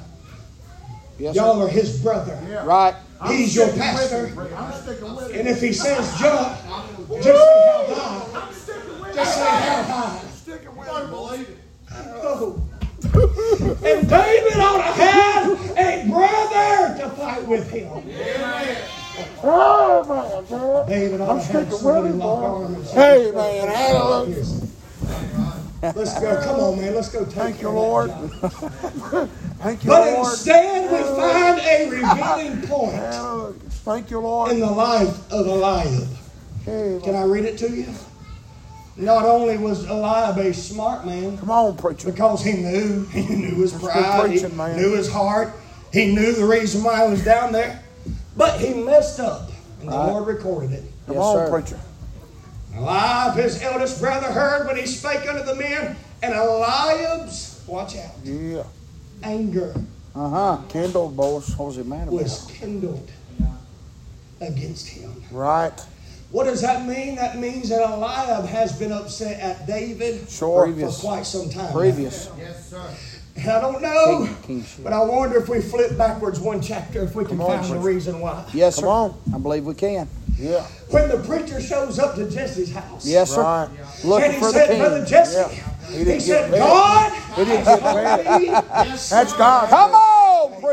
Yes, 1.18 1.36
Y'all 1.36 1.58
sir. 1.60 1.66
are 1.66 1.70
his 1.70 2.02
brother. 2.02 2.38
Yeah. 2.50 2.66
Right. 2.66 2.96
I'm 3.22 3.34
He's 3.36 3.56
your 3.56 3.68
sticking 3.70 3.80
with 3.94 3.98
pastor. 4.12 4.28
him. 4.28 4.40
I'm 4.58 4.74
sticking 4.74 5.16
with 5.16 5.32
him. 5.32 5.40
And 5.40 5.48
if 5.48 5.62
he 5.62 5.72
says 5.72 6.20
jump, 6.20 6.58
just 7.24 7.40
say 7.40 7.60
how 7.70 7.94
high. 7.96 8.40
I'm 8.42 8.54
sticking 8.54 9.00
with 9.02 9.16
Just 9.16 9.36
say 9.36 9.42
him. 9.42 9.48
how 9.48 9.84
high. 9.84 10.20
Sticking 10.34 10.76
with 10.76 10.88
him. 10.88 11.10
Believe 11.10 11.50
it. 11.50 11.58
Oh. 12.24 12.62
And 13.86 14.10
David 14.10 14.60
ought 14.60 14.78
to 14.78 15.04
have 15.04 15.78
a 15.78 16.10
brother 16.10 16.98
to 17.00 17.10
fight 17.16 17.48
with 17.48 17.70
him. 17.70 17.90
David 20.88 21.22
ought 21.22 21.42
to 21.42 21.54
have 21.54 21.74
somebody 21.74 22.14
lock 22.14 22.44
arms. 22.44 22.76
and 22.78 22.86
say, 22.88 22.96
Hey, 23.26 23.32
man. 23.32 23.68
Hallelujah. 23.68 24.44
Let's 25.84 26.18
go. 26.20 26.42
Come 26.44 26.60
on, 26.62 26.80
man. 26.80 26.96
Let's 26.96 27.10
go 27.10 27.26
take 27.26 27.34
Thank 27.34 27.62
you, 27.62 27.70
Lord. 27.70 28.10
Thank 29.60 29.84
you, 29.84 29.90
But 29.90 30.14
Lord. 30.14 30.24
But 30.24 30.30
instead, 30.32 30.92
we 30.92 31.04
find 31.22 31.60
a 31.60 31.90
revealing 31.90 32.62
point 32.68 33.56
Thank 33.84 34.10
you, 34.10 34.20
Lord. 34.20 34.52
in 34.52 34.60
the 34.62 34.72
life 34.72 35.30
of 35.32 35.46
Eliab. 35.46 36.08
Hey, 36.64 37.02
Can 37.04 37.16
I 37.16 37.24
read 37.24 37.44
it 37.44 37.58
to 37.58 37.70
you? 37.70 37.88
Not 38.96 39.26
only 39.26 39.58
was 39.58 39.86
Eliab 39.90 40.38
a 40.38 40.54
smart 40.54 41.06
man, 41.06 41.38
Come 41.38 41.52
on, 41.52 41.76
preacher. 41.76 42.10
because 42.12 42.42
he 42.44 42.54
knew, 42.54 43.04
he 43.12 43.24
knew 43.28 43.56
his 43.56 43.74
That's 43.74 43.84
good 43.84 43.92
pride, 43.92 44.32
he 44.32 44.48
man. 44.56 44.78
knew 44.78 44.96
his 44.96 45.12
heart, 45.12 45.52
he 45.92 46.14
knew 46.16 46.32
the 46.32 46.46
reason 46.46 46.82
why 46.84 47.04
he 47.04 47.12
was 47.12 47.26
down 47.26 47.52
there, 47.52 47.84
but 48.38 48.58
he 48.62 48.74
messed 48.74 49.20
up, 49.20 49.50
and 49.82 49.90
the 49.90 49.98
Lord 49.98 50.28
recorded 50.28 50.72
it. 50.72 50.84
Come 51.08 51.16
Yes, 51.16 51.24
on, 51.26 51.36
sir. 51.36 51.50
preacher. 51.50 51.80
Eliab, 52.76 53.36
his 53.36 53.62
eldest 53.62 54.00
brother, 54.02 54.28
heard 54.32 54.68
when 54.68 54.76
he 54.78 54.86
spake 54.86 55.28
unto 55.28 55.44
the 55.44 55.56
men, 55.56 55.96
and 56.22 56.34
Eliab's, 56.34 57.62
watch 57.68 57.96
out, 57.98 58.12
Yeah. 58.24 58.64
anger 59.24 59.74
Uh 60.16 60.30
huh. 60.30 60.58
Kindled, 60.70 61.16
boys. 61.18 61.56
What 61.58 61.68
was 61.68 61.76
he 61.78 61.84
mad 61.84 62.04
about? 62.08 62.14
was 62.14 62.46
kindled 62.60 63.10
against 64.42 64.88
him. 64.88 65.12
Right. 65.32 65.74
What 66.32 66.46
does 66.46 66.62
that 66.62 66.86
mean? 66.88 67.16
That 67.16 67.38
means 67.38 67.70
that 67.70 67.82
Eliab 67.82 68.46
has 68.46 68.78
been 68.78 68.92
upset 68.92 69.40
at 69.40 69.66
David 69.68 70.28
Sure. 70.30 70.64
Previous. 70.66 71.00
for 71.00 71.08
quite 71.08 71.26
some 71.26 71.50
time. 71.50 71.66
now. 71.66 71.72
Previous. 71.72 72.30
Yes, 72.38 72.70
sir. 72.70 72.82
And 73.36 73.50
I 73.50 73.62
don't 73.62 73.82
know, 73.82 74.26
King, 74.28 74.36
kingship. 74.44 74.84
but 74.84 74.94
I 74.94 75.04
wonder 75.04 75.38
if 75.40 75.50
we 75.50 75.60
flip 75.62 75.98
backwards 75.98 76.40
one 76.40 76.62
chapter, 76.62 77.02
if 77.04 77.16
we 77.16 77.26
can 77.26 77.40
on, 77.42 77.60
find 77.64 77.74
the 77.74 77.80
reason 77.80 78.20
why. 78.20 78.46
Yes, 78.54 78.76
sir. 78.76 78.82
Come 78.84 78.90
on. 78.92 79.16
I 79.34 79.38
believe 79.40 79.66
we 79.66 79.74
can. 79.74 80.08
Yeah. 80.38 80.62
When 80.90 81.10
the 81.10 81.20
preacher 81.20 81.62
shows 81.62 82.00
up 82.00 82.16
to 82.16 82.30
Jesse's 82.30 82.74
house, 82.74 83.06
Yes, 83.06 83.34
sir. 83.34 83.42
Right. 83.42 83.70
Looking 84.04 84.26
and 84.26 84.34
he 84.34 84.40
for 84.40 84.46
the 84.48 84.52
said, 84.54 84.68
king. 84.70 84.80
Brother 84.80 85.06
Jesse, 85.06 85.36
Yeah. 85.38 85.50
he, 85.90 86.04
didn't 86.04 86.22
said. 86.22 86.52
God 86.52 87.12
He 87.36 87.46
didn't 87.46 87.66
get 87.66 87.80
told 87.80 87.96
That's 89.10 89.34
God. 89.34 89.70
Come 89.70 89.92
on. 89.94 90.23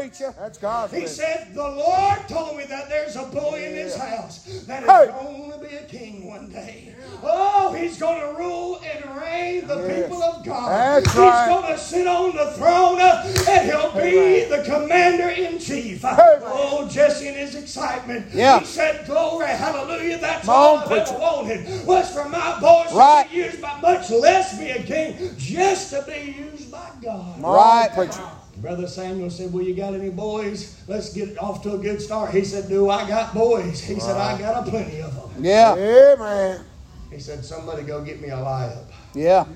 Preacher. 0.00 0.34
That's 0.38 0.58
God's 0.58 0.92
He 0.94 1.06
said, 1.06 1.48
The 1.54 1.62
Lord 1.62 2.18
told 2.28 2.56
me 2.56 2.64
that 2.64 2.88
there's 2.88 3.16
a 3.16 3.24
boy 3.24 3.62
in 3.66 3.74
this 3.74 3.96
house 3.96 4.44
that 4.66 4.82
is 4.82 4.88
Hey. 4.88 5.06
going 5.08 5.52
to 5.52 5.58
be 5.58 5.76
a 5.76 5.82
king 5.84 6.26
one 6.28 6.50
day. 6.50 6.94
Oh, 7.22 7.74
he's 7.74 7.98
going 7.98 8.20
to 8.20 8.38
rule 8.38 8.80
and 8.82 9.20
reign 9.20 9.66
the 9.66 9.76
Yes. 9.76 10.02
people 10.06 10.22
of 10.22 10.44
God. 10.44 10.68
That's 10.70 11.06
he's 11.06 11.14
right. 11.16 11.48
going 11.48 11.72
to 11.74 11.78
sit 11.78 12.06
on 12.06 12.34
the 12.34 12.52
throne 12.52 12.98
uh, 13.00 13.24
and 13.48 13.68
he'll 13.70 13.92
be 13.92 14.44
the 14.44 14.62
commander 14.64 15.28
in 15.28 15.58
chief. 15.58 16.04
Amen. 16.04 16.40
Oh, 16.44 16.88
Jesse 16.88 17.28
in 17.28 17.34
his 17.34 17.54
excitement. 17.54 18.26
Yeah. 18.32 18.60
He 18.60 18.64
said, 18.64 19.04
Glory, 19.06 19.46
hallelujah. 19.48 20.18
That's 20.18 20.46
Come 20.46 20.54
all 20.54 20.78
I've 20.78 20.90
ever 20.92 21.18
wanted 21.18 21.86
was 21.86 22.10
for 22.12 22.28
my 22.28 22.58
boys 22.60 22.92
Right. 22.94 23.24
to 23.24 23.30
be 23.30 23.36
used 23.36 23.60
by 23.60 23.80
much 23.80 24.10
less 24.10 24.58
be 24.58 24.70
a 24.70 24.82
king, 24.82 25.34
just 25.36 25.90
to 25.90 26.02
be 26.06 26.32
used 26.32 26.70
by 26.70 26.88
God. 27.02 27.36
On, 27.36 27.42
Right. 27.42 27.90
preacher. 27.92 28.22
Brother 28.60 28.86
Samuel 28.86 29.30
said, 29.30 29.52
Well, 29.52 29.64
you 29.64 29.74
got 29.74 29.94
any 29.94 30.10
boys? 30.10 30.82
Let's 30.86 31.12
get 31.14 31.38
off 31.38 31.62
to 31.62 31.74
a 31.74 31.78
good 31.78 32.00
start. 32.00 32.34
He 32.34 32.44
said, 32.44 32.68
Do 32.68 32.90
I 32.90 33.08
got 33.08 33.32
boys? 33.32 33.80
He 33.80 33.98
said, 33.98 34.16
I 34.16 34.38
got 34.38 34.66
a 34.66 34.70
plenty 34.70 35.00
of 35.00 35.14
them. 35.14 35.44
Yeah. 35.44 35.74
Yeah, 35.76 36.14
man. 36.18 36.64
He 37.10 37.18
said, 37.18 37.44
Somebody 37.44 37.84
go 37.84 38.04
get 38.04 38.20
me 38.20 38.28
a 38.28 38.36
Eliab. 38.36 38.86
Yeah. 39.14 39.46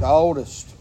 The 0.00 0.06
oldest. 0.06 0.74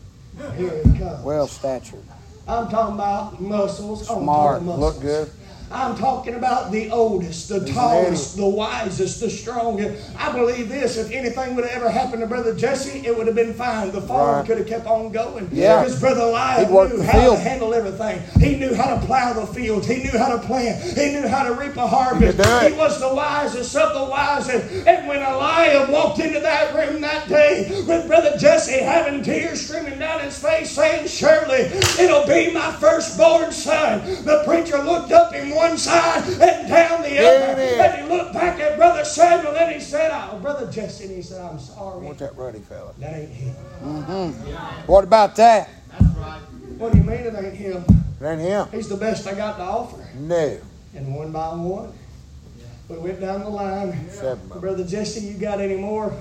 Here 0.58 0.82
he 0.84 1.00
comes. 1.00 1.24
Well 1.24 1.48
statured. 1.48 2.04
I'm 2.48 2.70
talking 2.70 2.96
about 2.96 3.42
muscles. 3.42 4.10
Oh, 4.10 4.18
on 4.18 4.24
Smart. 4.24 4.64
muscles. 4.64 4.96
Look 4.96 5.02
good. 5.02 5.32
I'm 5.72 5.98
talking 5.98 6.36
about 6.36 6.72
the 6.72 6.90
oldest, 6.92 7.50
the 7.50 7.66
tallest, 7.66 8.38
the 8.38 8.46
wisest, 8.48 9.20
the 9.20 9.30
strongest. 9.30 10.04
I 10.18 10.32
believe 10.32 10.70
this 10.70 10.96
if 10.98 11.12
anything 11.12 11.56
would 11.56 11.66
have 11.66 11.74
ever 11.76 11.90
happened 11.90 12.22
to 12.22 12.28
Brother 12.28 12.54
Jesse, 12.56 13.06
it 13.06 13.18
would 13.18 13.26
have 13.28 13.36
been 13.36 13.54
fine. 13.54 13.92
The 13.92 14.02
farm 14.02 14.38
Right. 14.38 14.46
could 14.46 14.58
have 14.60 14.68
kept 14.68 14.86
on 14.88 15.12
going. 15.12 15.50
Yeah. 15.52 15.84
Because 15.84 16.00
Brother 16.00 16.22
Eliab 16.22 16.70
knew 16.70 17.02
how 17.02 17.20
field. 17.20 17.36
to 17.38 17.42
handle 17.42 17.74
everything. 17.74 18.22
He 18.40 18.56
knew 18.58 18.74
how 18.76 18.96
to 18.96 19.06
plow 19.06 19.34
the 19.34 19.48
fields. 19.48 19.88
He 19.88 20.04
knew 20.04 20.18
how 20.18 20.30
to 20.30 20.38
plant. 20.40 20.82
He 20.84 21.12
knew 21.14 21.28
how 21.28 21.44
to 21.44 21.54
reap 21.54 21.76
a 21.78 21.88
harvest. 21.88 22.38
He 22.38 22.44
could 22.44 22.44
do 22.44 22.66
it. 22.68 22.72
He 22.74 22.78
was 22.78 23.00
the 23.00 23.14
wisest 23.14 23.76
of 23.76 23.94
the 23.94 24.04
wisest. 24.10 24.88
And 24.88 25.08
when 25.08 25.22
Eliab 25.22 25.90
walked 25.90 26.20
into 26.20 26.40
that 26.42 26.76
room 26.76 27.02
that 27.02 27.28
day 27.28 27.84
with 27.88 28.08
Brother 28.08 28.38
Jesse 28.38 28.80
having 28.80 29.24
tears 29.24 29.66
streaming 29.66 30.00
down 30.00 30.20
his 30.22 30.38
face, 30.38 30.72
saying, 30.72 31.08
Surely 31.08 31.62
it'll 32.00 32.26
be 32.28 32.52
my 32.52 32.72
firstborn 32.74 33.52
son. 33.52 34.02
The 34.24 34.44
preacher 34.46 34.78
looked 34.84 35.12
up 35.12 35.34
in 35.34 35.55
one 35.56 35.78
side 35.78 36.24
and 36.28 36.68
down 36.70 37.02
the 37.02 37.18
other. 37.18 37.54
Amen. 37.54 37.80
And 37.80 38.04
he 38.12 38.18
looked 38.18 38.34
back 38.34 38.60
at 38.60 38.78
Brother 38.78 39.06
Samuel 39.06 39.56
and 39.56 39.74
he 39.74 39.80
said, 39.80 40.12
Oh, 40.14 40.38
Brother 40.40 40.70
Jesse. 40.72 41.06
And 41.06 41.16
he 41.16 41.22
said, 41.22 41.42
I'm 41.42 41.60
sorry. 41.60 42.06
What's 42.06 42.20
that 42.20 42.36
ruddy 42.36 42.60
fella. 42.60 42.94
That 43.00 43.16
ain't 43.16 43.30
him. 43.32 43.56
Mm-hmm. 43.82 44.32
What 44.92 45.04
about 45.04 45.36
that? 45.38 45.70
That's 45.92 46.04
right. 46.18 46.42
What 46.78 46.92
do 46.92 46.98
you 46.98 47.04
mean 47.04 47.20
it 47.22 47.34
ain't 47.36 47.54
him? 47.56 47.86
It 48.22 48.26
ain't 48.26 48.42
him. 48.42 48.68
He's 48.72 48.90
the 48.90 48.98
best 48.98 49.26
I 49.28 49.34
got 49.34 49.58
to 49.58 49.64
offer. 49.64 50.06
No. 50.16 50.60
And 50.94 51.16
one 51.16 51.32
by 51.32 51.50
one, 51.50 51.94
we 52.90 52.98
went 52.98 53.20
down 53.20 53.42
the 53.42 53.50
line. 53.50 54.10
Seven. 54.10 54.48
Brother 54.60 54.86
Jesse, 54.86 55.22
you 55.26 55.34
got 55.36 55.60
any 55.60 55.76
more? 55.76 56.14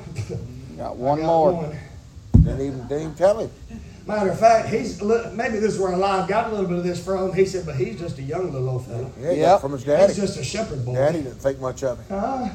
Got 0.77 0.97
one 0.97 1.21
got 1.21 1.27
more. 1.27 1.53
one. 1.53 1.79
Didn't 2.45 2.61
even, 2.61 2.89
didn't 2.89 3.03
even 3.03 3.15
tell 3.15 3.39
him. 3.41 3.51
Matter 4.07 4.31
of 4.31 4.39
fact, 4.39 4.69
he's 4.69 5.01
maybe 5.03 5.59
this 5.59 5.75
is 5.75 5.79
where 5.79 5.93
Eliab 5.93 6.29
got 6.29 6.49
a 6.49 6.51
little 6.51 6.67
bit 6.67 6.77
of 6.79 6.85
this 6.85 7.03
from. 7.03 7.33
He 7.33 7.47
said, 7.47 7.65
but 7.65 7.77
he's 7.77 7.99
just 7.99 8.19
a 8.19 8.23
young 8.23 8.53
little 8.53 8.69
old 8.69 8.87
fella. 8.87 9.11
Yeah, 9.19 9.33
he 9.33 9.41
Yep. 9.41 9.61
from 9.63 9.73
his 9.73 9.85
daddy. 9.85 10.13
He's 10.13 10.23
just 10.23 10.39
a 10.39 10.45
shepherd 10.45 10.85
boy. 10.85 10.95
Daddy 10.95 11.23
didn't 11.23 11.41
think 11.41 11.59
much 11.61 11.83
of 11.83 11.99
it. 12.01 12.07
Huh? 12.11 12.49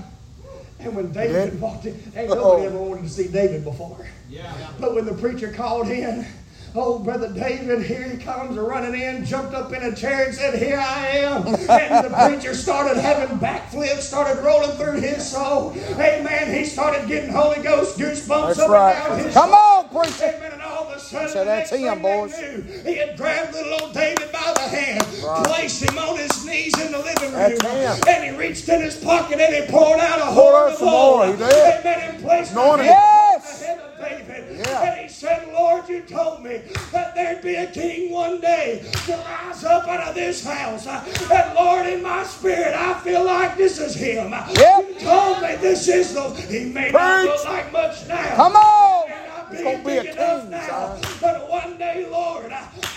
And 0.80 0.96
when 0.96 1.12
David 1.12 1.52
did? 1.52 1.62
walked 1.62 1.86
in, 1.88 2.00
ain't 2.16 2.30
nobody 2.30 2.68
ever 2.68 2.78
wanted 2.78 3.04
to 3.04 3.10
see 3.10 3.28
David 3.28 3.64
before. 3.64 4.08
Yeah. 4.30 4.54
But 4.80 4.94
when 4.96 5.06
the 5.06 5.14
preacher 5.14 5.52
called 5.52 5.90
in, 5.90 6.26
oh, 6.74 7.00
Brother 7.00 7.34
David, 7.34 7.82
here 7.84 8.04
he 8.08 8.18
comes 8.18 8.56
running 8.58 9.02
in, 9.02 9.26
jumped 9.26 9.54
up 9.54 9.74
in 9.74 9.84
a 9.84 9.94
chair 9.94 10.28
and 10.28 10.34
said, 10.36 10.58
Here 10.58 10.80
I 10.80 11.08
am. 11.18 11.48
And 11.48 12.06
the 12.06 12.16
preacher 12.30 12.54
started 12.54 12.98
having 13.02 13.40
backflips, 13.40 14.02
started 14.04 14.42
rolling 14.42 14.72
through 14.78 15.02
his 15.02 15.30
soul. 15.30 15.74
Amen. 15.76 16.56
He 16.58 16.64
started 16.64 17.08
getting 17.10 17.32
Holy 17.32 17.62
Ghost 17.62 17.98
goosebumps 18.00 18.48
That's 18.56 18.60
up 18.60 18.70
right. 18.70 18.94
and 18.96 19.08
down 19.10 19.20
his 19.26 19.34
Come 19.34 19.50
soul. 19.50 19.60
on, 19.60 19.90
preacher. 19.90 20.34
Amen. 20.38 20.52
And 20.54 20.62
all 21.00 21.20
of 21.20 21.26
a 21.26 21.30
sudden, 21.30 21.30
So 21.30 21.40
the 21.40 21.46
that's 21.46 21.72
next 21.72 21.82
him, 21.82 22.02
boys. 22.02 22.40
knew, 22.40 22.62
he 22.84 22.98
had 22.98 23.18
grabbed 23.18 23.54
little 23.54 23.74
old 23.82 23.94
David 23.94 24.32
by 24.32 24.54
the 24.56 24.62
hand, 24.62 25.04
placed 25.46 25.84
him 25.84 25.98
on 25.98 26.18
his 26.18 26.46
knees 26.46 26.80
in 26.80 26.92
the 26.92 27.00
living 27.00 27.32
room, 27.32 27.58
That's 27.58 27.64
him. 27.64 28.04
and 28.08 28.24
he 28.24 28.32
reached 28.48 28.68
in 28.70 28.82
his 28.82 28.96
pocket 28.98 29.40
and 29.40 29.56
he 29.56 29.72
poured 29.72 30.00
out 30.00 30.20
a 30.20 30.26
horn 30.26 30.72
of 30.74 30.82
oil. 30.82 31.24
Amen. 31.24 31.82
And 31.86 32.24
placed 32.24 32.52
Anointed 32.52 32.86
Yes. 32.88 33.62
head 33.62 33.80
of 33.80 33.98
David. 33.98 34.66
Yeah. 34.66 34.84
And 34.84 35.02
he 35.02 35.08
said, 35.08 35.48
Lord, 35.54 35.88
you 35.90 36.02
told 36.02 36.44
me 36.44 36.62
that 36.92 37.16
there'd 37.16 37.42
be 37.42 37.56
a 37.56 37.68
king 37.68 38.12
one 38.12 38.42
day 38.42 38.84
to 39.06 39.14
rise 39.14 39.64
up 39.64 39.88
out 39.88 40.10
of 40.10 40.16
this 40.16 40.44
house. 40.44 40.86
And 40.88 41.56
Lord, 41.56 41.86
in 41.86 42.02
my 42.04 42.24
spirit, 42.24 42.76
I 42.76 43.00
feel 43.00 43.24
like 43.24 43.58
this 43.58 43.80
is 43.80 43.96
him. 43.96 44.32
Yep. 44.32 44.90
You 44.90 44.96
told 45.00 45.42
me 45.42 45.56
this 45.58 45.88
is 45.88 46.14
the. 46.14 46.30
He 46.50 46.66
may 46.66 46.92
not 46.92 47.24
look 47.26 47.46
like 47.46 47.72
much 47.72 48.08
now. 48.08 48.36
Come 48.36 48.56
on. 48.56 49.10
And 49.52 49.64
gonna 49.64 49.84
be 49.84 49.98
a 49.98 50.04
big 50.04 50.14
enough 50.14 50.42
king, 50.42 50.50
now. 50.52 51.00
But 51.22 51.50
one 51.50 51.78
day, 51.78 52.08
Lord, 52.10 52.52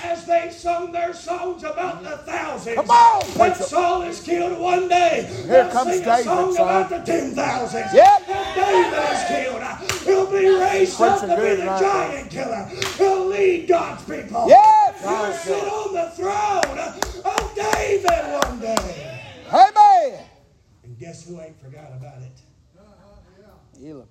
as 0.04 0.24
they 0.26 0.50
sung 0.50 0.92
their 0.92 1.14
songs 1.14 1.62
about 1.64 2.02
the 2.02 2.18
thousands, 2.18 2.76
Come 2.76 2.90
on, 2.90 3.22
when. 3.38 3.54
Saul 3.54 4.02
is 4.02 4.20
killed 4.20 4.58
one 4.58 4.88
day, 4.88 5.28
Here 5.46 5.68
comes 5.70 5.92
sing 5.92 6.02
a 6.02 6.04
David, 6.04 6.24
song 6.24 6.54
son. 6.54 6.62
about 6.68 6.88
the 6.90 6.98
ten 7.00 7.34
thousands. 7.34 7.94
Yep. 7.94 8.28
When 8.28 8.54
David 8.54 8.98
is 9.12 9.24
killed, 9.28 9.62
he'll 10.04 10.30
be 10.30 10.48
raised 10.60 11.00
up 11.00 11.20
to 11.20 11.26
be 11.26 11.32
the 11.34 11.56
tonight, 11.56 11.80
giant 11.80 12.30
killer. 12.30 12.70
He'll 12.98 13.26
lead 13.26 13.68
God's 13.68 14.02
people. 14.04 14.46
Yes. 14.48 15.00
He'll 15.00 15.56
sit 15.56 15.64
on 15.72 15.94
the 15.94 16.10
throne 16.10 16.78
of 16.78 17.54
David 17.54 18.42
one 18.42 18.60
day. 18.60 19.20
Amen. 19.52 20.24
And 20.84 20.98
guess 20.98 21.26
who 21.26 21.40
ain't 21.40 21.58
forgot 21.60 21.92
about 21.96 22.20
it? 22.22 22.40
Elam. 23.84 24.06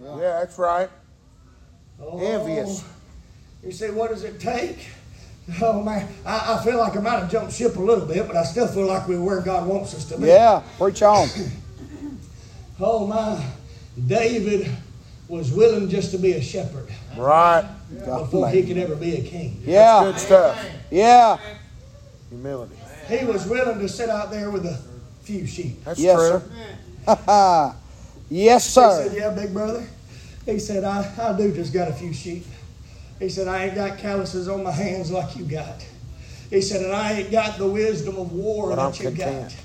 Eliab. 0.00 0.20
Yeah, 0.20 0.40
that's 0.40 0.58
right. 0.58 0.88
Oh, 2.00 2.18
Envious. 2.18 2.84
You 3.64 3.72
say, 3.72 3.90
what 3.90 4.10
does 4.10 4.24
it 4.24 4.38
take? 4.40 4.78
Oh 5.62 5.82
man, 5.82 6.06
I, 6.26 6.56
I 6.60 6.64
feel 6.64 6.76
like 6.78 6.94
I 6.96 7.00
might 7.00 7.20
have 7.20 7.30
jumped 7.30 7.54
ship 7.54 7.76
a 7.76 7.80
little 7.80 8.04
bit, 8.06 8.26
but 8.26 8.36
I 8.36 8.44
still 8.44 8.66
feel 8.66 8.86
like 8.86 9.08
we're 9.08 9.20
where 9.22 9.40
God 9.40 9.66
wants 9.66 9.94
us 9.94 10.04
to 10.10 10.18
be. 10.18 10.26
Yeah. 10.26 10.62
Preach 10.78 11.02
on. 11.02 11.28
Oh 12.80 13.08
my, 13.08 13.44
David 14.06 14.70
was 15.26 15.50
willing 15.50 15.88
just 15.88 16.12
to 16.12 16.18
be 16.18 16.34
a 16.34 16.40
shepherd 16.40 16.88
Right. 17.16 17.68
before 17.90 18.48
he 18.50 18.62
could 18.64 18.78
ever 18.78 18.94
be 18.94 19.16
a 19.16 19.22
king. 19.22 19.60
Yeah. 19.64 20.04
Good 20.04 20.18
stuff. 20.20 20.64
Yeah. 20.88 21.38
Humility. 22.28 22.76
He 23.08 23.24
was 23.24 23.46
willing 23.48 23.80
to 23.80 23.88
sit 23.88 24.08
out 24.10 24.30
there 24.30 24.50
with 24.52 24.64
a 24.64 24.78
few 25.22 25.44
sheep. 25.44 25.82
That's 25.84 25.98
Yes, 25.98 26.18
true. 26.18 26.42
sir. 28.64 29.02
He 29.04 29.08
said, 29.08 29.16
Yeah, 29.18 29.30
big 29.30 29.52
brother. 29.52 29.86
He 30.46 30.58
said, 30.58 30.84
I, 30.84 31.10
I 31.20 31.36
do 31.36 31.52
just 31.52 31.72
got 31.74 31.88
a 31.88 31.92
few 31.92 32.12
sheep. 32.12 32.46
He 33.18 33.28
said, 33.28 33.48
I 33.48 33.64
ain't 33.66 33.74
got 33.74 33.98
calluses 33.98 34.48
on 34.48 34.62
my 34.62 34.70
hands 34.70 35.10
like 35.10 35.36
you 35.36 35.44
got. 35.44 35.84
He 36.50 36.60
said, 36.62 36.82
and 36.82 36.92
I 36.92 37.12
ain't 37.12 37.30
got 37.30 37.58
the 37.58 37.66
wisdom 37.66 38.16
of 38.16 38.32
war 38.32 38.70
But 38.70 38.76
that 38.76 38.82
I'm 38.82 38.92
you 38.92 39.10
content. 39.10 39.50
got. 39.50 39.56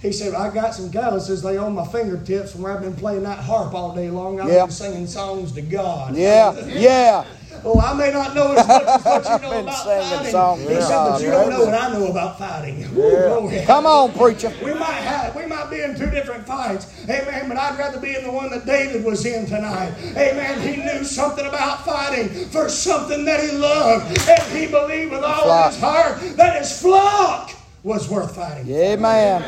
He 0.00 0.12
said, 0.12 0.34
I 0.34 0.50
got 0.52 0.74
some 0.74 0.90
calluses, 0.90 1.42
they 1.42 1.56
on 1.58 1.74
my 1.74 1.86
fingertips 1.86 2.52
from 2.52 2.62
where 2.62 2.72
I've 2.74 2.80
been 2.82 2.96
playing 2.96 3.22
that 3.24 3.38
harp 3.38 3.74
all 3.74 3.94
day 3.94 4.10
long. 4.10 4.40
I've 4.40 4.48
Yeah. 4.48 4.62
been 4.62 4.72
singing 4.72 5.06
songs 5.06 5.52
to 5.52 5.62
God. 5.62 6.16
Yeah. 6.16 6.54
Yeah. 6.68 7.24
Oh, 7.64 7.80
I 7.80 7.94
may 7.94 8.10
not 8.10 8.34
know 8.34 8.52
as 8.52 8.66
much 8.66 8.82
as 8.82 9.04
what 9.04 9.24
you 9.24 9.48
know 9.50 9.60
about 9.62 9.84
fighting. 9.84 10.24
he 10.24 10.80
said, 10.80 10.88
but 10.88 11.20
you 11.22 11.30
don't 11.30 11.50
know 11.50 11.64
what 11.64 11.74
I 11.74 11.92
know 11.92 12.06
about 12.08 12.38
fighting. 12.38 13.64
Come 13.66 13.86
on, 13.86 14.12
preacher. 14.12 14.52
We 14.64 14.74
might 14.74 15.00
have, 15.02 15.36
we 15.36 15.46
might 15.46 15.70
be 15.70 15.80
in 15.80 15.96
two 15.96 16.10
different 16.10 16.46
fights. 16.46 17.04
Amen. 17.08 17.48
But 17.48 17.56
I'd 17.58 17.78
rather 17.78 18.00
be 18.00 18.14
in 18.16 18.24
the 18.24 18.32
one 18.32 18.50
that 18.50 18.66
David 18.66 19.04
was 19.04 19.24
in 19.24 19.46
tonight. 19.46 19.92
Amen. 20.16 20.60
He 20.60 20.82
knew 20.82 21.04
something 21.04 21.46
about 21.46 21.84
fighting 21.84 22.28
for 22.50 22.68
something 22.68 23.24
that 23.24 23.40
he 23.42 23.56
loved. 23.56 24.18
And 24.28 24.42
he 24.56 24.66
believed 24.66 25.12
with 25.12 25.22
all 25.22 25.68
his 25.68 25.78
heart 25.80 26.20
that 26.36 26.58
his 26.58 26.80
flock 26.80 27.52
was 27.82 28.08
worth 28.08 28.34
fighting. 28.34 28.64
for. 28.66 28.72
Amen. 28.72 29.42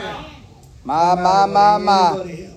My, 0.85 1.15
my, 1.15 1.47
my, 1.47 1.73
what 1.77 2.27
my. 2.27 2.51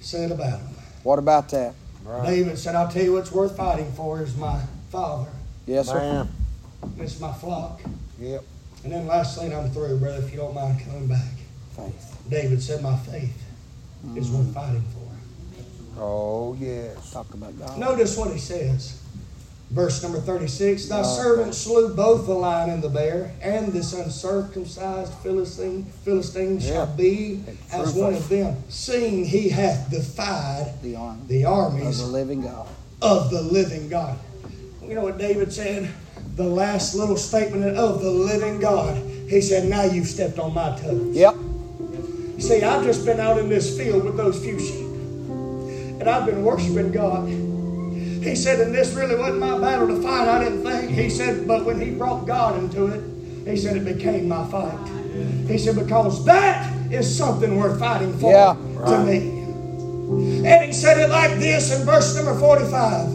Said 0.00 0.32
about 0.32 0.58
him. 0.60 0.68
What 1.04 1.18
about 1.18 1.48
that? 1.50 1.74
Right. 2.04 2.26
David 2.26 2.58
said, 2.58 2.74
I'll 2.74 2.88
tell 2.90 3.02
you 3.02 3.12
what's 3.12 3.30
worth 3.32 3.56
fighting 3.56 3.90
for 3.92 4.22
is 4.22 4.36
my 4.36 4.60
father. 4.90 5.30
Yes, 5.66 5.88
sir. 5.88 5.98
Man. 5.98 6.28
And 6.82 7.00
it's 7.00 7.20
my 7.20 7.32
flock. 7.32 7.80
Yep. 8.18 8.44
And 8.84 8.92
then 8.92 9.06
lastly, 9.06 9.46
and 9.46 9.54
I'm 9.54 9.70
through, 9.70 9.98
brother, 9.98 10.18
if 10.22 10.30
you 10.32 10.38
don't 10.38 10.54
mind 10.54 10.80
coming 10.84 11.06
back. 11.06 11.20
Faith. 11.76 12.16
David 12.28 12.62
said, 12.62 12.82
My 12.82 12.96
faith 12.96 13.36
is 14.16 14.28
Mm. 14.28 14.38
worth 14.38 14.54
fighting 14.54 14.84
for. 14.92 16.00
Oh, 16.00 16.54
yes. 16.58 17.12
Talk 17.12 17.32
about 17.34 17.56
God. 17.58 17.78
Notice 17.78 18.16
what 18.16 18.32
he 18.32 18.38
says. 18.38 19.00
Verse 19.72 20.02
number 20.02 20.20
36 20.20 20.86
Thy 20.86 21.00
God. 21.00 21.02
servant 21.02 21.54
slew 21.54 21.94
both 21.94 22.26
the 22.26 22.34
lion 22.34 22.68
and 22.70 22.82
the 22.82 22.90
bear, 22.90 23.32
and 23.40 23.72
this 23.72 23.94
uncircumcised 23.94 25.14
Philistine, 25.22 25.84
Philistine 26.04 26.60
shall 26.60 26.86
be 26.86 27.42
as 27.72 27.94
one 27.94 28.14
of 28.14 28.28
them, 28.28 28.56
seeing 28.68 29.24
he 29.24 29.48
hath 29.48 29.90
defied 29.90 30.74
The 30.82 30.96
arm 30.96 31.26
the 31.26 31.46
of 31.46 31.96
the 31.96 32.06
living 32.06 32.42
God. 32.42 32.68
of 33.00 33.30
the 33.30 33.40
living 33.40 33.88
God. 33.88 34.18
You 34.86 34.94
know 34.94 35.02
what 35.04 35.16
David 35.16 35.52
said? 35.52 35.90
the 36.36 36.44
last 36.44 36.94
little 36.94 37.16
statement 37.16 37.76
of 37.76 38.00
the 38.02 38.10
living 38.10 38.58
God. 38.58 38.96
He 39.28 39.40
said, 39.40 39.68
Now 39.68 39.84
you've 39.84 40.06
stepped 40.06 40.38
on 40.38 40.54
my 40.54 40.76
toes. 40.78 41.14
Yep. 41.14 41.34
See, 42.38 42.62
I've 42.62 42.84
just 42.84 43.04
been 43.04 43.20
out 43.20 43.38
in 43.38 43.48
this 43.48 43.76
field 43.76 44.04
with 44.04 44.16
those 44.16 44.42
few 44.42 44.58
sheep, 44.58 44.86
and 46.00 46.08
I've 46.08 46.26
been 46.26 46.42
worshiping 46.42 46.90
God. 46.90 47.28
He 48.22 48.36
said, 48.36 48.60
and 48.60 48.72
this 48.74 48.94
really 48.94 49.16
wasn't 49.16 49.40
my 49.40 49.58
battle 49.58 49.88
to 49.88 50.00
fight, 50.00 50.28
I 50.28 50.44
didn't 50.44 50.62
think. 50.62 50.90
He 50.92 51.10
said, 51.10 51.46
but 51.46 51.64
when 51.64 51.80
he 51.80 51.90
brought 51.90 52.24
God 52.26 52.56
into 52.62 52.86
it, 52.86 53.02
he 53.44 53.56
said 53.56 53.76
it 53.76 53.84
became 53.84 54.28
my 54.28 54.46
fight. 54.48 54.78
He 55.48 55.58
said, 55.58 55.74
because 55.74 56.24
that 56.24 56.72
is 56.92 57.16
something 57.16 57.56
worth 57.56 57.78
fighting 57.80 58.16
for 58.18 58.30
Yeah. 58.32 58.54
to 58.86 58.98
me. 59.04 59.38
And 60.46 60.64
he 60.64 60.72
said 60.72 60.98
it 60.98 61.10
like 61.10 61.38
this 61.40 61.76
in 61.76 61.84
verse 61.84 62.14
number 62.14 62.38
45. 62.38 63.08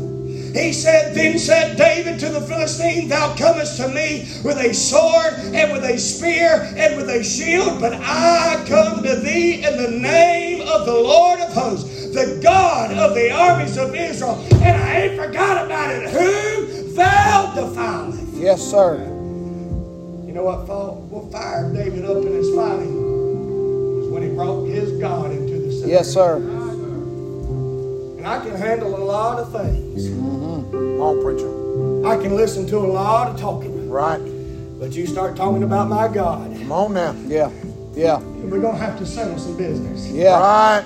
He 0.54 0.74
said, 0.74 1.14
Then 1.14 1.38
said 1.38 1.78
David 1.78 2.20
to 2.22 2.30
the 2.30 2.42
Philistine, 2.42 3.08
Thou 3.08 3.36
comest 3.36 3.78
to 3.78 3.88
me 3.90 4.28
with 4.44 4.58
a 4.58 4.74
sword 4.74 5.34
and 5.54 5.72
with 5.72 5.84
a 5.84 5.98
spear 6.00 6.74
and 6.76 6.98
with 6.98 7.10
a 7.10 7.24
shield, 7.24 7.80
but 7.80 7.94
I 7.94 8.64
come 8.68 9.04
to 9.04 9.16
thee 9.18 9.64
in 9.64 9.78
the 9.78 9.92
name 9.92 10.62
of 10.68 10.86
the 10.86 10.94
Lord 10.96 11.40
of 11.40 11.54
hosts, 11.54 11.97
the 12.18 12.40
God 12.42 12.92
of 12.98 13.14
the 13.14 13.32
armies 13.32 13.78
of 13.78 13.94
Israel. 13.94 14.44
And 14.54 14.82
I 14.82 15.02
ain't 15.02 15.22
forgot 15.22 15.66
about 15.66 15.92
it. 15.92 16.10
Who 16.10 16.66
Whom 16.66 16.96
thou 16.96 17.54
defilest. 17.56 18.40
Yes, 18.40 18.62
sir. 18.62 18.98
You 20.26 20.34
know 20.34 20.44
what, 20.44 20.68
what 20.68 21.32
fired 21.32 21.76
David 21.76 22.06
up 22.06 22.18
in 22.18 22.34
his 22.34 22.54
fighting 22.56 22.96
was 24.00 24.10
when 24.10 24.24
he 24.24 24.30
brought 24.30 24.66
his 24.66 25.00
God 25.00 25.32
into 25.32 25.60
the 25.60 25.72
city. 25.72 25.92
Yes, 25.92 26.12
sir. 26.12 26.38
And 28.18 28.26
I 28.26 28.40
can 28.44 28.56
handle 28.56 28.96
a 28.96 29.04
lot 29.04 29.38
of 29.40 29.52
things. 29.52 30.10
Mm-hmm. 30.10 30.72
Come 30.72 31.02
on, 31.02 31.22
preacher. 31.22 31.54
I 32.08 32.22
can 32.22 32.36
listen 32.36 32.66
to 32.68 32.78
a 32.78 32.90
lot 32.90 33.28
of 33.28 33.40
talking. 33.40 33.90
Right. 33.90 34.22
But 34.80 34.94
you 34.94 35.06
start 35.06 35.36
talking 35.36 35.64
about 35.64 35.88
my 35.88 36.08
God, 36.08 36.52
Come 36.58 36.72
on 36.72 36.94
now. 36.94 37.16
Yeah. 37.28 37.52
Yeah. 37.94 38.20
we're 38.20 38.62
to 38.62 38.76
have 38.76 38.98
to 39.00 39.06
settle 39.06 39.38
some 39.38 39.58
business. 39.58 40.08
Yeah. 40.10 40.40
Right. 40.40 40.86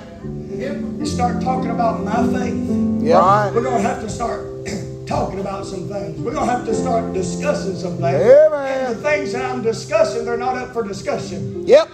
You 0.66 1.06
start 1.06 1.42
talking 1.42 1.70
about 1.70 2.04
my 2.04 2.14
faith, 2.32 2.54
Yeah. 3.02 3.18
Right. 3.18 3.50
we're 3.52 3.62
going 3.62 3.82
to 3.82 3.88
have 3.88 4.00
to 4.00 4.08
start 4.08 4.46
talking 5.06 5.40
about 5.40 5.66
some 5.66 5.88
things. 5.88 6.20
We're 6.20 6.32
going 6.34 6.46
to 6.46 6.52
have 6.52 6.64
to 6.66 6.74
start 6.74 7.12
discussing 7.12 7.74
some 7.76 7.96
things. 7.98 8.22
Amen. 8.22 8.86
And 8.86 8.96
the 8.96 9.02
things 9.02 9.32
that 9.32 9.44
I'm 9.44 9.60
discussing, 9.62 10.24
they're 10.24 10.36
not 10.36 10.56
up 10.56 10.72
for 10.72 10.86
discussion. 10.86 11.66
Yep. 11.66 11.88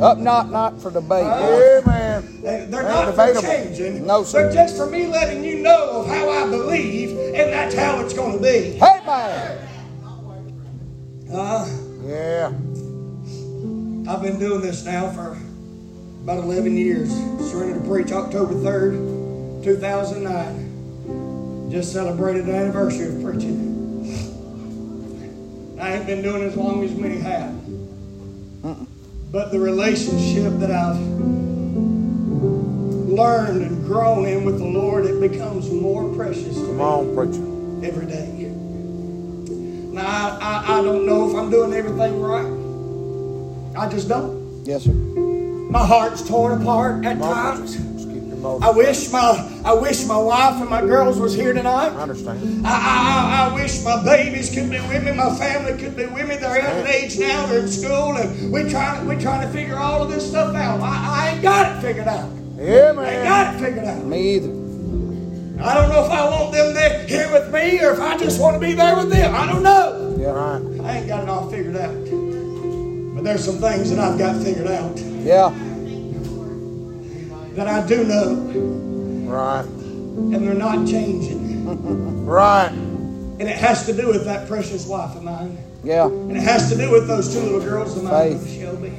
Up 0.00 0.18
not 0.18 0.50
not 0.50 0.80
for 0.80 0.92
debate. 0.92 1.24
Yeah, 1.24 1.80
They- 2.20 2.66
They're 2.70 2.82
Ain't 2.82 2.88
not 2.88 3.06
debatable. 3.10 3.42
for 3.42 3.48
changing. 3.48 4.06
No, 4.06 4.22
sir. 4.22 4.44
They're 4.44 4.52
just 4.66 4.76
for 4.76 4.86
me 4.86 5.06
letting 5.08 5.42
you 5.42 5.58
know 5.58 5.90
of 6.02 6.06
how 6.06 6.28
I 6.30 6.48
believe, 6.48 7.10
and 7.10 7.52
that's 7.52 7.74
how 7.74 8.00
it's 8.00 8.14
going 8.14 8.36
to 8.36 8.42
be. 8.42 8.78
Hey, 8.78 9.00
man. 9.04 9.68
Uh, 11.32 11.66
Yeah. 12.06 12.52
I've 14.06 14.22
been 14.22 14.38
doing 14.38 14.60
this 14.60 14.84
now 14.84 15.10
for 15.10 15.36
about 16.24 16.38
11 16.42 16.76
years. 16.76 17.10
Surrendered 17.50 17.82
to 17.82 17.88
preach 17.88 18.10
October 18.10 18.54
3rd, 18.54 19.62
2009. 19.62 21.70
Just 21.70 21.92
celebrated 21.92 22.46
the 22.46 22.54
anniversary 22.54 23.08
of 23.14 23.22
preaching. 23.22 23.62
I 25.78 25.94
ain't 25.96 26.06
been 26.06 26.22
doing 26.22 26.42
it 26.42 26.46
as 26.46 26.56
long 26.56 26.82
as 26.82 26.92
many 26.94 27.18
have. 27.18 27.52
But 29.30 29.50
the 29.52 29.58
relationship 29.58 30.58
that 30.60 30.70
I've 30.70 30.98
learned 33.10 33.62
and 33.62 33.84
grown 33.84 34.24
in 34.26 34.44
with 34.44 34.58
the 34.58 34.64
Lord, 34.64 35.04
it 35.04 35.20
becomes 35.20 35.70
more 35.70 36.08
precious 36.14 36.56
to 36.56 36.64
Come 36.66 36.76
me 36.78 36.82
on, 36.82 37.14
preacher. 37.14 37.42
every 37.86 38.06
day. 38.06 38.30
Now, 39.92 40.06
I, 40.06 40.38
I, 40.40 40.78
I 40.78 40.82
don't 40.82 41.04
know 41.04 41.28
if 41.28 41.36
I'm 41.36 41.50
doing 41.50 41.74
everything 41.74 42.18
right. 42.20 42.46
I 43.76 43.88
just 43.90 44.08
don't. 44.08 44.64
Yes, 44.64 44.84
sir. 44.84 44.92
My 45.74 45.84
heart's 45.84 46.22
torn 46.26 46.62
apart 46.62 47.04
at 47.04 47.18
times. 47.18 47.74
preacher. 47.74 47.92
Just 47.94 48.08
keep 48.08 48.22
your 48.28 48.36
mouth 48.36 48.62
I 48.62 48.70
wish 48.70 49.10
my 49.10 49.60
I 49.64 49.74
wish 49.74 50.06
my 50.06 50.16
wife 50.16 50.60
and 50.60 50.70
my 50.70 50.80
girls 50.82 51.18
was 51.18 51.34
here 51.34 51.52
tonight. 51.52 51.88
I 51.88 52.02
understand. 52.02 52.64
I, 52.64 52.70
I, 52.70 53.50
I- 53.50 53.54
wish 53.54 53.82
my 53.82 54.00
babies 54.04 54.54
could 54.54 54.70
be 54.70 54.78
with 54.78 55.02
me, 55.04 55.10
my 55.10 55.34
family 55.36 55.76
could 55.76 55.96
be 55.96 56.06
with 56.06 56.28
me. 56.28 56.36
They're 56.36 56.60
at 56.60 56.76
an 56.76 56.86
age 56.86 57.18
now, 57.18 57.46
they're 57.46 57.58
in 57.58 57.68
school, 57.68 58.16
and 58.16 58.52
we 58.52 58.70
trying 58.70 59.08
we 59.08 59.16
trying 59.16 59.44
to 59.44 59.52
figure 59.52 59.76
all 59.76 60.00
of 60.04 60.10
this 60.10 60.24
stuff 60.30 60.54
out. 60.54 60.80
I, 60.80 60.86
I 60.86 61.30
ain't 61.32 61.42
got 61.42 61.76
it 61.76 61.80
figured 61.80 62.06
out. 62.06 62.30
Yeah, 62.56 62.94
I 62.96 63.10
ain't 63.10 63.24
got 63.24 63.54
it 63.54 63.58
figured 63.58 63.84
out. 63.84 64.04
Me 64.04 64.36
either. 64.36 64.50
I 65.60 65.74
don't 65.74 65.88
know 65.88 66.04
if 66.04 66.10
I 66.12 66.30
want 66.30 66.52
them 66.52 66.72
there 66.72 67.04
here 67.08 67.32
with 67.32 67.52
me 67.52 67.80
or 67.84 67.90
if 67.94 68.00
I 68.00 68.16
just 68.16 68.40
want 68.40 68.54
to 68.54 68.60
be 68.64 68.74
there 68.74 68.94
with 68.96 69.10
them. 69.10 69.34
I 69.34 69.44
don't 69.50 69.64
know. 69.64 70.14
Yeah. 70.20 70.28
Right. 70.28 70.86
I 70.86 70.98
ain't 70.98 71.08
got 71.08 71.24
it 71.24 71.28
all 71.28 71.50
figured 71.50 71.74
out. 71.74 71.94
But 73.16 73.24
there's 73.24 73.44
some 73.44 73.56
things 73.58 73.90
that 73.90 73.98
I've 73.98 74.16
got 74.18 74.40
figured 74.40 74.68
out 74.68 74.96
Yeah. 75.24 75.52
that 77.54 77.68
I 77.68 77.86
do 77.86 78.04
know, 78.04 78.34
Right. 79.30 79.64
and 79.64 80.34
they're 80.46 80.54
not 80.54 80.86
changing. 80.86 81.42
Right. 82.24 82.70
And 82.72 83.42
it 83.42 83.56
has 83.56 83.84
to 83.86 83.92
do 83.92 84.06
with 84.08 84.24
that 84.24 84.48
precious 84.48 84.86
wife 84.86 85.14
of 85.16 85.22
mine. 85.22 85.58
Yeah. 85.82 86.06
And 86.06 86.34
it 86.36 86.42
has 86.42 86.70
to 86.70 86.76
do 86.76 86.90
with 86.90 87.06
those 87.06 87.32
two 87.34 87.40
little 87.40 87.60
girls 87.60 87.96
of 87.98 88.04
mine, 88.04 88.38
Faith. 88.38 88.58
Shelby. 88.60 88.92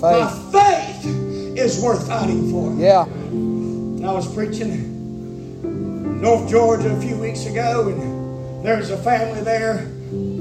My 0.00 0.26
Faith. 0.30 0.52
faith 0.52 1.58
is 1.58 1.80
worth 1.82 2.06
fighting 2.08 2.50
for. 2.50 2.72
Yeah. 2.74 3.04
And 3.04 4.06
I 4.06 4.12
was 4.12 4.32
preaching 4.34 4.70
in 4.70 6.20
North 6.22 6.48
Georgia 6.48 6.94
a 6.96 7.00
few 7.00 7.16
weeks 7.18 7.44
ago, 7.46 7.88
and 7.88 8.64
there 8.64 8.76
was 8.78 8.90
a 8.90 8.96
family 8.96 9.42
there, 9.42 9.78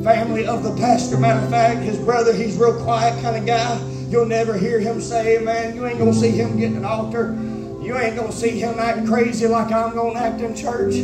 family 0.04 0.46
of 0.48 0.64
the 0.64 0.74
pastor. 0.78 1.18
Matter 1.18 1.42
of 1.44 1.50
fact, 1.50 1.82
his 1.82 1.98
brother, 1.98 2.34
he's 2.34 2.56
real 2.58 2.82
quiet 2.84 3.22
kind 3.22 3.36
of 3.36 3.46
guy. 3.46 3.78
You'll 4.10 4.26
never 4.28 4.58
hear 4.58 4.80
him 4.80 5.02
say, 5.02 5.40
man, 5.40 5.76
you 5.76 5.86
ain't 5.86 5.98
gonna 6.00 6.14
see 6.14 6.30
him 6.30 6.58
get 6.58 6.72
an 6.72 6.86
altar. 6.86 7.36
You 7.82 7.98
ain't 7.98 8.16
gonna 8.16 8.32
see 8.32 8.60
him 8.60 8.80
act 8.80 9.08
crazy 9.08 9.48
like 9.48 9.72
I'm 9.72 9.94
gonna 9.94 10.20
act 10.20 10.42
in 10.42 10.56
church. 10.56 10.96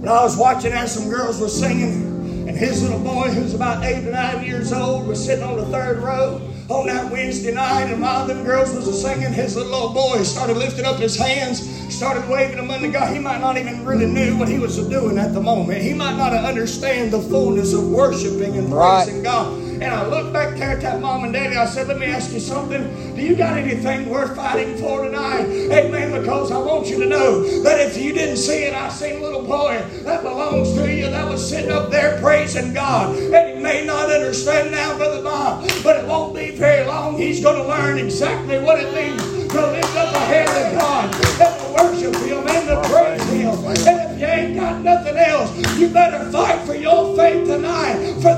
But 0.00 0.10
I 0.10 0.22
was 0.22 0.36
watching 0.36 0.72
as 0.72 0.94
some 0.94 1.08
girls 1.10 1.40
were 1.40 1.48
singing, 1.48 2.46
and 2.48 2.56
his 2.56 2.82
little 2.82 3.00
boy, 3.00 3.28
who's 3.30 3.54
about 3.54 3.84
eight 3.84 4.06
or 4.06 4.12
nine 4.12 4.44
years 4.44 4.72
old, 4.72 5.06
was 5.06 5.22
sitting 5.24 5.44
on 5.44 5.56
the 5.56 5.66
third 5.66 5.98
row 5.98 6.40
on 6.68 6.86
that 6.86 7.10
Wednesday 7.10 7.52
night, 7.52 7.90
and 7.90 8.00
while 8.00 8.26
them 8.26 8.44
girls 8.44 8.74
was 8.74 9.00
singing, 9.02 9.32
his 9.32 9.56
little 9.56 9.74
old 9.74 9.94
boy 9.94 10.22
started 10.22 10.56
lifting 10.56 10.84
up 10.84 10.96
his 10.96 11.16
hands, 11.16 11.66
started 11.94 12.28
waving 12.28 12.56
them 12.56 12.70
unto 12.70 12.90
God. 12.92 13.12
He 13.12 13.18
might 13.18 13.40
not 13.40 13.56
even 13.56 13.84
really 13.84 14.06
knew 14.06 14.36
what 14.36 14.48
he 14.48 14.58
was 14.58 14.76
doing 14.88 15.18
at 15.18 15.32
the 15.34 15.40
moment. 15.40 15.82
He 15.82 15.94
might 15.94 16.16
not 16.16 16.32
understand 16.32 17.10
the 17.10 17.20
fullness 17.20 17.72
of 17.72 17.88
worshiping 17.88 18.56
and 18.56 18.72
Right. 18.72 19.04
praising 19.04 19.22
God. 19.22 19.67
And 19.80 19.94
I 19.94 20.04
looked 20.06 20.32
back 20.32 20.56
there 20.56 20.70
at 20.70 20.80
that 20.80 21.00
mom 21.00 21.22
and 21.22 21.32
daddy. 21.32 21.56
I 21.56 21.64
said, 21.64 21.86
Let 21.86 21.98
me 21.98 22.06
ask 22.06 22.32
you 22.32 22.40
something. 22.40 23.14
Do 23.14 23.22
you 23.22 23.36
got 23.36 23.56
anything 23.56 24.08
worth 24.08 24.34
fighting 24.34 24.76
for 24.76 25.04
tonight? 25.04 25.46
Amen. 25.46 26.20
Because 26.20 26.50
I 26.50 26.58
want 26.58 26.88
you 26.88 26.98
to 26.98 27.06
know 27.06 27.62
that 27.62 27.78
if 27.80 27.96
you 27.96 28.12
didn't 28.12 28.38
see 28.38 28.64
it, 28.64 28.74
I 28.74 28.88
seen 28.88 29.18
a 29.18 29.22
little 29.22 29.44
boy 29.44 29.80
that 30.02 30.22
belongs 30.24 30.74
to 30.74 30.92
you 30.92 31.08
that 31.10 31.28
was 31.28 31.48
sitting 31.48 31.70
up 31.70 31.90
there 31.90 32.20
praising 32.20 32.72
God. 32.72 33.16
And 33.16 33.56
he 33.56 33.62
may 33.62 33.86
not 33.86 34.10
understand 34.10 34.72
now, 34.72 34.96
Brother 34.96 35.22
Bob, 35.22 35.68
but 35.84 35.96
it 35.96 36.06
won't 36.08 36.34
be 36.34 36.50
very 36.50 36.84
long. 36.84 37.16
He's 37.16 37.40
going 37.40 37.62
to 37.62 37.68
learn 37.68 37.98
exactly 37.98 38.58
what 38.58 38.80
it 38.80 38.92
means 38.92 39.38
to 39.52 39.66
lift 39.70 39.96
up 39.96 40.14
a 40.14 40.18
hand 40.18 40.48
to 40.48 40.78
God 40.78 41.14
and 41.40 41.60
to 41.60 41.72
worship 41.72 42.14
Him 42.22 42.46
and 42.46 42.68
to 42.68 42.88
praise 42.88 43.24
Him. 43.30 43.54
And 43.88 44.12
if 44.12 44.20
you 44.20 44.26
ain't 44.26 44.56
got 44.56 44.82
nothing 44.82 45.16
else, 45.16 45.78
you 45.78 45.88
better 45.88 46.30
fight 46.30 46.66
for 46.66 46.74
your 46.74 47.16
faith 47.16 47.46
tonight 47.46 48.14
for 48.20 48.34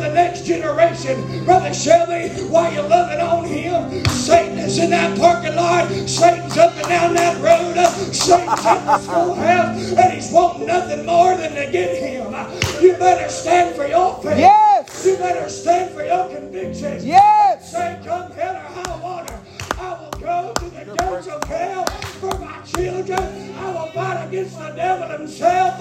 the. 1.02 1.44
Brother 1.44 1.72
Shelby, 1.72 2.28
why 2.48 2.70
you're 2.70 2.88
loving 2.88 3.20
on 3.20 3.44
him, 3.44 4.04
Satan 4.06 4.58
is 4.58 4.78
in 4.78 4.90
that 4.90 5.18
parking 5.18 5.56
lot, 5.56 5.88
Satan's 6.08 6.56
up 6.56 6.74
and 6.76 6.88
down 6.88 7.14
that 7.14 7.40
road, 7.42 7.74
Satan's 8.12 8.66
in 8.66 8.86
the 8.86 8.98
schoolhouse, 8.98 9.92
and 9.92 10.12
he's 10.12 10.30
wanting 10.32 10.66
nothing 10.66 11.06
more 11.06 11.36
than 11.36 11.54
to 11.54 11.70
get 11.72 11.96
him. 11.96 12.34
You 12.82 12.92
better 12.94 13.28
stand 13.28 13.74
for 13.74 13.86
your 13.86 14.22
faith. 14.22 14.38
Yes. 14.38 15.06
You 15.06 15.16
better 15.16 15.48
stand 15.48 15.94
for 15.94 16.04
your 16.04 16.28
convictions. 16.28 17.04
Yes. 17.04 17.72
Say, 17.72 18.00
come 18.04 18.30
hell 18.32 18.56
or 18.56 18.58
high 18.58 19.02
water, 19.02 19.40
I 19.78 20.00
will 20.00 20.20
go 20.20 20.52
to 20.54 20.64
the 20.64 20.84
gates 20.84 21.26
of 21.28 21.44
hell 21.44 21.86
for 22.20 22.38
my 22.38 22.60
children. 22.62 23.54
I 23.56 23.72
will 23.72 23.92
fight 23.92 24.26
against 24.28 24.58
the 24.58 24.70
devil 24.70 25.08
himself 25.16 25.78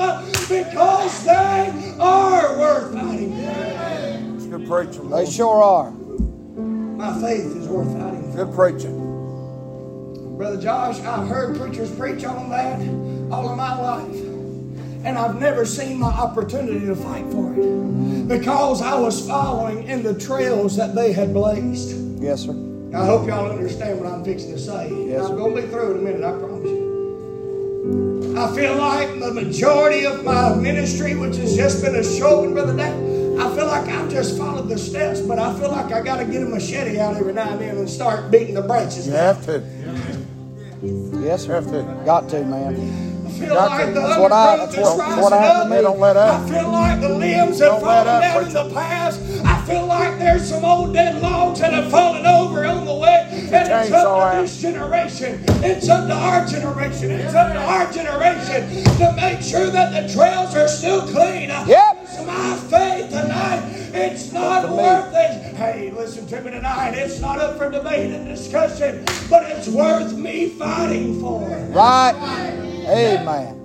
because 0.48 1.26
they 1.26 1.96
are 2.00 2.58
worth 2.58 2.94
fighting 2.94 4.29
good 4.50 4.68
preaching. 4.68 5.10
They 5.10 5.26
sure 5.26 5.62
are. 5.62 5.92
My 5.92 7.14
faith 7.22 7.56
is 7.56 7.68
worth 7.68 7.92
fighting 7.98 8.32
for. 8.32 8.46
Good 8.46 8.56
preaching. 8.56 10.38
Brother 10.38 10.62
Josh, 10.62 11.00
I've 11.02 11.28
heard 11.28 11.58
preachers 11.58 11.92
preach 11.96 12.24
on 12.24 12.50
that 12.50 12.80
all 13.32 13.50
of 13.50 13.58
my 13.58 13.80
life. 13.80 14.16
And 15.06 15.18
I've 15.18 15.40
never 15.40 15.66
seen 15.66 16.00
my 16.00 16.08
opportunity 16.08 16.86
to 16.86 16.96
fight 16.96 17.26
for 17.32 17.54
it 17.54 18.28
because 18.28 18.82
I 18.82 19.00
was 19.00 19.26
following 19.28 19.88
in 19.88 20.04
the 20.04 20.14
trails 20.20 20.76
that 20.76 20.94
they 20.94 21.14
had 21.14 21.34
blazed. 21.34 22.22
Yes, 22.22 22.42
sir. 22.44 22.52
I 22.94 23.06
hope 23.06 23.28
y'all 23.28 23.50
understand 23.50 24.00
what 24.00 24.12
I'm 24.12 24.26
fixing 24.26 24.52
to 24.52 24.60
say. 24.60 24.90
Yes, 25.08 25.26
I'm 25.26 25.38
going 25.38 25.56
to 25.56 25.62
be 25.62 25.68
through 25.68 25.92
in 25.92 25.98
a 26.00 26.02
minute, 26.02 26.24
I 26.24 26.32
promise 26.38 26.66
you. 26.66 28.36
I 28.38 28.56
feel 28.56 28.76
like 28.76 29.20
the 29.20 29.34
majority 29.34 30.06
of 30.06 30.24
my 30.24 30.56
ministry, 30.56 31.16
which 31.16 31.38
has 31.38 31.56
just 31.56 31.84
been 31.84 31.96
a 31.96 32.04
showing, 32.04 32.54
Brother 32.54 32.76
Dad, 32.76 32.98
I 33.40 33.56
feel 33.56 33.68
like 33.68 33.88
I've 33.88 34.10
just 34.10 34.38
followed 34.38 34.68
the 34.70 34.78
steps, 34.78 35.22
but 35.22 35.40
I 35.40 35.58
feel 35.60 35.72
like 35.72 35.92
I 35.92 36.02
got 36.02 36.18
to 36.18 36.26
get 36.26 36.44
a 36.44 36.46
machete 36.46 37.00
out 37.00 37.16
every 37.16 37.34
now 37.34 37.50
and 37.52 37.62
then 37.62 37.78
and 37.78 37.90
start 37.90 38.30
beating 38.32 38.56
the 38.56 38.62
branches. 38.62 39.08
You 39.08 39.14
down. 39.14 39.36
have 39.36 39.46
to. 39.46 39.64
Yes, 41.22 41.46
sir. 41.46 41.56
Have 41.56 41.66
to. 41.72 42.02
Got 42.06 42.30
to, 42.30 42.44
man. 42.46 43.26
I 43.26 43.32
feel 43.32 43.50
Got 43.54 43.70
like 43.72 43.86
to. 43.88 43.94
the 43.94 44.00
That's 44.02 44.20
what 44.20 44.32
I- 44.32 44.58
that's 44.58 44.78
what- 44.78 44.98
rising 45.00 45.22
what 45.24 45.30
to 45.30 45.36
up. 45.36 45.68
me. 45.70 45.82
Don't 45.82 46.00
let 46.00 46.18
up. 46.18 46.42
I 46.42 46.50
feel 46.50 46.70
like 46.70 47.02
the 47.02 47.10
limbs 47.10 47.60
have 47.60 47.80
fallen 47.80 48.08
up, 48.08 48.22
down 48.22 48.44
in 48.48 48.54
the 48.54 48.70
past. 48.74 49.22
I 49.46 49.62
feel 49.62 49.86
like 49.86 50.20
there's 50.20 50.50
some 50.50 50.66
old 50.66 50.94
dead 50.94 51.22
logs 51.22 51.60
that 51.60 51.72
have 51.74 51.90
fallen 51.92 52.26
over 52.26 52.66
on 52.66 52.86
the 52.86 52.94
way. 52.96 53.28
And 53.32 53.54
it's 53.56 53.70
chainsaw 53.70 53.94
up 53.94 54.32
to 54.32 54.38
out. 54.38 54.42
this 54.42 54.62
generation. 54.62 55.44
It's 55.64 55.88
up 55.90 56.08
to 56.08 56.14
our 56.16 56.46
generation. 56.46 57.12
It's 57.12 57.34
up 57.34 57.54
to 57.54 57.60
our 57.60 57.92
generation 57.92 58.84
to 58.98 59.14
make 59.16 59.42
sure 59.42 59.68
that 59.68 59.92
the 60.08 60.14
trails 60.14 60.56
are 60.56 60.68
still 60.68 61.02
clean. 61.04 61.50
Yep. 61.50 61.99
It's 62.30 62.72
my 62.72 62.80
faith 62.80 63.10
tonight. 63.10 63.64
It's 63.92 64.32
not 64.32 64.62
to 64.62 64.72
worth 64.72 65.14
it. 65.16 65.56
Hey, 65.56 65.92
listen 65.92 66.28
to 66.28 66.42
me 66.42 66.52
tonight. 66.52 66.92
It's 66.92 67.20
not 67.20 67.40
up 67.40 67.58
for 67.58 67.72
debate 67.72 68.12
and 68.12 68.28
discussion, 68.28 69.04
but 69.30 69.50
it's 69.50 69.68
worth 69.68 70.16
me 70.16 70.50
fighting 70.50 71.20
for. 71.20 71.48
Right. 71.72 72.14
Amen. 72.88 73.56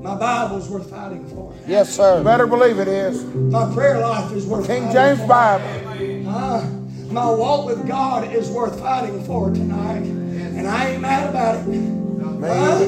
My 0.00 0.14
Bible's 0.14 0.68
worth 0.68 0.88
fighting 0.88 1.26
for. 1.28 1.52
Yes, 1.66 1.94
sir. 1.94 2.18
You 2.18 2.24
better 2.24 2.46
believe 2.46 2.78
it 2.78 2.88
is. 2.88 3.24
My 3.24 3.72
prayer 3.74 3.98
life 3.98 4.30
is 4.32 4.46
worth 4.46 4.66
King 4.68 4.84
fighting 4.84 4.94
James 4.94 5.20
for. 5.20 5.26
Bible. 5.26 6.28
Uh, 6.28 6.66
my 7.10 7.28
walk 7.30 7.66
with 7.66 7.86
God 7.88 8.32
is 8.32 8.48
worth 8.48 8.78
fighting 8.78 9.24
for 9.24 9.50
tonight. 9.50 10.04
And 10.04 10.68
I 10.68 10.90
ain't 10.90 11.02
mad 11.02 11.30
about 11.30 11.68
it. 11.68 12.07
Huh? 12.40 12.84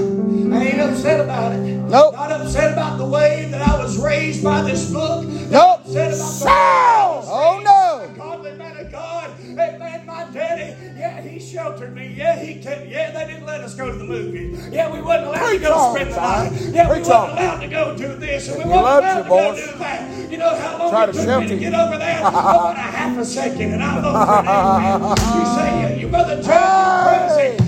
I 0.52 0.62
ain't 0.64 0.80
upset 0.80 1.20
about 1.20 1.52
it. 1.52 1.58
Nope. 1.60 2.14
Not 2.14 2.32
upset 2.32 2.72
about 2.72 2.98
the 2.98 3.06
way 3.06 3.48
that 3.50 3.66
I 3.66 3.78
was 3.82 3.98
raised 3.98 4.44
by 4.44 4.62
this 4.62 4.90
book. 4.92 5.24
Nope. 5.26 5.50
Not 5.50 5.80
upset 5.80 6.14
about 6.14 7.22
the 7.24 7.30
Oh, 7.32 7.60
no. 7.64 8.14
godly 8.16 8.52
man 8.52 8.76
of 8.76 8.92
God. 8.92 9.30
Man, 9.54 10.06
my 10.06 10.24
daddy, 10.32 10.74
yeah, 10.98 11.20
he 11.22 11.38
sheltered 11.40 11.94
me. 11.94 12.12
Yeah, 12.16 12.38
he 12.42 12.60
kept, 12.62 12.86
yeah, 12.88 13.10
they 13.12 13.26
didn't 13.32 13.46
let 13.46 13.60
us 13.62 13.74
go 13.74 13.90
to 13.90 13.96
the 13.96 14.04
movies. 14.04 14.68
Yeah, 14.70 14.90
we 14.92 15.00
wasn't 15.00 15.28
allowed 15.28 15.46
Preach 15.48 15.60
to 15.62 15.68
go 15.68 15.94
spend 15.94 16.12
the 16.12 16.16
night. 16.16 16.52
Yeah, 16.72 16.88
we 16.92 16.98
wasn't 16.98 17.08
allowed 17.32 17.60
to 17.60 17.68
go 17.68 17.96
do 17.96 18.16
this. 18.16 18.48
And 18.48 18.58
we 18.58 18.64
wasn't 18.70 18.86
allowed 18.86 19.16
you, 19.16 19.22
to 19.22 19.28
go 19.28 19.54
do 19.72 19.78
that. 19.78 20.30
You 20.30 20.38
know 20.38 20.54
how 20.56 20.78
long 20.78 20.90
Try 20.90 21.04
it 21.04 21.06
to 21.08 21.12
took 21.12 21.24
shelter 21.24 21.40
me 21.40 21.48
to 21.48 21.56
get 21.58 21.74
over 21.74 21.98
there? 21.98 22.18
About 22.20 22.76
a 22.76 22.80
half 22.80 23.18
a 23.18 23.24
second, 23.24 23.72
and 23.72 23.82
I'm 23.82 24.04
over 24.04 24.42
there. 24.42 25.40
You 25.40 25.46
say, 25.56 26.00
you 26.00 26.08
brother 26.08 26.42
John, 26.42 27.28
Hey. 27.28 27.56
crazy. 27.56 27.59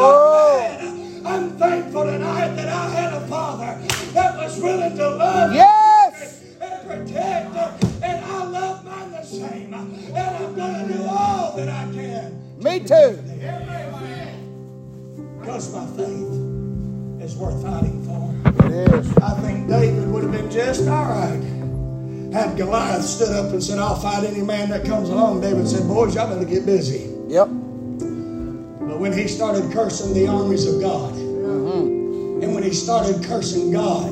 Oh. 0.00 0.60
mad. 1.22 1.26
I'm 1.26 1.50
thankful 1.58 2.04
tonight 2.04 2.54
that 2.56 2.68
I 2.68 2.88
had 2.90 3.12
a 3.14 3.26
father 3.26 3.78
that 4.14 4.36
was 4.36 4.60
willing 4.60 4.96
to 4.96 5.10
love 5.10 5.54
Yes. 5.54 6.42
and 6.60 6.88
protect, 6.88 7.56
and 8.02 8.24
I 8.24 8.44
love 8.44 8.84
mine 8.84 9.10
the 9.12 9.22
same. 9.24 9.74
And 9.74 10.36
I'm 10.36 10.54
going 10.54 10.88
to 10.88 10.94
do 10.94 11.04
all 11.06 11.56
that 11.56 11.68
I 11.68 11.84
can 11.92 12.40
Me 12.62 12.80
too. 12.80 13.18
because 15.40 15.72
my 15.74 15.86
faith 15.96 17.22
is 17.22 17.36
worth 17.36 17.62
fighting 17.62 18.02
for. 18.04 18.66
It 18.66 18.94
is. 18.94 19.16
I 19.18 19.34
think 19.40 19.68
David 19.68 20.08
would 20.08 20.22
have 20.22 20.32
been 20.32 20.50
just 20.50 20.88
all 20.88 21.04
right. 21.04 21.42
Had 22.32 22.56
Goliath 22.56 23.04
stood 23.04 23.32
up 23.34 23.52
and 23.52 23.62
said, 23.62 23.78
I'll 23.78 23.96
fight 23.96 24.24
any 24.24 24.42
man 24.42 24.68
that 24.70 24.84
comes 24.84 25.08
along, 25.08 25.40
David 25.40 25.66
said, 25.68 25.86
Boys, 25.88 26.14
y'all 26.14 26.28
better 26.28 26.44
get 26.48 26.64
busy. 26.66 27.10
Yep. 27.28 27.48
When 28.98 29.12
he 29.12 29.28
started 29.28 29.70
cursing 29.72 30.12
the 30.12 30.26
armies 30.26 30.66
of 30.66 30.80
God, 30.80 31.14
mm-hmm. 31.14 32.42
and 32.42 32.52
when 32.52 32.64
he 32.64 32.72
started 32.72 33.24
cursing 33.24 33.70
God, 33.70 34.10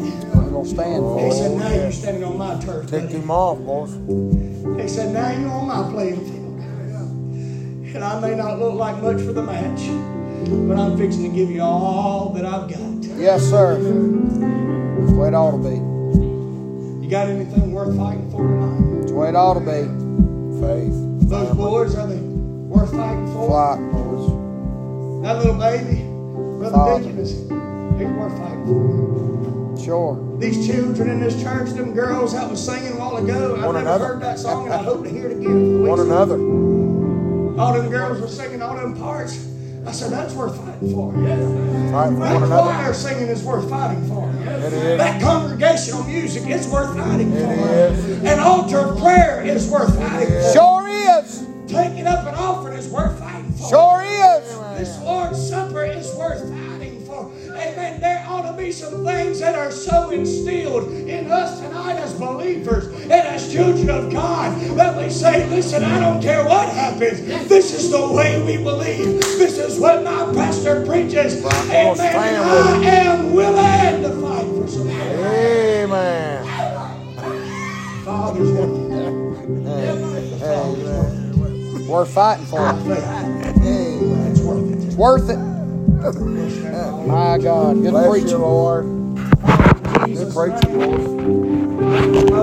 stand 0.65 1.21
he 1.21 1.31
said, 1.33 1.59
Now 1.59 1.73
you're 1.73 1.91
standing 1.93 2.25
on 2.25 2.39
my 2.39 2.59
turf. 2.61 2.89
Take 2.89 3.03
buddy." 3.03 3.15
him 3.15 3.31
off, 3.31 3.59
boys. 3.59 3.93
He 4.81 4.89
said, 4.89 5.13
Now 5.13 5.31
you're 5.33 5.51
on 5.51 5.67
my 5.67 5.91
playing 5.91 6.25
field. 6.25 6.61
And 7.97 8.05
I 8.05 8.21
may 8.21 8.37
not 8.37 8.59
look 8.59 8.75
like 8.75 9.03
much 9.03 9.17
for 9.23 9.33
the 9.33 9.43
match, 9.43 9.81
but 10.69 10.79
I'm 10.79 10.97
fixing 10.97 11.31
to 11.31 11.37
give 11.37 11.51
you 11.51 11.63
all 11.63 12.31
that 12.35 12.45
I've 12.45 12.69
got. 12.69 13.19
Yes, 13.19 13.43
sir. 13.43 13.79
That's 13.79 15.11
the 15.11 15.17
way 15.19 15.29
it 15.29 15.35
ought 15.35 15.53
to 15.53 15.59
be. 15.59 15.77
You 17.05 17.11
got 17.11 17.29
anything 17.29 17.73
worth 17.73 17.97
fighting 17.97 18.31
for 18.31 18.43
tonight? 18.43 18.99
That's 19.01 19.11
the 19.11 19.17
way 19.17 19.29
it 19.31 19.35
ought 19.35 19.55
to 19.55 19.61
be. 19.61 20.61
Faith. 20.61 21.29
Those 21.29 21.57
boys, 21.57 21.97
are 21.97 22.07
they 22.07 22.21
worth 22.21 22.91
fighting 22.93 23.33
for? 23.33 23.49
Boys. 23.49 24.06
That 25.27 25.39
little 25.39 25.55
baby, 25.55 26.05
Brother 26.61 26.77
Father. 26.77 27.03
Deacon, 27.03 27.19
is 27.19 27.31
he's 27.33 28.09
worth 28.15 28.39
fighting 28.39 28.65
for. 28.65 29.85
Sure. 29.85 30.39
These 30.39 30.69
children 30.69 31.11
in 31.11 31.19
this 31.19 31.43
church, 31.43 31.71
them 31.71 31.95
girls 31.95 32.33
that 32.35 32.49
was 32.49 32.65
singing 32.65 32.93
a 32.93 32.97
while 32.97 33.17
ago, 33.17 33.57
I've 33.57 33.61
never 33.63 33.79
another. 33.79 34.07
heard 34.07 34.23
that 34.23 34.39
song 34.39 34.67
and 34.67 34.75
I 34.75 34.77
hope 34.85 35.03
to 35.03 35.11
hear 35.11 35.27
it 35.27 35.39
again. 35.39 35.85
One 35.85 35.99
another. 35.99 36.37
All 37.61 37.73
them 37.73 37.91
girls 37.91 38.21
were 38.21 38.29
singing 38.29 38.63
all 38.63 38.77
them 38.77 38.97
parts. 38.97 39.45
I 39.85 39.91
said, 39.91 40.13
that's 40.13 40.33
worth 40.33 40.57
fighting 40.65 40.95
for. 40.95 41.13
Fight 41.13 42.11
for 42.11 42.19
That 42.21 42.47
choir 42.47 42.95
singing 42.95 43.27
is 43.27 43.43
worth 43.43 43.69
fighting 43.69 44.07
for. 44.07 44.31
It 44.31 44.73
is. 44.73 44.99
That 44.99 45.21
congregational 45.21 46.05
music 46.05 46.47
is 46.47 46.69
worth 46.69 46.97
fighting 46.97 47.33
for. 47.33 47.39
It 47.39 47.91
is. 47.99 48.23
An 48.23 48.39
altar 48.39 48.79
of 48.79 48.99
prayer 49.01 49.45
is 49.45 49.69
worth 49.69 49.93
fighting 49.99 50.29
for. 50.29 50.53
Sure. 50.53 50.86
Taking 51.77 52.07
up 52.07 52.27
an 52.27 52.35
offering 52.35 52.79
is 52.79 52.89
worth 52.89 53.19
fighting 53.19 53.53
for. 53.53 53.69
Sure 53.69 54.03
is. 54.03 54.49
This 54.79 54.99
Lord's 55.03 55.47
Supper 55.47 55.85
is 55.85 56.15
worth 56.15 56.49
fighting 56.49 57.05
for. 57.05 57.31
Amen. 57.49 58.01
There 58.01 58.25
ought 58.27 58.51
to 58.51 58.57
be 58.57 58.73
some 58.73 59.05
things 59.05 59.41
that 59.41 59.55
are 59.55 59.71
so 59.71 60.09
instilled 60.09 60.91
in 60.91 61.31
us 61.31 61.61
tonight 61.61 61.97
as 61.97 62.15
believers 62.15 62.87
and 63.03 63.13
as 63.13 63.53
children 63.53 63.91
of 63.91 64.11
God 64.11 64.59
that 64.79 64.97
we 64.97 65.11
say, 65.11 65.47
listen, 65.51 65.85
I 65.85 66.01
don't 66.01 66.23
care 66.23 66.47
what 66.47 66.71
happens. 66.71 67.21
This 67.47 67.75
is 67.75 67.91
the 67.91 68.11
way 68.11 68.43
we 68.43 68.57
believe. 68.63 69.21
This 69.21 69.59
is 69.59 69.79
what 69.79 70.03
my 70.03 70.33
pastor 70.33 70.87
preaches. 70.87 71.45
Amen. 71.45 71.97
stand 71.97 72.85
And 72.85 73.35
with 73.35 73.55
I 73.55 73.67
am 73.77 74.01
willing 74.01 74.03
to 74.03 74.21
fight 74.27 74.47
for 74.47 74.67
some 74.67 74.89
Amen. 74.89 76.45
Father's 78.03 78.86
worth. 81.87 82.11
Fighting 82.11 82.47
for. 82.47 82.61
Ah. 82.61 82.77
It's 84.29 84.41
worth 84.41 84.71
it. 84.73 84.85
It's 84.87 84.97
worth 84.97 85.31
it. 85.31 85.39
My 87.07 87.39
God. 87.39 87.77
Good 87.83 87.91
Bless 87.91 88.11
preaching. 88.11 88.31
you, 88.31 88.39
Lord. 88.39 88.85
Good 90.07 90.33
preaching, 90.35 90.73
boys. 90.79 92.36